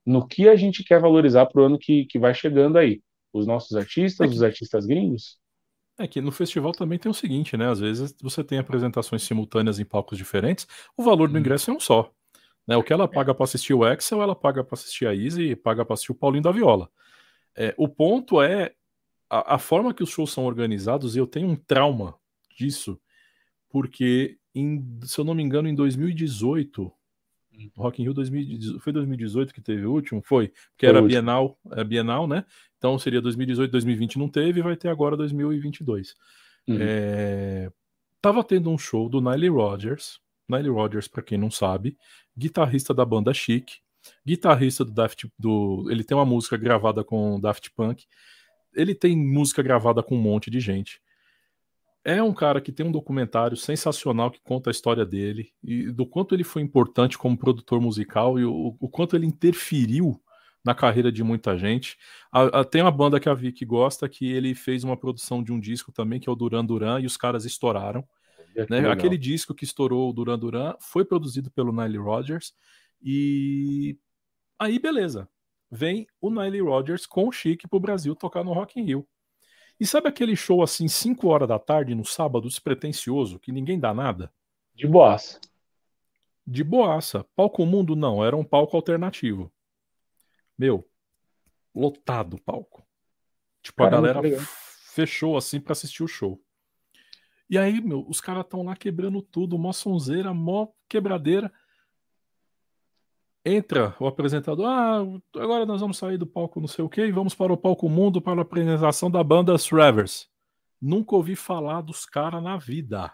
no 0.05 0.27
que 0.27 0.49
a 0.49 0.55
gente 0.55 0.83
quer 0.83 0.99
valorizar 0.99 1.45
para 1.45 1.61
o 1.61 1.65
ano 1.65 1.77
que, 1.77 2.05
que 2.05 2.19
vai 2.19 2.33
chegando 2.33 2.77
aí. 2.77 3.01
Os 3.31 3.47
nossos 3.47 3.75
artistas, 3.75 4.29
é 4.29 4.33
os 4.33 4.43
artistas 4.43 4.85
gringos. 4.85 5.37
É 5.97 6.07
que 6.07 6.21
no 6.21 6.31
festival 6.31 6.71
também 6.71 6.97
tem 6.97 7.11
o 7.11 7.13
seguinte, 7.13 7.55
né? 7.55 7.69
Às 7.69 7.79
vezes 7.79 8.15
você 8.21 8.43
tem 8.43 8.57
apresentações 8.57 9.21
simultâneas 9.23 9.79
em 9.79 9.85
palcos 9.85 10.17
diferentes, 10.17 10.67
o 10.97 11.03
valor 11.03 11.29
do 11.29 11.35
hum. 11.35 11.39
ingresso 11.39 11.69
é 11.69 11.73
um 11.73 11.79
só. 11.79 12.11
Né? 12.67 12.75
O 12.75 12.83
que 12.83 12.93
ela 12.93 13.07
paga 13.07 13.33
para 13.33 13.43
assistir 13.43 13.73
o 13.73 13.87
Excel, 13.87 14.21
ela 14.21 14.35
paga 14.35 14.63
para 14.63 14.75
assistir 14.75 15.07
a 15.07 15.15
Easy, 15.15 15.55
paga 15.55 15.85
para 15.85 15.93
assistir 15.93 16.11
o 16.11 16.15
Paulinho 16.15 16.43
da 16.43 16.51
Viola. 16.51 16.89
É, 17.55 17.73
o 17.77 17.87
ponto 17.87 18.41
é 18.41 18.73
a, 19.29 19.55
a, 19.55 19.59
forma 19.59 19.93
que 19.93 20.01
os 20.01 20.09
shows 20.09 20.31
são 20.31 20.45
organizados, 20.45 21.15
e 21.15 21.19
eu 21.19 21.27
tenho 21.27 21.47
um 21.47 21.55
trauma 21.55 22.15
disso, 22.57 22.99
porque, 23.69 24.37
em, 24.55 24.99
se 25.03 25.19
eu 25.19 25.25
não 25.25 25.35
me 25.35 25.43
engano, 25.43 25.67
em 25.67 25.75
2018, 25.75 26.83
hum. 26.83 26.91
Rock 27.75 28.01
in 28.01 28.05
Rio 28.05 28.13
2018, 28.13 28.79
foi 28.79 28.93
2018 28.93 29.53
que 29.53 29.61
teve 29.61 29.85
o 29.85 29.91
último? 29.91 30.21
Foi, 30.21 30.51
porque 30.71 30.85
era 30.85 31.01
Bienal, 31.01 31.57
é 31.71 31.83
Bienal, 31.83 32.27
né? 32.27 32.45
Então 32.77 32.97
seria 32.97 33.21
2018, 33.21 33.71
2020 33.71 34.19
não 34.19 34.29
teve, 34.29 34.61
vai 34.61 34.75
ter 34.75 34.89
agora 34.89 35.15
2022. 35.15 36.15
Uhum. 36.67 36.77
É, 36.79 37.71
tava 38.21 38.43
tendo 38.43 38.69
um 38.69 38.77
show 38.77 39.07
do 39.09 39.21
Nile 39.21 39.49
Rodgers, 39.49 40.19
Nile 40.49 40.69
Rodgers, 40.69 41.07
para 41.07 41.23
quem 41.23 41.37
não 41.37 41.51
sabe, 41.51 41.97
guitarrista 42.37 42.93
da 42.93 43.05
banda 43.05 43.33
Chic, 43.33 43.69
guitarrista 44.25 44.83
do 44.83 44.91
Daft 44.91 45.27
do, 45.37 45.87
ele 45.89 46.03
tem 46.03 46.15
uma 46.15 46.25
música 46.25 46.57
gravada 46.57 47.03
com 47.03 47.39
Daft 47.39 47.69
Punk. 47.75 48.05
Ele 48.75 48.95
tem 48.95 49.15
música 49.15 49.61
gravada 49.61 50.01
com 50.01 50.15
um 50.15 50.21
monte 50.21 50.49
de 50.49 50.59
gente. 50.59 50.99
É 52.05 52.21
um 52.21 52.33
cara 52.33 52.59
que 52.59 52.71
tem 52.71 52.85
um 52.85 52.91
documentário 52.91 53.55
sensacional 53.55 54.29
que 54.29 54.41
conta 54.43 54.69
a 54.69 54.71
história 54.71 55.05
dele 55.05 55.51
e 55.63 55.89
do 55.89 56.05
quanto 56.05 56.35
ele 56.35 56.43
foi 56.43 56.61
importante 56.61 57.17
como 57.17 57.37
produtor 57.37 57.79
musical 57.79 58.37
e 58.37 58.43
o, 58.43 58.75
o 58.77 58.89
quanto 58.89 59.15
ele 59.15 59.25
interferiu 59.25 60.21
na 60.65 60.75
carreira 60.75 61.11
de 61.11 61.23
muita 61.23 61.57
gente. 61.57 61.97
A, 62.31 62.61
a, 62.61 62.65
tem 62.65 62.81
uma 62.81 62.91
banda 62.91 63.19
que 63.19 63.29
a 63.29 63.33
Vicky 63.33 63.65
gosta 63.65 64.07
que 64.07 64.31
ele 64.31 64.53
fez 64.53 64.83
uma 64.83 64.97
produção 64.97 65.43
de 65.43 65.51
um 65.51 65.59
disco 65.59 65.91
também, 65.91 66.19
que 66.19 66.29
é 66.29 66.31
o 66.31 66.35
Duran 66.35 66.65
Duran, 66.65 66.99
e 67.01 67.05
os 67.05 67.17
caras 67.17 67.45
estouraram. 67.45 68.05
Né? 68.69 68.89
Aquele 68.89 69.17
disco 69.17 69.53
que 69.53 69.63
estourou 69.63 70.09
o 70.09 70.13
Duran 70.13 70.37
Duran 70.37 70.75
foi 70.79 71.03
produzido 71.03 71.49
pelo 71.51 71.71
Nile 71.71 71.97
Rodgers 71.97 72.53
e 73.01 73.97
aí 74.59 74.79
beleza. 74.79 75.27
Vem 75.71 76.05
o 76.21 76.29
Nile 76.29 76.61
Rodgers 76.61 77.05
com 77.05 77.27
o 77.27 77.31
Chique 77.31 77.67
pro 77.67 77.79
Brasil 77.79 78.15
tocar 78.15 78.43
no 78.43 78.53
Rock 78.53 78.79
in 78.79 78.83
Rio. 78.83 79.07
E 79.79 79.85
sabe 79.85 80.07
aquele 80.07 80.35
show 80.35 80.61
assim, 80.61 80.87
5 80.87 81.27
horas 81.27 81.47
da 81.47 81.59
tarde 81.59 81.95
no 81.95 82.05
sábado, 82.05 82.47
despretensioso, 82.47 83.39
que 83.39 83.51
ninguém 83.51 83.79
dá 83.79 83.93
nada? 83.93 84.31
De 84.73 84.87
boaça. 84.87 85.39
De 86.45 86.63
boaça. 86.63 87.25
Palco 87.35 87.65
Mundo 87.65 87.95
não, 87.95 88.23
era 88.23 88.35
um 88.35 88.43
palco 88.43 88.75
alternativo. 88.75 89.51
Meu, 90.57 90.87
lotado 91.73 92.35
o 92.35 92.41
palco. 92.41 92.85
Tipo, 93.61 93.83
Caramba, 93.83 94.09
a 94.09 94.13
galera 94.13 94.39
fechou 94.93 95.37
assim 95.37 95.59
para 95.59 95.71
assistir 95.71 96.03
o 96.03 96.07
show. 96.07 96.41
E 97.49 97.57
aí, 97.57 97.81
meu, 97.81 98.05
os 98.07 98.19
caras 98.21 98.43
estão 98.43 98.63
lá 98.63 98.75
quebrando 98.75 99.21
tudo, 99.21 99.57
mó 99.57 99.71
sonzeira, 99.71 100.33
mó 100.33 100.67
quebradeira. 100.87 101.51
Entra 103.45 103.93
o 103.99 104.07
apresentador, 104.07 104.65
ah, 104.65 104.99
agora 105.35 105.65
nós 105.65 105.81
vamos 105.81 105.97
sair 105.97 106.17
do 106.17 106.25
palco 106.25 106.61
não 106.61 106.67
sei 106.67 106.83
o 106.83 106.87
que 106.87 107.05
e 107.05 107.11
vamos 107.11 107.35
para 107.35 107.51
o 107.51 107.57
palco 107.57 107.89
mundo 107.89 108.21
para 108.21 108.39
a 108.39 108.41
apresentação 108.41 109.11
da 109.11 109.21
banda 109.21 109.57
Travers. 109.57 110.29
Nunca 110.81 111.15
ouvi 111.15 111.35
falar 111.35 111.81
dos 111.81 112.05
caras 112.05 112.41
na 112.41 112.57
vida. 112.57 113.13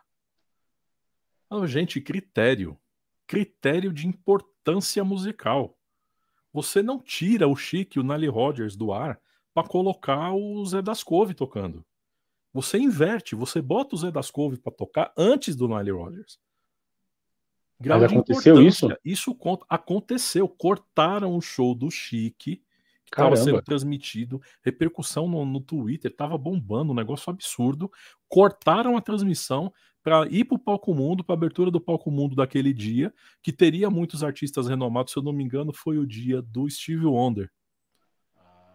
Oh, 1.49 1.65
gente, 1.65 1.99
critério. 1.99 2.77
Critério 3.25 3.91
de 3.91 4.07
importância 4.07 5.03
musical. 5.03 5.75
Você 6.53 6.83
não 6.83 6.99
tira 6.99 7.47
o 7.47 7.55
Chique 7.55 7.99
o 7.99 8.03
Nile 8.03 8.27
Rodgers 8.27 8.75
do 8.75 8.93
ar 8.93 9.19
para 9.51 9.67
colocar 9.67 10.31
o 10.33 10.63
Zé 10.65 10.81
das 10.81 11.03
Couve 11.03 11.33
tocando. 11.33 11.83
Você 12.53 12.77
inverte, 12.77 13.35
você 13.35 13.61
bota 13.61 13.95
o 13.95 13.97
Zé 13.97 14.11
das 14.11 14.29
Couve 14.29 14.57
para 14.57 14.73
tocar 14.73 15.11
antes 15.17 15.55
do 15.55 15.67
Nile 15.67 15.91
Rodgers. 15.91 16.39
Grau 17.81 17.99
Mas 17.99 18.11
aconteceu 18.11 18.61
isso? 18.61 18.89
Isso 19.03 19.37
aconteceu. 19.69 20.47
Cortaram 20.47 21.35
o 21.35 21.41
show 21.41 21.73
do 21.73 21.89
Chique, 21.89 22.57
que 22.57 22.61
estava 23.11 23.35
sendo 23.35 23.61
transmitido, 23.61 24.41
repercussão 24.63 25.27
no, 25.27 25.45
no 25.45 25.61
Twitter, 25.61 26.11
estava 26.11 26.37
bombando, 26.37 26.91
um 26.91 26.95
negócio 26.95 27.29
absurdo. 27.29 27.89
Cortaram 28.27 28.97
a 28.97 29.01
transmissão 29.01 29.73
para 30.03 30.27
ir 30.27 30.45
para 30.45 30.55
o 30.55 30.59
Palco 30.59 30.93
Mundo, 30.93 31.23
para 31.23 31.33
a 31.33 31.37
abertura 31.37 31.71
do 31.71 31.79
Palco 31.79 32.11
Mundo 32.11 32.35
daquele 32.35 32.73
dia, 32.73 33.13
que 33.41 33.51
teria 33.51 33.89
muitos 33.89 34.23
artistas 34.23 34.67
renomados, 34.67 35.13
se 35.13 35.19
eu 35.19 35.23
não 35.23 35.33
me 35.33 35.43
engano, 35.43 35.73
foi 35.73 35.97
o 35.97 36.05
dia 36.05 36.41
do 36.41 36.69
Steve 36.69 37.05
Wonder. 37.05 37.49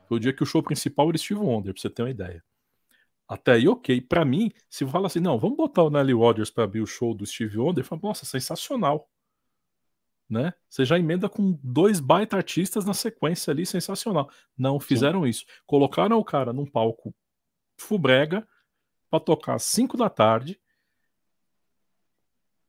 Foi 0.09 0.19
o 0.19 0.21
dia 0.21 0.33
que 0.33 0.43
o 0.43 0.47
show 0.47 0.63
principal 0.63 1.09
era 1.09 1.19
Steve 1.19 1.41
Wonder, 1.41 1.73
para 1.73 1.81
você 1.81 1.91
ter 1.91 2.03
uma 2.03 2.11
ideia. 2.11 2.43
Até 3.29 3.53
aí, 3.53 3.67
ok. 3.67 4.01
Para 4.03 4.25
mim, 4.25 4.51
se 4.69 4.87
fala 4.87 5.07
assim, 5.07 5.21
não, 5.21 5.39
vamos 5.39 5.57
botar 5.57 5.83
o 5.83 5.91
Nelly 5.91 6.13
Rodgers 6.13 6.51
para 6.51 6.65
abrir 6.65 6.81
o 6.81 6.87
show 6.87 7.15
do 7.15 7.27
Steve 7.27 7.59
Wonder, 7.59 7.85
fala, 7.85 8.01
nossa, 8.03 8.27
sensacional. 8.27 9.09
Né? 10.29 10.53
Você 10.69 10.85
já 10.85 10.99
emenda 10.99 11.29
com 11.29 11.59
dois 11.63 12.01
baita 12.01 12.37
artistas 12.37 12.85
na 12.85 12.95
sequência 12.95 13.51
ali, 13.51 13.65
sensacional. 13.67 14.31
Não 14.57 14.81
fizeram 14.81 15.23
Sim. 15.23 15.29
isso. 15.29 15.45
Colocaram 15.67 16.19
o 16.19 16.25
cara 16.25 16.53
num 16.53 16.67
palco 16.67 17.15
fubrega 17.79 18.47
para 19.11 19.21
tocar 19.21 19.55
às 19.55 19.65
5 19.65 19.97
da 19.97 20.11
tarde. 20.11 20.61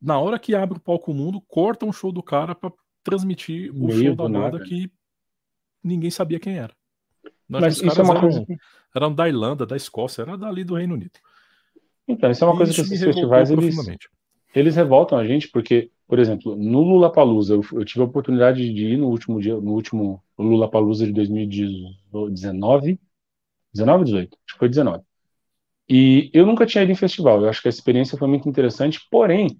Na 0.01 0.19
hora 0.19 0.37
que 0.37 0.53
abre 0.53 0.77
o 0.77 0.81
palco 0.81 1.13
mundo, 1.13 1.41
cortam 1.41 1.89
o 1.89 1.93
show 1.93 2.11
do 2.11 2.21
cara 2.21 2.53
para 2.53 2.71
transmitir 3.03 3.71
o 3.71 3.87
Meio 3.87 4.07
show 4.07 4.15
da 4.15 4.27
banda 4.27 4.63
que 4.63 4.91
ninguém 5.83 6.11
sabia 6.11 6.39
quem 6.39 6.57
era. 6.57 6.75
Mas 7.47 7.77
isso 7.81 7.99
é 7.99 8.03
uma 8.03 8.19
coisa 8.19 8.45
que... 8.45 8.57
eram 8.95 9.13
da 9.13 9.27
Irlanda, 9.27 9.65
da 9.65 9.75
Escócia, 9.75 10.21
era 10.21 10.37
dali 10.37 10.63
do 10.63 10.75
Reino 10.75 10.93
Unido. 10.93 11.19
Então, 12.07 12.29
isso 12.29 12.43
é 12.43 12.47
uma 12.47 12.55
coisa 12.55 12.73
que 12.73 12.81
esses 12.81 13.03
festivais 13.03 13.49
eles, 13.49 13.75
eles 14.53 14.75
revoltam 14.75 15.17
a 15.17 15.25
gente, 15.25 15.49
porque, 15.49 15.89
por 16.07 16.19
exemplo, 16.19 16.55
no 16.55 16.81
Lula 16.81 17.11
Palusa, 17.11 17.55
eu, 17.55 17.65
eu, 17.73 17.83
tive 17.83 18.01
a 18.01 18.05
oportunidade 18.05 18.73
de 18.73 18.85
ir 18.85 18.97
no 18.97 19.07
último 19.07 19.41
dia, 19.41 19.55
no 19.55 19.73
último 19.73 20.23
Lula 20.37 20.69
Palusa 20.69 21.05
de 21.05 21.11
2019, 21.11 22.99
19 23.73 23.97
ou 23.97 24.03
18? 24.05 24.37
Acho 24.45 24.53
que 24.53 24.59
foi 24.59 24.69
19. 24.69 25.03
E 25.89 26.31
eu 26.33 26.45
nunca 26.45 26.65
tinha 26.65 26.83
ido 26.83 26.91
em 26.91 26.95
festival, 26.95 27.41
eu 27.41 27.49
acho 27.49 27.61
que 27.61 27.67
a 27.67 27.69
experiência 27.69 28.17
foi 28.17 28.27
muito 28.27 28.47
interessante, 28.49 28.99
porém, 29.09 29.59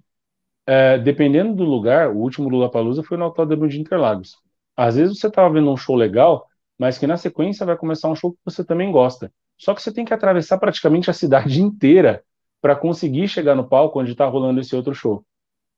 é, 0.66 0.98
dependendo 0.98 1.54
do 1.54 1.64
lugar, 1.64 2.10
o 2.10 2.18
último 2.18 2.48
Lula 2.48 2.70
Palusa 2.70 3.02
foi 3.02 3.16
no 3.16 3.24
Autódromo 3.24 3.68
de 3.68 3.80
Interlagos. 3.80 4.36
Às 4.76 4.96
vezes 4.96 5.18
você 5.18 5.28
estava 5.28 5.52
vendo 5.52 5.70
um 5.70 5.76
show 5.76 5.94
legal, 5.94 6.48
mas 6.78 6.98
que 6.98 7.06
na 7.06 7.16
sequência 7.16 7.64
vai 7.64 7.76
começar 7.76 8.08
um 8.08 8.14
show 8.14 8.32
que 8.32 8.38
você 8.44 8.64
também 8.64 8.90
gosta. 8.90 9.32
Só 9.56 9.74
que 9.74 9.82
você 9.82 9.92
tem 9.92 10.04
que 10.04 10.12
atravessar 10.12 10.58
praticamente 10.58 11.10
a 11.10 11.14
cidade 11.14 11.60
inteira 11.62 12.22
para 12.60 12.76
conseguir 12.76 13.28
chegar 13.28 13.54
no 13.54 13.68
palco 13.68 14.00
onde 14.00 14.12
está 14.12 14.26
rolando 14.26 14.60
esse 14.60 14.74
outro 14.74 14.94
show. 14.94 15.24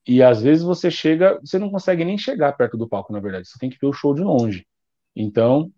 E 0.07 0.22
às 0.22 0.40
vezes 0.42 0.64
você 0.64 0.90
chega, 0.90 1.38
você 1.40 1.59
não 1.59 1.70
consegue 1.70 2.05
nem 2.05 2.16
chegar 2.16 2.57
perto 2.57 2.76
do 2.76 2.88
palco, 2.88 3.12
na 3.12 3.20
verdade. 3.20 3.46
Você 3.46 3.59
tem 3.59 3.68
que 3.68 3.78
ver 3.80 3.88
o 3.88 3.92
show 3.92 4.14
de 4.14 4.22
longe. 4.22 4.66
Então, 5.14 5.70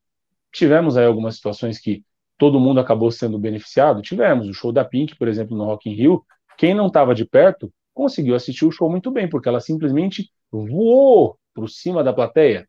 tivemos 0.53 0.97
aí 0.97 1.05
algumas 1.05 1.35
situações 1.35 1.79
que 1.79 2.05
todo 2.39 2.61
mundo 2.61 2.81
acabou 2.81 3.11
sendo 3.11 3.39
beneficiado. 3.39 4.01
Tivemos 4.03 4.49
o 4.49 4.55
show 4.55 4.73
da 4.73 4.85
Pink, 4.85 5.17
por 5.17 5.29
exemplo, 5.29 5.57
no 5.57 5.65
Rock 5.65 5.91
in 5.91 5.95
Rio. 5.95 6.25
Quem 6.57 6.75
não 6.75 6.87
estava 6.87 7.15
de 7.15 7.25
perto 7.25 7.73
conseguiu 7.93 8.35
assistir 8.35 8.65
o 8.65 8.71
show 8.71 8.89
muito 8.89 9.11
bem, 9.11 9.29
porque 9.29 9.49
ela 9.49 9.61
simplesmente 9.61 10.31
voou 10.51 11.37
por 11.53 11.69
cima 11.69 12.05
da 12.05 12.13
plateia 12.13 12.69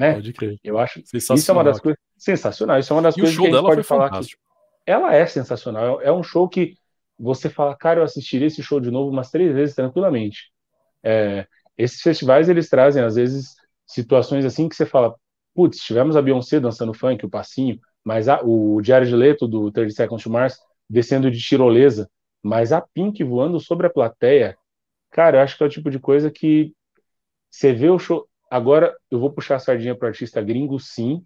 né? 0.00 0.14
Pode 0.14 0.32
crer. 0.32 0.58
Eu 0.64 0.78
acho 0.78 1.02
isso 1.12 1.50
é 1.50 1.52
uma 1.52 1.62
das 1.62 1.78
coisas 1.78 2.00
sensacionais. 2.16 2.86
Isso 2.86 2.92
é 2.92 2.96
uma 2.96 3.02
das 3.02 3.16
e 3.16 3.20
coisas 3.20 3.36
que 3.36 3.46
a 3.46 3.50
gente 3.50 3.60
pode 3.62 3.82
falar 3.82 4.08
fantástico. 4.08 4.42
que 4.42 4.90
ela 4.90 5.14
é 5.14 5.26
sensacional. 5.26 6.00
É 6.00 6.10
um 6.10 6.22
show 6.22 6.48
que 6.48 6.74
você 7.18 7.50
fala, 7.50 7.76
cara, 7.76 8.00
eu 8.00 8.04
assistiria 8.04 8.46
esse 8.46 8.62
show 8.62 8.80
de 8.80 8.90
novo 8.90 9.10
umas 9.10 9.30
três 9.30 9.54
vezes 9.54 9.74
tranquilamente. 9.74 10.50
É, 11.02 11.46
esses 11.76 12.00
festivais, 12.00 12.48
eles 12.48 12.70
trazem, 12.70 13.02
às 13.02 13.16
vezes, 13.16 13.54
situações 13.86 14.46
assim 14.46 14.70
que 14.70 14.74
você 14.74 14.86
fala, 14.86 15.14
putz, 15.54 15.78
tivemos 15.80 16.16
a 16.16 16.22
Beyoncé 16.22 16.58
dançando 16.58 16.94
funk, 16.94 17.26
o 17.26 17.30
passinho, 17.30 17.78
mas 18.02 18.26
a, 18.26 18.40
o 18.42 18.82
Jared 18.82 19.14
Leto 19.14 19.46
do 19.46 19.70
30 19.70 19.90
Seconds 19.90 20.22
to 20.22 20.30
Mars 20.30 20.56
descendo 20.88 21.30
de 21.30 21.38
tirolesa, 21.38 22.08
mas 22.42 22.72
a 22.72 22.80
Pink 22.80 23.22
voando 23.22 23.60
sobre 23.60 23.86
a 23.86 23.90
plateia, 23.90 24.56
cara, 25.10 25.36
eu 25.36 25.42
acho 25.42 25.58
que 25.58 25.62
é 25.62 25.66
o 25.66 25.70
tipo 25.70 25.90
de 25.90 25.98
coisa 25.98 26.30
que 26.30 26.72
você 27.50 27.74
vê 27.74 27.90
o 27.90 27.98
show. 27.98 28.26
Agora 28.50 28.96
eu 29.08 29.20
vou 29.20 29.32
puxar 29.32 29.56
a 29.56 29.60
sardinha 29.60 29.94
para 29.94 30.08
artista 30.08 30.42
gringo, 30.42 30.78
sim, 30.80 31.24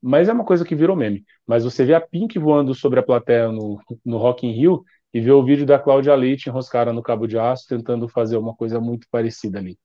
mas 0.00 0.28
é 0.28 0.32
uma 0.32 0.44
coisa 0.44 0.64
que 0.64 0.74
virou 0.74 0.94
meme. 0.94 1.24
Mas 1.46 1.64
você 1.64 1.84
vê 1.84 1.94
a 1.94 2.00
Pink 2.00 2.38
voando 2.38 2.74
sobre 2.74 3.00
a 3.00 3.02
plateia 3.02 3.50
no, 3.50 3.80
no 4.04 4.18
Rock 4.18 4.46
in 4.46 4.52
Rio 4.52 4.84
e 5.12 5.20
vê 5.20 5.30
o 5.32 5.42
vídeo 5.42 5.66
da 5.66 5.78
Cláudia 5.78 6.14
Leite 6.14 6.48
enroscada 6.48 6.92
no 6.92 7.02
cabo 7.02 7.26
de 7.26 7.38
aço 7.38 7.66
tentando 7.66 8.08
fazer 8.08 8.36
uma 8.36 8.54
coisa 8.54 8.78
muito 8.80 9.06
parecida 9.10 9.58
ali. 9.58 9.78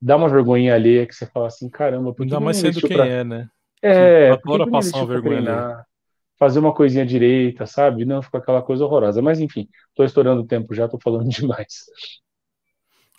Dá 0.00 0.16
uma 0.16 0.28
vergonha 0.28 0.74
alheia 0.74 1.06
que 1.06 1.14
você 1.14 1.26
fala 1.26 1.46
assim, 1.46 1.70
caramba, 1.70 2.12
por 2.12 2.24
Ainda 2.24 2.38
mais 2.38 2.56
sendo 2.56 2.80
quem 2.80 2.96
pra... 2.96 3.06
é, 3.06 3.24
né? 3.24 3.48
É, 3.80 4.30
adora 4.30 4.70
passar 4.70 4.98
uma 4.98 5.06
vergonha. 5.06 5.84
Fazer 6.38 6.58
uma 6.58 6.74
coisinha 6.74 7.06
direita, 7.06 7.66
sabe? 7.66 8.04
Não 8.04 8.20
fica 8.20 8.38
aquela 8.38 8.60
coisa 8.60 8.84
horrorosa. 8.84 9.22
Mas 9.22 9.38
enfim, 9.38 9.68
tô 9.94 10.04
estourando 10.04 10.42
o 10.42 10.46
tempo 10.46 10.74
já, 10.74 10.88
tô 10.88 10.98
falando 10.98 11.28
demais. 11.30 11.84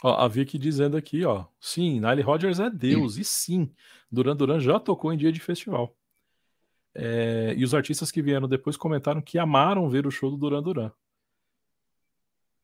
Ó, 0.04 0.14
a 0.22 0.28
Vicky 0.28 0.58
dizendo 0.58 0.98
aqui, 0.98 1.24
ó. 1.24 1.46
Sim, 1.62 2.02
Nile 2.02 2.22
Rodgers 2.22 2.60
é 2.60 2.70
Deus. 2.70 3.18
E 3.18 3.24
sim, 3.24 3.72
Duran 4.12 4.36
Duran 4.36 4.60
já 4.60 4.78
tocou 4.78 5.14
em 5.14 5.18
dia 5.18 5.32
de 5.32 5.40
festival. 5.40 5.96
É, 6.94 7.56
e 7.58 7.64
os 7.64 7.74
artistas 7.74 8.12
que 8.12 8.22
vieram 8.22 8.48
depois 8.48 8.76
comentaram 8.76 9.22
que 9.22 9.40
amaram 9.40 9.90
ver 9.90 10.06
o 10.06 10.12
show 10.12 10.30
do 10.30 10.36
Duran 10.36 10.62
Duran. 10.62 10.92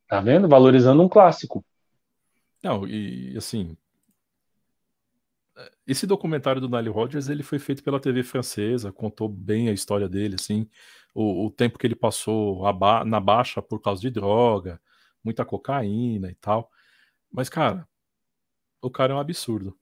Tá 0.06 0.20
vendo? 0.20 0.50
Valorizando 0.50 1.02
um 1.02 1.08
clássico. 1.08 1.64
Não, 2.62 2.86
e 2.86 3.34
assim. 3.38 3.78
Esse 5.88 6.06
documentário 6.06 6.60
do 6.60 6.70
Nile 6.70 6.90
Rodgers 6.90 7.30
ele 7.30 7.42
foi 7.42 7.58
feito 7.58 7.84
pela 7.84 8.02
TV 8.02 8.22
francesa, 8.22 8.92
contou 8.92 9.30
bem 9.30 9.70
a 9.70 9.74
história 9.74 10.08
dele, 10.08 10.36
assim, 10.36 10.70
o, 11.14 11.46
o 11.46 11.52
tempo 11.52 11.78
que 11.78 11.88
ele 11.88 11.96
passou 11.96 12.72
ba 12.74 13.04
na 13.04 13.20
baixa 13.20 13.62
por 13.62 13.82
causa 13.82 14.02
de 14.02 14.10
droga, 14.10 14.80
muita 15.24 15.46
cocaína 15.46 16.30
e 16.30 16.36
tal. 16.36 16.70
Mas, 17.32 17.50
cara, 17.50 17.88
o 18.82 18.90
cara 18.90 19.14
é 19.14 19.16
um 19.16 19.20
absurdo. 19.20 19.78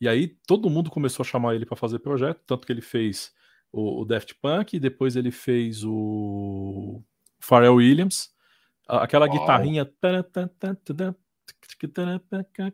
E 0.00 0.08
aí 0.08 0.28
todo 0.46 0.70
mundo 0.70 0.90
começou 0.90 1.22
a 1.22 1.26
chamar 1.26 1.54
ele 1.54 1.66
para 1.66 1.76
fazer 1.76 1.98
projeto, 1.98 2.40
tanto 2.46 2.66
que 2.66 2.72
ele 2.72 2.82
fez 2.82 3.32
o, 3.72 4.02
o 4.02 4.04
Daft 4.04 4.34
Punk, 4.40 4.78
depois 4.78 5.16
ele 5.16 5.30
fez 5.30 5.84
o 5.84 7.02
Pharrell 7.38 7.76
Williams, 7.76 8.30
aquela 8.86 9.26
Uau. 9.26 9.38
guitarrinha 9.38 9.90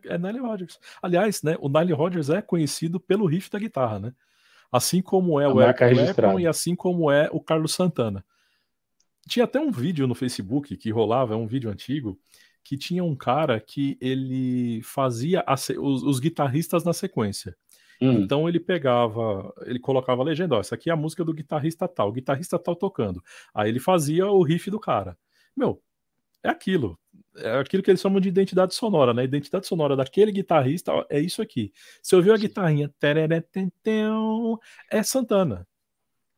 é 0.05 0.17
Nile 0.17 0.39
Rodgers. 0.39 0.79
Aliás, 1.01 1.41
né, 1.43 1.55
o 1.59 1.69
Nile 1.69 1.93
Rodgers 1.93 2.29
é 2.29 2.41
conhecido 2.41 2.99
pelo 2.99 3.25
riff 3.25 3.49
da 3.49 3.59
guitarra, 3.59 3.99
né? 3.99 4.13
Assim 4.71 5.01
como 5.01 5.39
é 5.39 5.45
a 5.45 5.49
o 5.49 5.61
Eric 5.61 5.77
Clapton 5.77 6.39
e 6.39 6.47
assim 6.47 6.75
como 6.75 7.11
é 7.11 7.29
o 7.31 7.39
Carlos 7.39 7.73
Santana. 7.73 8.25
Tinha 9.27 9.45
até 9.45 9.59
um 9.59 9.71
vídeo 9.71 10.07
no 10.07 10.15
Facebook 10.15 10.75
que 10.75 10.89
rolava, 10.89 11.33
é 11.33 11.37
um 11.37 11.47
vídeo 11.47 11.69
antigo, 11.69 12.19
que 12.63 12.77
tinha 12.77 13.03
um 13.03 13.15
cara 13.15 13.59
que 13.59 13.97
ele 13.99 14.81
fazia 14.83 15.43
os, 15.79 16.03
os, 16.03 16.19
guitarristas 16.19 16.83
na 16.83 16.93
sequência. 16.93 17.55
Hum. 18.01 18.13
Então 18.13 18.47
ele 18.47 18.59
pegava, 18.59 19.53
ele 19.65 19.79
colocava 19.79 20.21
a 20.21 20.25
legenda, 20.25 20.55
ó, 20.55 20.59
essa 20.59 20.75
aqui 20.75 20.89
é 20.89 20.93
a 20.93 20.97
música 20.97 21.23
do 21.23 21.33
guitarrista 21.33 21.87
tal, 21.87 22.09
o 22.09 22.13
guitarrista 22.13 22.57
tal 22.57 22.75
tocando. 22.75 23.21
Aí 23.53 23.69
ele 23.69 23.79
fazia 23.79 24.27
o 24.27 24.41
riff 24.43 24.71
do 24.71 24.79
cara. 24.79 25.17
Meu, 25.55 25.81
é 26.43 26.49
aquilo. 26.49 26.99
É 27.35 27.59
aquilo 27.59 27.81
que 27.81 27.89
eles 27.89 28.01
chamam 28.01 28.19
de 28.19 28.29
identidade 28.29 28.75
sonora, 28.75 29.13
né? 29.13 29.21
A 29.21 29.25
identidade 29.25 29.65
sonora 29.65 29.95
daquele 29.95 30.31
guitarrista 30.31 30.91
é 31.09 31.19
isso 31.19 31.41
aqui. 31.41 31.71
Se 32.01 32.15
ouviu 32.15 32.33
a 32.33 32.37
guitarrinha, 32.37 32.93
é 34.91 35.03
Santana. 35.03 35.67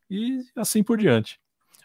E 0.09 0.41
assim 0.55 0.84
por 0.84 0.97
diante. 0.97 1.39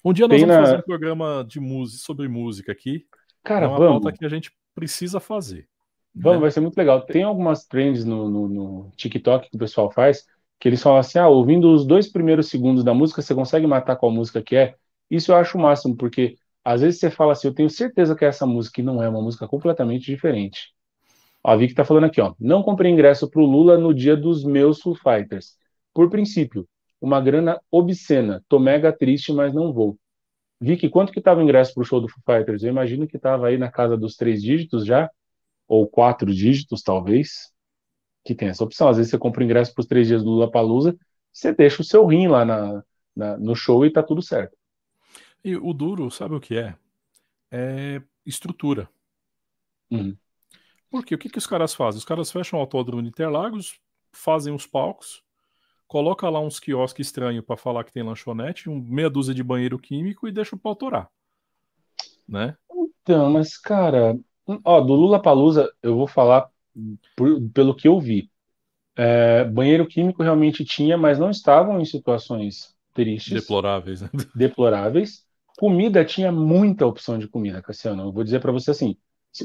Um 0.05 0.13
dia 0.13 0.29
nós 0.29 0.39
Tem 0.39 0.47
vamos 0.47 0.61
na... 0.61 0.67
fazer 0.67 0.79
um 0.79 0.87
programa 0.87 1.45
de 1.47 1.61
música 1.61 2.05
sobre 2.05 2.29
música 2.29 2.73
aqui. 2.73 3.07
Cara, 3.43 3.67
é 3.67 3.69
uma 3.69 3.79
vamos. 3.79 4.03
pauta 4.03 4.17
que 4.17 4.25
a 4.25 4.29
gente 4.29 4.53
precisa 4.75 5.21
fazer. 5.21 5.69
Vamos, 6.15 6.39
né? 6.39 6.43
vai 6.43 6.51
ser 6.51 6.61
muito 6.61 6.77
legal. 6.77 7.03
Tem 7.03 7.23
algumas 7.23 7.67
trends 7.67 8.05
no, 8.05 8.29
no, 8.29 8.49
no, 8.49 8.93
TikTok 8.97 9.51
que 9.51 9.57
o 9.57 9.59
pessoal 9.59 9.91
faz, 9.91 10.27
que 10.59 10.69
eles 10.69 10.83
falam 10.83 10.99
assim: 10.99 11.19
ah, 11.19 11.29
ouvindo 11.29 11.73
os 11.73 11.87
dois 11.87 12.09
primeiros 12.11 12.49
segundos 12.49 12.85
da 12.85 12.93
música, 12.93 13.23
você 13.23 13.35
consegue 13.35 13.67
matar 13.67 13.97
qual 13.97 14.11
música 14.11 14.43
que 14.43 14.57
é. 14.57 14.75
Isso 15.11 15.33
eu 15.33 15.37
acho 15.37 15.59
o 15.59 15.61
máximo, 15.61 15.97
porque 15.97 16.37
às 16.65 16.83
vezes 16.83 17.01
você 17.01 17.11
fala 17.11 17.33
assim, 17.33 17.49
eu 17.49 17.55
tenho 17.55 17.71
certeza 17.71 18.15
que 18.15 18.25
é 18.25 18.29
essa 18.29 18.47
música 18.47 18.81
e 18.81 18.85
não 18.85 19.03
é 19.03 19.09
uma 19.09 19.23
música 19.23 19.49
completamente 19.49 20.07
diferente. 20.07 20.73
Ó, 21.43 21.51
a 21.53 21.57
Vicky 21.57 21.75
tá 21.75 21.85
falando 21.85 22.05
aqui, 22.05 22.21
ó. 22.21 22.35
Não 22.39 22.63
comprei 22.63 22.93
ingresso 22.93 23.29
pro 23.29 23.45
Lula 23.45 23.79
no 23.79 23.95
dia 23.95 24.17
dos 24.17 24.45
meus 24.45 24.81
Foo 24.81 24.95
Fighters. 24.95 25.57
Por 25.95 26.11
princípio, 26.11 26.69
uma 27.01 27.21
grana 27.21 27.61
obscena. 27.71 28.45
Tô 28.49 28.59
mega 28.59 28.93
triste, 28.93 29.33
mas 29.33 29.55
não 29.55 29.73
vou. 29.73 29.97
Vicky, 30.61 30.91
quanto 30.91 31.13
que 31.13 31.21
tava 31.21 31.41
o 31.41 31.43
ingresso 31.43 31.73
pro 31.73 31.85
show 31.85 32.01
do 32.01 32.09
Foo 32.09 32.23
Fighters? 32.25 32.63
Eu 32.63 32.69
imagino 32.69 33.07
que 33.07 33.19
tava 33.19 33.49
aí 33.49 33.57
na 33.57 33.71
casa 33.71 33.97
dos 33.97 34.15
três 34.15 34.43
dígitos 34.43 34.85
já, 34.85 35.11
ou 35.67 35.89
quatro 35.89 36.33
dígitos, 36.33 36.83
talvez. 36.83 37.53
Que 38.25 38.35
tem 38.35 38.49
essa 38.49 38.63
opção. 38.63 38.89
Às 38.89 38.99
vezes 38.99 39.11
você 39.11 39.19
compra 39.19 39.41
o 39.41 39.45
ingresso 39.45 39.73
pros 39.73 39.87
três 39.87 40.07
dias 40.07 40.23
do 40.23 40.31
Lula 40.31 40.51
Palusa, 40.51 40.95
você 41.33 41.55
deixa 41.55 41.81
o 41.81 41.85
seu 41.85 42.05
rim 42.05 42.29
lá 42.29 42.45
na, 42.45 42.85
na, 43.17 43.39
no 43.39 43.55
show 43.55 43.87
e 43.87 43.91
tá 43.91 44.03
tudo 44.03 44.21
certo. 44.21 44.57
E 45.43 45.57
o 45.57 45.73
duro, 45.73 46.11
sabe 46.11 46.35
o 46.35 46.41
que 46.41 46.59
é? 46.59 46.77
É 47.51 48.03
estrutura. 48.27 48.89
Uhum. 49.91 50.15
Porque 50.91 51.15
o 51.15 51.19
que, 51.19 51.31
que 51.31 51.39
os 51.39 51.47
caras 51.47 51.75
fazem? 51.75 51.99
Os 51.99 52.05
caras 52.05 52.31
fecham 52.31 52.59
o 52.59 52.63
autódromo 52.63 53.03
de 53.03 53.09
Interlagos, 53.09 53.81
fazem 54.13 54.53
os 54.53 54.67
palcos, 54.67 55.23
coloca 55.91 56.31
lá 56.31 56.39
uns 56.39 56.61
quiosques 56.61 57.09
estranhos 57.09 57.45
para 57.45 57.57
falar 57.57 57.83
que 57.83 57.93
tem 57.93 58.05
lanchonete, 58.05 58.71
um, 58.71 58.81
meia 58.81 59.11
dúzia 59.11 59.35
de 59.35 59.43
banheiro 59.43 59.77
químico 59.77 60.29
e 60.29 60.33
deixa 60.33 60.55
o 60.55 60.59
pau 60.59 60.77
torar. 60.77 61.11
Né? 62.29 62.57
Então, 63.03 63.29
mas 63.29 63.59
cara, 63.59 64.17
ó, 64.65 64.81
do 64.81 64.95
Lula 64.95 65.21
Palusa 65.21 65.69
eu 65.83 65.97
vou 65.97 66.07
falar 66.07 66.49
por, 67.17 67.43
pelo 67.53 67.75
que 67.75 67.89
eu 67.89 67.99
vi. 67.99 68.31
É, 68.95 69.43
banheiro 69.43 69.85
químico 69.85 70.23
realmente 70.23 70.65
tinha, 70.65 70.97
mas 70.97 71.19
não 71.19 71.29
estavam 71.29 71.81
em 71.81 71.85
situações 71.85 72.73
tristes. 72.95 73.33
Deploráveis, 73.33 74.01
né? 74.01 74.11
Deploráveis 74.33 75.29
comida 75.59 76.05
tinha 76.05 76.31
muita 76.31 76.87
opção 76.87 77.19
de 77.19 77.27
comida, 77.27 77.61
Cassiano. 77.61 78.05
Eu 78.05 78.13
vou 78.13 78.23
dizer 78.23 78.41
para 78.41 78.53
você 78.53 78.71
assim: 78.71 78.97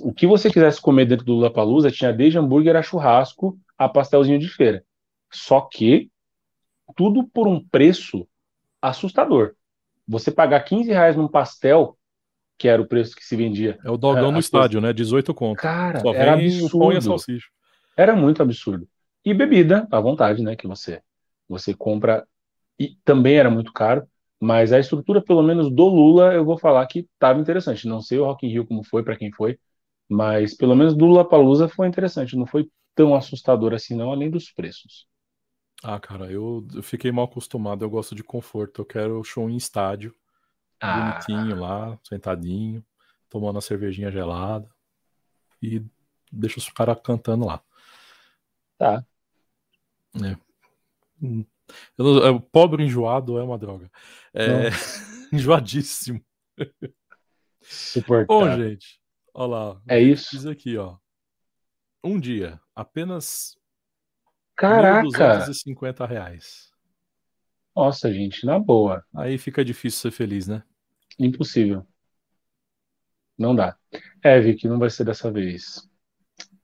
o 0.02 0.14
que 0.14 0.28
você 0.28 0.52
quisesse 0.52 0.80
comer 0.80 1.08
dentro 1.08 1.26
do 1.26 1.34
Lula 1.34 1.52
Palusa 1.52 1.90
tinha 1.90 2.14
desde 2.14 2.38
hambúrguer 2.38 2.76
a 2.76 2.84
churrasco 2.84 3.60
a 3.76 3.90
pastelzinho 3.90 4.38
de 4.38 4.48
feira. 4.48 4.86
Só 5.34 5.60
que 5.60 6.12
tudo 6.96 7.28
por 7.28 7.48
um 7.48 7.64
preço 7.64 8.28
assustador. 8.82 9.54
Você 10.08 10.32
pagar 10.32 10.62
15 10.62 10.90
reais 10.90 11.16
num 11.16 11.28
pastel, 11.28 11.98
que 12.58 12.68
era 12.68 12.82
o 12.82 12.88
preço 12.88 13.16
que 13.16 13.26
se 13.26 13.36
vendia. 13.36 13.80
É 13.84 13.90
o 13.90 13.98
dogão 13.98 14.30
é, 14.30 14.32
no 14.32 14.40
estádio, 14.40 14.80
coisas... 14.80 14.90
né? 14.90 14.94
18 14.94 15.34
conto. 15.34 15.58
Cara, 15.58 16.00
Só 16.00 16.14
era 16.14 16.34
absurdo. 16.34 17.18
Era 17.98 18.16
muito 18.16 18.42
absurdo. 18.42 18.88
E 19.24 19.34
bebida, 19.34 19.88
à 19.92 20.00
vontade, 20.00 20.44
né? 20.44 20.56
Que 20.56 20.68
você, 20.68 21.02
você 21.50 21.74
compra. 21.74 22.28
E 22.80 22.96
também 23.04 23.36
era 23.36 23.50
muito 23.50 23.74
caro. 23.74 24.08
Mas 24.40 24.72
a 24.72 24.80
estrutura, 24.80 25.22
pelo 25.22 25.42
menos 25.42 25.72
do 25.72 25.88
Lula, 25.88 26.34
eu 26.34 26.46
vou 26.46 26.58
falar 26.58 26.86
que 26.86 27.08
estava 27.14 27.40
interessante. 27.40 27.88
Não 27.88 28.02
sei 28.02 28.20
o 28.20 28.26
Rock 28.26 28.46
in 28.46 28.50
Rio 28.52 28.68
como 28.68 28.84
foi, 28.84 29.02
para 29.02 29.16
quem 29.16 29.32
foi, 29.32 29.58
mas 30.10 30.54
pelo 30.54 30.76
menos 30.76 30.96
do 30.96 31.06
Lula 31.06 31.28
Palusa 31.28 31.68
foi 31.68 31.88
interessante. 31.88 32.36
Não 32.36 32.46
foi 32.46 32.70
tão 32.94 33.16
assustador 33.16 33.74
assim, 33.74 33.96
não, 33.96 34.12
além 34.12 34.30
dos 34.30 34.52
preços. 34.52 35.08
Ah, 35.84 36.00
cara, 36.00 36.32
eu, 36.32 36.66
eu 36.74 36.82
fiquei 36.82 37.12
mal 37.12 37.26
acostumado. 37.26 37.84
Eu 37.84 37.90
gosto 37.90 38.16
de 38.16 38.24
conforto. 38.24 38.82
Eu 38.82 38.86
quero 38.86 39.24
show 39.24 39.50
em 39.50 39.58
estádio, 39.58 40.16
ah. 40.80 41.12
bonitinho 41.12 41.60
lá, 41.60 42.00
sentadinho, 42.04 42.84
tomando 43.30 43.58
a 43.58 43.62
cervejinha 43.62 44.12
gelada 44.12 44.70
e 45.62 45.84
deixa 46.32 46.60
os 46.60 46.70
caras 46.70 46.98
cantando 47.04 47.46
lá. 47.46 47.62
Tá. 48.78 49.06
É. 50.24 50.38
Eu, 51.98 52.40
pobre 52.40 52.84
enjoado 52.84 53.38
é 53.38 53.44
uma 53.44 53.58
droga. 53.58 53.90
É, 54.34 54.70
enjoadíssimo. 55.34 56.24
Suportável. 57.62 58.28
Bom, 58.28 58.58
gente, 58.58 59.02
olha 59.34 59.48
lá. 59.48 59.82
É 59.88 60.00
isso. 60.00 60.32
Diz 60.32 60.46
aqui, 60.46 60.78
ó. 60.78 60.98
Um 62.04 62.20
dia, 62.20 62.62
apenas 62.76 63.58
Caraca! 64.56 65.04
250 65.04 66.06
reais. 66.06 66.72
Nossa, 67.76 68.12
gente, 68.12 68.46
na 68.46 68.58
boa. 68.58 69.04
Aí 69.14 69.38
fica 69.38 69.66
difícil 69.66 70.00
ser 70.00 70.12
feliz, 70.12 70.48
né? 70.48 70.64
Impossível. 71.20 71.86
Não 73.38 73.54
dá. 73.54 73.76
É, 74.24 74.40
Vicky, 74.40 74.68
não 74.68 74.80
vai 74.80 74.90
ser 74.90 75.04
dessa 75.04 75.30
vez. 75.30 75.88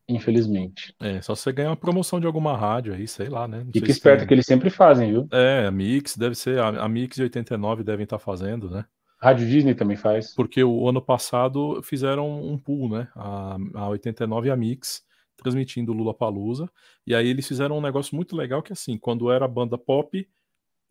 Infelizmente. 0.07 0.95
É, 0.99 1.21
só 1.21 1.35
você 1.35 1.51
ganhar 1.51 1.69
uma 1.69 1.77
promoção 1.77 2.19
de 2.19 2.25
alguma 2.25 2.57
rádio 2.57 2.93
aí, 2.93 3.07
sei 3.07 3.29
lá, 3.29 3.47
né? 3.47 3.63
Não 3.63 3.71
Fica 3.71 3.91
esperto 3.91 4.19
tem... 4.19 4.27
que 4.27 4.33
eles 4.33 4.45
sempre 4.45 4.69
fazem, 4.69 5.11
viu? 5.11 5.27
É, 5.31 5.65
a 5.65 5.71
Mix 5.71 6.17
deve 6.17 6.35
ser, 6.35 6.59
a, 6.59 6.67
a 6.67 6.89
Mix 6.89 7.17
e 7.17 7.23
89 7.23 7.83
devem 7.83 8.03
estar 8.03 8.17
tá 8.17 8.23
fazendo, 8.23 8.69
né? 8.69 8.85
Rádio 9.21 9.47
Disney 9.47 9.75
também 9.75 9.95
faz. 9.95 10.33
Porque 10.33 10.63
o 10.63 10.89
ano 10.89 11.01
passado 11.01 11.81
fizeram 11.83 12.41
um 12.41 12.57
pool, 12.57 12.89
né? 12.89 13.07
A, 13.15 13.57
a 13.75 13.89
89 13.89 14.47
e 14.47 14.51
a 14.51 14.55
Mix, 14.55 15.03
transmitindo 15.41 15.91
Lula 15.91 16.13
Palusa. 16.13 16.69
E 17.05 17.15
aí 17.15 17.27
eles 17.27 17.47
fizeram 17.47 17.77
um 17.77 17.81
negócio 17.81 18.15
muito 18.15 18.35
legal 18.35 18.61
que 18.61 18.71
assim, 18.71 18.97
quando 18.97 19.31
era 19.31 19.47
banda 19.47 19.77
pop, 19.77 20.27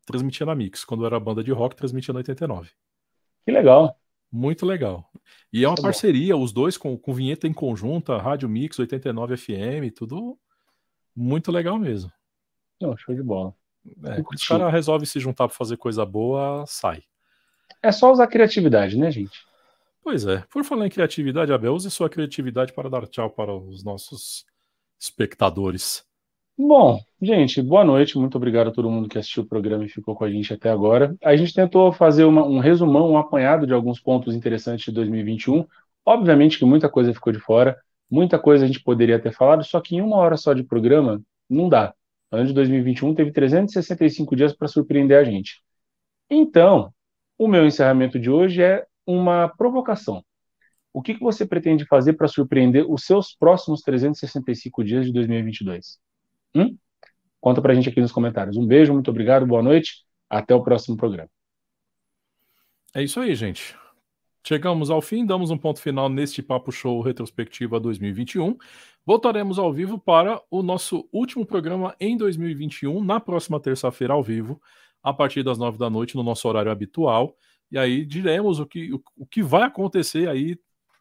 transmitia 0.05 0.45
na 0.45 0.55
Mix. 0.55 0.85
Quando 0.85 1.07
era 1.07 1.19
banda 1.19 1.43
de 1.43 1.53
rock, 1.53 1.77
transmitia 1.77 2.13
na 2.13 2.19
89. 2.19 2.71
Que 3.45 3.53
legal. 3.53 3.97
Muito 4.31 4.67
legal. 4.67 5.11
E 5.53 5.65
é 5.65 5.69
uma 5.69 5.77
tá 5.77 5.83
parceria, 5.83 6.37
bom. 6.37 6.43
os 6.43 6.53
dois 6.53 6.77
com, 6.77 6.97
com 6.97 7.13
vinheta 7.13 7.47
em 7.47 7.53
conjunta, 7.53 8.19
Rádio 8.19 8.49
Mix, 8.49 8.79
89 8.79 9.37
FM, 9.37 9.95
tudo 9.95 10.39
muito 11.15 11.51
legal 11.51 11.79
mesmo. 11.79 12.13
Não, 12.81 12.97
show 12.97 13.15
de 13.15 13.23
bola. 13.23 13.55
É, 14.05 14.23
os 14.35 14.47
caras 14.47 14.73
resolvem 14.73 15.07
se 15.07 15.19
juntar 15.19 15.49
para 15.49 15.57
fazer 15.57 15.77
coisa 15.77 16.05
boa, 16.05 16.65
sai. 16.67 17.03
É 17.83 17.91
só 17.91 18.13
usar 18.13 18.27
criatividade, 18.27 18.97
né, 18.97 19.11
gente? 19.11 19.47
Pois 20.03 20.27
é. 20.27 20.45
Por 20.51 20.65
falar 20.65 20.87
em 20.87 20.91
criatividade, 20.91 21.53
Abel, 21.53 21.75
use 21.75 21.91
sua 21.91 22.09
criatividade 22.09 22.73
para 22.73 22.89
dar 22.89 23.07
tchau 23.07 23.31
para 23.31 23.55
os 23.55 23.85
nossos 23.85 24.45
espectadores. 24.99 26.05
Bom, 26.59 27.01
gente, 27.21 27.63
boa 27.63 27.85
noite. 27.85 28.19
Muito 28.19 28.37
obrigado 28.37 28.69
a 28.69 28.73
todo 28.73 28.91
mundo 28.91 29.09
que 29.09 29.19
assistiu 29.19 29.43
o 29.43 29.47
programa 29.47 29.85
e 29.85 29.89
ficou 29.89 30.15
com 30.15 30.25
a 30.25 30.31
gente 30.31 30.53
até 30.53 30.71
agora. 30.71 31.17
A 31.25 31.35
gente 31.35 31.55
tentou 31.55 31.91
fazer 31.93 32.25
uma, 32.25 32.45
um 32.45 32.59
resumão, 32.59 33.11
um 33.11 33.17
apanhado 33.17 33.67
de 33.67 33.73
alguns 33.73 33.99
pontos 33.99 34.35
interessantes 34.35 34.85
de 34.85 34.93
2021. 34.93 35.67
Obviamente 36.05 36.59
que 36.59 36.65
muita 36.65 36.89
coisa 36.89 37.15
ficou 37.15 37.33
de 37.33 37.39
fora, 37.39 37.79
muita 38.11 38.39
coisa 38.39 38.65
a 38.65 38.67
gente 38.67 38.83
poderia 38.83 39.19
ter 39.19 39.33
falado, 39.33 39.65
só 39.65 39.81
que 39.81 39.97
em 39.97 40.03
uma 40.03 40.17
hora 40.17 40.37
só 40.37 40.53
de 40.53 40.63
programa 40.63 41.23
não 41.49 41.69
dá. 41.69 41.95
O 42.31 42.37
ano 42.37 42.47
de 42.47 42.53
2021 42.53 43.15
teve 43.15 43.33
365 43.33 44.37
dias 44.37 44.53
para 44.53 44.69
surpreender 44.69 45.19
a 45.19 45.25
gente. 45.25 45.63
Então, 46.29 46.93
o 47.39 47.49
meu 47.49 47.67
encerramento 47.67 48.19
de 48.19 48.31
hoje 48.31 48.63
é 48.63 48.85
uma 49.11 49.49
provocação. 49.49 50.25
O 50.93 51.03
que, 51.03 51.15
que 51.15 51.21
você 51.21 51.47
pretende 51.47 51.85
fazer 51.85 52.15
para 52.15 52.27
surpreender 52.27 52.85
os 52.89 53.05
seus 53.05 53.35
próximos 53.35 53.81
365 53.83 54.83
dias 54.83 55.07
de 55.07 55.13
2022? 55.13 55.99
Hum? 56.55 56.77
Conta 57.41 57.63
pra 57.63 57.75
gente 57.75 57.89
aqui 57.89 58.01
nos 58.01 58.13
comentários. 58.13 58.57
Um 58.57 58.67
beijo, 58.67 58.93
muito 58.93 59.11
obrigado, 59.11 59.47
boa 59.47 59.63
noite. 59.63 60.05
Até 60.29 60.55
o 60.55 60.63
próximo 60.63 60.97
programa. 60.97 61.31
É 62.95 63.03
isso 63.03 63.21
aí, 63.21 63.35
gente. 63.35 63.77
Chegamos 64.43 64.91
ao 64.91 65.01
fim, 65.01 65.25
damos 65.25 65.51
um 65.51 65.59
ponto 65.59 65.81
final 65.81 66.09
neste 66.09 66.43
Papo 66.43 66.73
Show 66.73 67.01
Retrospectiva 67.03 67.79
2021. 67.79 68.57
Voltaremos 69.07 69.59
ao 69.59 69.73
vivo 69.73 69.99
para 69.99 70.41
o 70.51 70.63
nosso 70.63 71.09
último 71.13 71.45
programa 71.45 71.95
em 72.01 72.17
2021, 72.17 73.05
na 73.05 73.21
próxima 73.21 73.61
terça-feira, 73.61 74.15
ao 74.15 74.23
vivo, 74.23 74.61
a 75.03 75.13
partir 75.13 75.43
das 75.43 75.59
nove 75.59 75.79
da 75.79 75.91
noite, 75.91 76.17
no 76.17 76.23
nosso 76.23 76.49
horário 76.49 76.73
habitual. 76.73 77.37
E 77.71 77.79
aí 77.79 78.05
diremos 78.05 78.59
o 78.59 78.67
que, 78.67 78.93
o, 78.93 79.03
o 79.17 79.27
que 79.27 79.43
vai 79.43 79.63
acontecer 79.63 80.29
aí, 80.29 80.59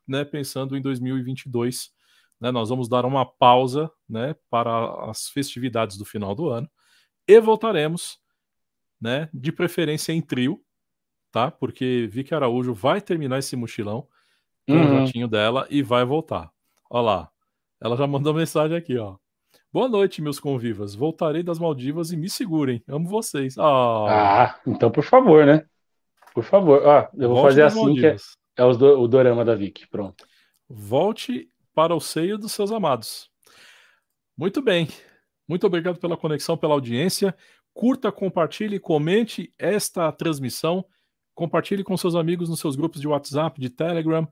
né, 0.08 0.24
pensando 0.24 0.78
em 0.78 0.82
2022 0.82 1.92
né, 2.40 2.52
nós 2.52 2.70
vamos 2.70 2.88
dar 2.88 3.06
uma 3.06 3.26
pausa 3.26 3.92
né, 4.08 4.36
para 4.50 5.10
as 5.10 5.30
festividades 5.30 5.98
do 5.98 6.06
final 6.06 6.34
do 6.34 6.50
ano 6.50 6.70
e 7.28 7.40
voltaremos, 7.40 8.18
né, 9.00 9.30
de 9.34 9.52
preferência 9.52 10.14
em 10.14 10.22
trio, 10.22 10.62
tá? 11.32 11.52
Porque 11.52 12.08
Vicky 12.12 12.34
Araújo 12.34 12.74
vai 12.74 13.02
terminar 13.02 13.40
esse 13.40 13.56
mochilão 13.56 14.08
com 14.68 14.74
uhum. 14.74 15.04
o 15.04 15.06
jatinho 15.06 15.28
dela 15.28 15.68
e 15.70 15.84
vai 15.84 16.04
voltar. 16.06 16.50
Olha 16.90 17.02
lá, 17.02 17.30
ela 17.80 17.96
já 17.96 18.08
mandou 18.08 18.34
mensagem 18.34 18.76
aqui, 18.76 18.98
ó. 18.98 19.18
Boa 19.72 19.88
noite, 19.88 20.22
meus 20.22 20.40
convivas. 20.40 20.96
Voltarei 20.96 21.44
das 21.44 21.60
Maldivas 21.60 22.12
e 22.12 22.18
me 22.18 22.28
segurem. 22.28 22.84
Amo 22.88 23.08
vocês. 23.08 23.56
Oh. 23.58 24.08
Ah, 24.10 24.60
então 24.66 24.90
por 24.90 25.04
favor, 25.04 25.46
né? 25.46 25.64
Por 26.34 26.44
favor. 26.44 26.88
Ah, 26.88 27.10
eu 27.14 27.30
vou 27.30 27.38
Volte 27.38 27.50
fazer 27.50 27.64
assim 27.64 27.96
que 27.96 28.06
é, 28.06 28.16
é 28.58 28.74
do, 28.74 29.02
o 29.02 29.08
dorama 29.08 29.44
da 29.44 29.56
Vicky. 29.56 29.88
Pronto. 29.88 30.26
Volte 30.70 31.50
para 31.74 31.96
o 31.96 32.00
seio 32.00 32.38
dos 32.38 32.52
seus 32.52 32.72
amados. 32.72 33.30
Muito 34.38 34.62
bem. 34.62 34.88
Muito 35.48 35.66
obrigado 35.66 35.98
pela 35.98 36.16
conexão, 36.16 36.56
pela 36.56 36.74
audiência. 36.74 37.36
Curta, 37.74 38.12
compartilhe, 38.12 38.80
comente 38.80 39.54
esta 39.58 40.12
transmissão. 40.12 40.86
Compartilhe 41.34 41.84
com 41.84 41.96
seus 41.98 42.16
amigos 42.16 42.50
nos 42.50 42.60
seus 42.60 42.76
grupos 42.76 43.02
de 43.02 43.08
WhatsApp, 43.08 43.60
de 43.60 43.70
Telegram, 43.70 44.28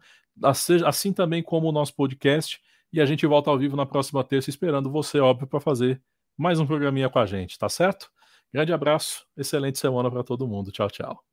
assim 0.86 1.14
também 1.14 1.41
como 1.41 1.68
o 1.68 1.72
nosso 1.72 1.95
podcast. 1.95 2.61
E 2.91 3.02
a 3.02 3.06
gente 3.06 3.26
volta 3.26 3.49
ao 3.49 3.57
vivo 3.57 3.76
na 3.76 3.86
próxima 3.86 4.24
terça, 4.24 4.49
esperando 4.49 4.91
você, 4.91 5.19
óbvio, 5.19 5.48
para 5.48 5.60
fazer 5.60 6.02
mais 6.38 6.60
um 6.60 6.68
programinha 6.68 7.10
com 7.10 7.19
a 7.19 7.26
gente, 7.26 7.57
tá 7.57 7.68
certo? 7.68 8.11
Grande 8.53 8.72
abraço, 8.72 9.26
excelente 9.36 9.80
semana 9.80 10.10
para 10.10 10.24
todo 10.24 10.48
mundo. 10.48 10.72
Tchau, 10.72 10.90
tchau. 10.90 11.27